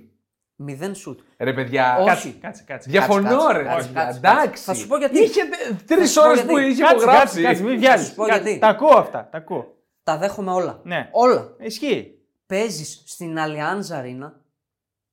[0.56, 1.20] Μηδέν σουτ.
[1.38, 2.08] Ρε παιδιά, Όχι.
[2.08, 2.90] Κάτσε, κάτσε, κάτσε.
[2.90, 3.64] διαφωνώ κάτσε, ρε.
[3.64, 4.46] κάτσε, παιδιά, κάτσε, Εντάξει.
[4.46, 4.62] κάτσε.
[4.64, 5.22] Θα σου πω γιατί.
[5.22, 5.40] Είχε
[5.86, 6.52] τρεις σου πω ώρες γιατί.
[6.52, 7.20] που είχε Κάτσε, υπογράψει.
[7.22, 8.06] κάτσε, κάτσε, μην Θα βιάζεις.
[8.08, 8.58] σου πω γιατί.
[8.58, 9.74] Τα ακούω αυτά, τα ακούω.
[10.02, 10.80] Τα δέχομαι όλα.
[10.84, 11.08] Ναι.
[11.12, 11.48] Όλα.
[11.58, 12.18] Ισχύει.
[12.46, 14.32] Παίζεις στην Allianz Arena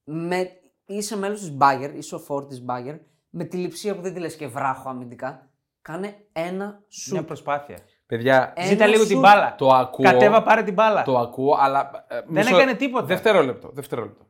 [0.04, 0.50] με...
[0.86, 4.20] είσαι μέλος της Bagger, είσαι ο φόρ της Bagger, με τη λειψία που δεν τη
[4.20, 5.48] λες και βράχο αμυντικά.
[5.82, 7.14] Κάνε ένα σουτ.
[7.14, 7.78] Μια προσπάθεια.
[8.06, 9.08] Παιδιά, Ένα Ζήτα λίγο σουτ.
[9.08, 9.56] την μπάλα.
[9.58, 10.06] το ακούω.
[10.06, 11.04] Κατέβα, πάρε την μπάλα.
[11.04, 12.06] Το ακούω, αλλά.
[12.08, 13.06] ε, Δεν μισό- έκανε τίποτα.
[13.06, 13.70] Δευτερόλεπτο.
[13.74, 14.26] δευτερόλεπτο.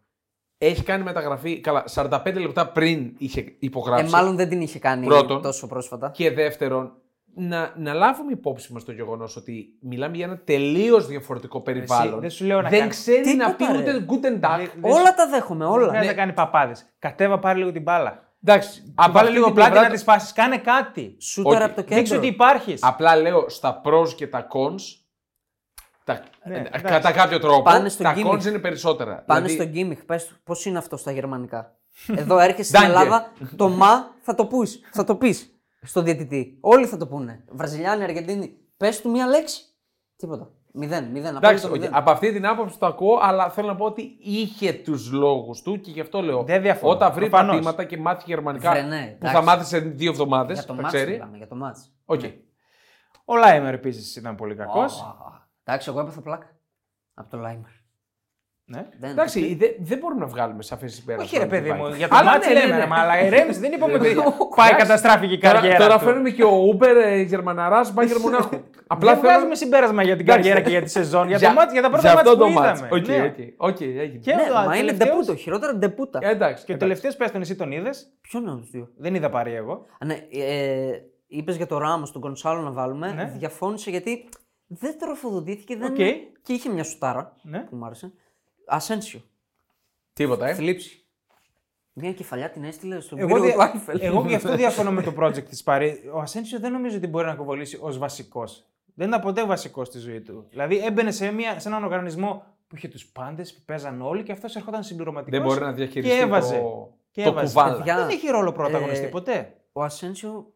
[0.66, 1.59] Έχει κάνει μεταγραφή.
[1.59, 4.05] Καλά, 45 λεπτά πριν είχε υπογράψει.
[4.05, 5.41] Ε, μάλλον δεν την είχε κάνει Πρώτον.
[5.41, 6.09] τόσο πρόσφατα.
[6.14, 6.91] Και δεύτερον,
[7.36, 12.20] να, να λάβουμε υπόψη μας το γεγονός ότι μιλάμε για ένα τελείως διαφορετικό περιβάλλον.
[12.20, 14.05] δεν σου λέω να δεν κάνει- ξέρει να πει Τίποτα, ούτε ρε.
[14.09, 14.70] Guten Tag.
[14.82, 15.88] Δεν Όλα τα δέχομαι, Δεν όλα.
[15.88, 16.86] χρειάζεται να κάνει παπάδες.
[16.99, 18.32] Κατέβα, πάρε λίγο την μπάλα.
[18.45, 20.34] Εντάξει, από Βάλε αυτή λίγο την πλάτη πλευρά να το- τι φάσει.
[20.34, 21.16] Κάνε κάτι.
[21.20, 21.64] Σούτερ Όχι.
[21.64, 21.95] από το κέντρο.
[21.97, 22.84] Δείξε ότι υπάρχεις.
[22.84, 24.82] Απλά λέω στα pros και τα cons.
[26.04, 26.84] Τα, Ναι, ε, εντάξει.
[26.84, 27.62] κατά κάποιο τρόπο.
[27.62, 28.32] Πάνε στον τα gimmick.
[28.34, 29.24] cons είναι περισσότερα.
[29.28, 31.76] Πάνε Δηλαδή, στον γκίμιχ, πες του πώς είναι αυτό στα γερμανικά;
[32.18, 32.89] Εδώ έρχεσαι στην Danke.
[32.89, 36.58] Ελλάδα, το μα θα το πεις, θα το πεις στον διαιτητή.
[36.62, 37.43] Όλοι θα το πούνε.
[37.51, 38.58] Βραζιλιάνοι, Αργεντίνοι.
[38.78, 39.62] Πες του μία λέξη.
[40.16, 40.49] Τίποτα.
[40.76, 41.36] Μηδέν, μηδέν.
[41.36, 41.95] Εντάξει, απόλυτο οκ, μηδέν.
[41.95, 45.80] από αυτή την άποψη το ακούω, αλλά θέλω να πω ότι είχε τους λόγους του
[45.82, 46.43] και γι' αυτό λέω.
[46.43, 46.91] Δεν διαφωνώ.
[46.93, 47.54] Όταν βρει Προφανώς.
[47.54, 49.47] πατήματα και μάθει γερμανικά Βρε, ναι, που θα εντάξει.
[49.47, 51.12] μάθει σε δύο εβδομάδες, Για το τα μάτς ξέρει.
[51.12, 51.91] μιλάμε, για το μάτς.
[52.06, 52.22] Οκ.
[53.26, 55.01] Ο Λάιμερ επίσης ήταν πολύ κακός.
[55.01, 55.06] Α,
[55.64, 56.47] Εντάξει, εγώ έπαθα πλάκα.
[57.14, 57.72] Από το Λάιμερ.
[58.66, 58.86] Ναι.
[58.99, 61.26] Δεν- Εντάξει, δεν δεν μπορούμε να βγάλουμε σαφές συμπέρασμα.
[61.26, 61.80] Όχι ρε ότι παιδί πάει.
[61.80, 62.82] μου, για το Αλλά μάτσι ναι, ναι, λέμε, ναι.
[62.82, 64.32] ρε, μα αλλά ηρέμησε, δεν είπαμε ότι Εντάξει.
[64.55, 66.03] πάει καταστράφηκε η Τώρα, καριέρα τώρα του.
[66.03, 68.59] φέρνουμε και ο Ούμπερ ε, Γερμαναράς Μπάγκερ Μονάχου.
[68.88, 70.41] Απλά Δεν βγάζουμε συμπέρασμα για την Εντάξει.
[70.49, 72.51] καριέρα και για τη σεζόν, για το μάτι, για τα πρώτα για μάτς αυτό που
[72.53, 72.80] το μάτς.
[72.80, 72.95] είδαμε.
[72.95, 73.34] Οκ, Ναι.
[73.59, 74.18] οκ, οκ, έγινε.
[74.18, 76.20] Και Ναι, το μα είναι τελευταίος- ντεπούτο, χειρότερα ντεπούτα.
[76.22, 76.66] Ε, Εντάξει.
[76.66, 76.78] Και ο εντάξει.
[76.80, 79.74] τελευταίος πες τον εσύ τον είδες; Ποιο είναι από του δύο; Δεν είδα πάρει εγώ.
[79.74, 80.91] Α, Ναι, ε,
[81.28, 83.11] είπες για το Ράμος, τον Γκονσάλο να βάλουμε.
[83.11, 83.34] Ναι.
[83.38, 84.30] Διαφώνησε γιατί
[84.80, 85.91] δεν τροφοδοτήθηκε δεν...
[85.91, 85.95] Οκ.
[86.41, 87.59] και είχε μια σουτάρα Ναι.
[87.59, 88.11] που μου άρεσε.
[88.65, 89.21] Ασένσιο.
[90.13, 90.53] Τίποτα, ε.
[90.53, 90.97] Θλίψη.
[91.93, 93.99] Μια κεφαλιά την έστειλε στον Εγώ, κύριο δια- του Άιφελ.
[94.01, 96.10] εγώ γι' αυτό διαφωνώ με το project της Παρί.
[96.13, 98.65] Ο Ασένσιο δεν νομίζω ότι μπορεί να κουβαλήσει ως βασικός.
[98.95, 100.45] Δεν ήταν ποτέ βασικός στη ζωή του.
[100.49, 104.32] Δηλαδή έμπαινε σε, μια, σε έναν οργανισμό που είχε τους πάντες, που παίζαν όλοι και
[104.32, 105.39] αυτός ερχόταν συμπληρωματικός.
[105.39, 106.55] Δεν μπορεί να διαχειριστεί και έβαζε.
[106.57, 107.45] το, Και το έβαζε.
[107.53, 107.78] κουβάλα.
[107.78, 109.53] Παιδιά, Δεν έχει ρόλο πρωταγωνιστή Ε, ποτέ.
[109.74, 110.53] Ο Ασένσιο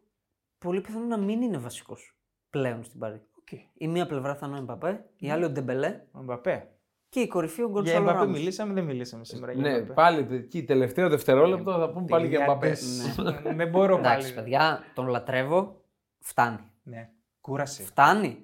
[0.58, 2.14] πολύ πιθανό να μην είναι βασικός
[2.50, 3.20] πλέον στην Παρή.
[3.50, 3.58] Okay.
[3.74, 6.68] Η μία πλευρά θα είναι ο Εμπαπέ, η άλλη ο Ντεμπελέ Ο Μπαπέ.
[7.08, 8.38] και η κορυφή ο Για Γκονσάλο Εμπαπέ Ράμος.
[8.38, 9.52] μιλήσαμε, δεν μιλήσαμε σήμερα.
[9.52, 9.92] για Ναι, Εμπαπέ.
[9.92, 12.74] πάλι εκεί, τελευταίο δευτερόλεπτο θα πούμε πάλι για Μπαπέ.
[12.74, 13.42] Χιλιάδες.
[13.44, 14.34] Ναι, Δεν μπορώ Εντάξει, πάλι.
[14.44, 15.84] παιδιά, τον λατρεύω.
[16.20, 16.58] Φτάνει.
[16.82, 17.08] Ναι.
[17.40, 17.82] Κούρασε.
[17.82, 18.42] Φτάνει.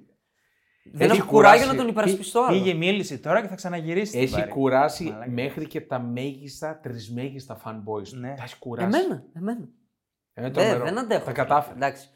[0.92, 1.76] Δεν Έχει έχω κουράγιο κουράσει.
[1.76, 2.58] να τον υπερασπιστώ άλλο.
[2.58, 4.12] Πήγε μίληση τώρα και θα ξαναγυρίσει.
[4.12, 4.50] την Έχει Πάρη.
[4.50, 5.30] κουράσει Μαλάκα.
[5.30, 8.16] μέχρι και τα μέγιστα, τρισμέγιστα fanboys του.
[8.18, 8.34] Ναι.
[8.36, 8.86] Τα έχεις κουράσει.
[8.98, 9.68] Εμένα, εμένα.
[10.34, 10.84] Ε, Δεν, τρομερό.
[10.84, 11.24] δεν αντέχω.
[11.24, 11.76] Τα κατάφερες.
[11.76, 12.08] Εντάξει.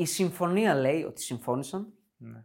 [0.00, 2.44] Η συμφωνία λέει ότι συμφώνησαν Ναι.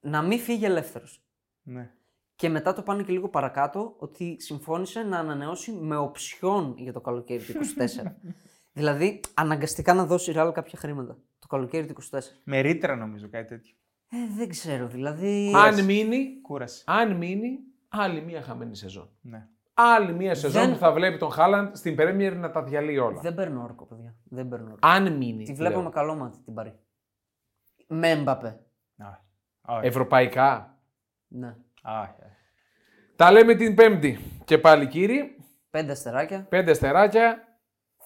[0.00, 1.22] να μην φύγει ελεύθερος.
[1.62, 1.90] Ναι.
[2.34, 7.00] Και μετά το πάνε και λίγο παρακάτω ότι συμφώνησε να ανανεώσει με οψιόν για το
[7.00, 8.12] καλοκαίρι του 24.
[8.72, 12.18] δηλαδή, αναγκαστικά να δώσει ρεάλ κάποια χρήματα το καλοκαίρι του 24.
[12.44, 13.74] Με ρήτρα νομίζω κάτι τέτοιο.
[14.08, 15.52] Ε, δεν ξέρω, δηλαδή.
[15.56, 16.84] Αν μείνει, Κούρασε.
[16.86, 19.08] αν μείνει, άλλη μία χαμένη σεζόν.
[19.20, 19.46] Ναι.
[19.74, 23.20] Άλλη μία σεζόν Δεν- που θα βλέπει τον Χάλαντ στην Πρέμιερ να τα διαλύει όλα.
[23.20, 24.09] Δεν παίρνω όρκο, παιδιά.
[24.32, 24.78] Δεν παίρνω όρκο.
[24.88, 25.44] Αν μείνει.
[25.44, 25.82] Τη βλέπω λέω.
[25.82, 26.78] με καλό μάτι την Παρή.
[27.86, 28.60] Με Μπαπέ.
[28.98, 29.86] Α, όχι.
[29.86, 30.78] Ευρωπαϊκά.
[31.28, 31.48] Ναι.
[31.82, 32.12] Α, όχι.
[33.16, 34.18] Τα λέμε την Πέμπτη.
[34.44, 35.36] Και πάλι κύριοι,
[35.70, 36.46] Πέντε αστεράκια.
[36.48, 37.44] πέντε στεράκια.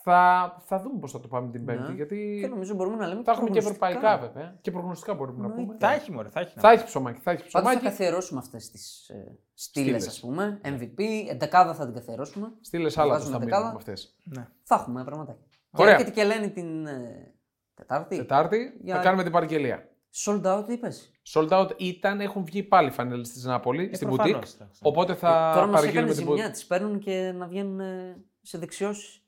[0.07, 1.89] Θα, θα δούμε πώς θα το πάμε την Πέμπτη.
[1.89, 1.95] Ναι.
[1.95, 3.87] Γιατί Και νομίζω μπορούμε να λέμε θα έχουμε και προγνωστικά.
[3.89, 4.59] ευρωπαϊκά βέβαια.
[4.61, 5.64] Και προγνωστικά μπορούμε να Εννοείται.
[5.66, 5.79] πούμε.
[5.79, 6.53] Θα έχει μωρέ, θα έχει.
[6.57, 7.20] να Θα έχει ψωμάκι.
[7.20, 7.85] Θα έχει Πάντως θα ψωμάκι.
[7.97, 9.14] καθιερώσουμε αυτές τις ε,
[9.55, 10.07] στήλες, Στήλες.
[10.07, 10.61] ας πούμε.
[10.64, 11.01] MVP,
[11.31, 12.53] εντεκάδα θα την καθιερώσουμε.
[12.61, 13.57] Στείλε άλλα Βάζουμε θα δεκάδα.
[13.57, 14.16] μείνουμε με αυτές.
[14.25, 14.49] Ναι.
[14.62, 15.45] Θα έχουμε πραγματάκια.
[15.83, 15.95] Ωραία.
[15.97, 17.35] Και έρχεται και Ελένη την ε,
[17.75, 18.16] Τετάρτη.
[18.16, 19.89] Τετάρτη Για- θα κάνουμε την παραγγελία.
[20.25, 21.11] Sold out είπες.
[21.35, 24.55] Sold out ήταν, έχουν βγει πάλι φανέλες της Νάπολη στην προφανώς, μπουτίκ.
[24.55, 24.81] εντάξει.
[24.85, 26.35] Οπότε θα Τώρα μας έκανε παραγγείλουμε την ζημιά.
[26.35, 26.53] μπουτίκ.
[26.53, 29.22] Τις παίρνουν και να βγαίνουν ε, σε δεξιώσεις.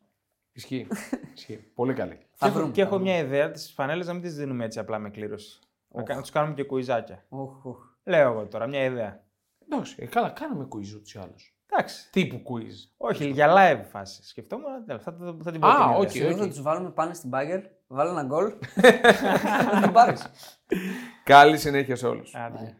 [0.52, 0.86] Ισχύει.
[1.34, 1.56] Ισχύει.
[1.74, 2.16] Πολύ καλή.
[2.16, 2.72] Και Θα έχω, βρούμε.
[2.72, 3.10] και θα έχω βρούμε.
[3.10, 5.58] μια ιδέα τι φανέλες να μην τις δίνουμε έτσι απλά με κλήρωση.
[5.88, 6.20] Να Οχ.
[6.20, 7.24] τους κάνουμε και κουιζάκια.
[7.28, 7.78] Οχ, οχ.
[8.04, 9.24] Λέω εγώ τώρα, μια ιδέα.
[9.68, 11.34] Εντάξει, ε, καλά, κάναμε quiz ούτως ή άλλως.
[11.68, 12.10] Εντάξει.
[12.10, 12.90] Τύπου quiz.
[12.96, 14.24] Όχι, για live φάση.
[14.26, 15.66] Σκεφτόμουν, τέλος, θα, θα, θα την πω.
[15.66, 15.96] Α, την ιδέα.
[15.96, 16.10] οκ.
[16.10, 18.52] Συνήθως θα τους βάλουμε πάνε στην Μπάγερν, βάλε ένα γκολ.
[19.72, 20.26] Να την πάρεις.
[21.24, 22.34] Καλή συνέχεια σε όλους.
[22.34, 22.60] Άντε.
[22.60, 22.76] Ναι.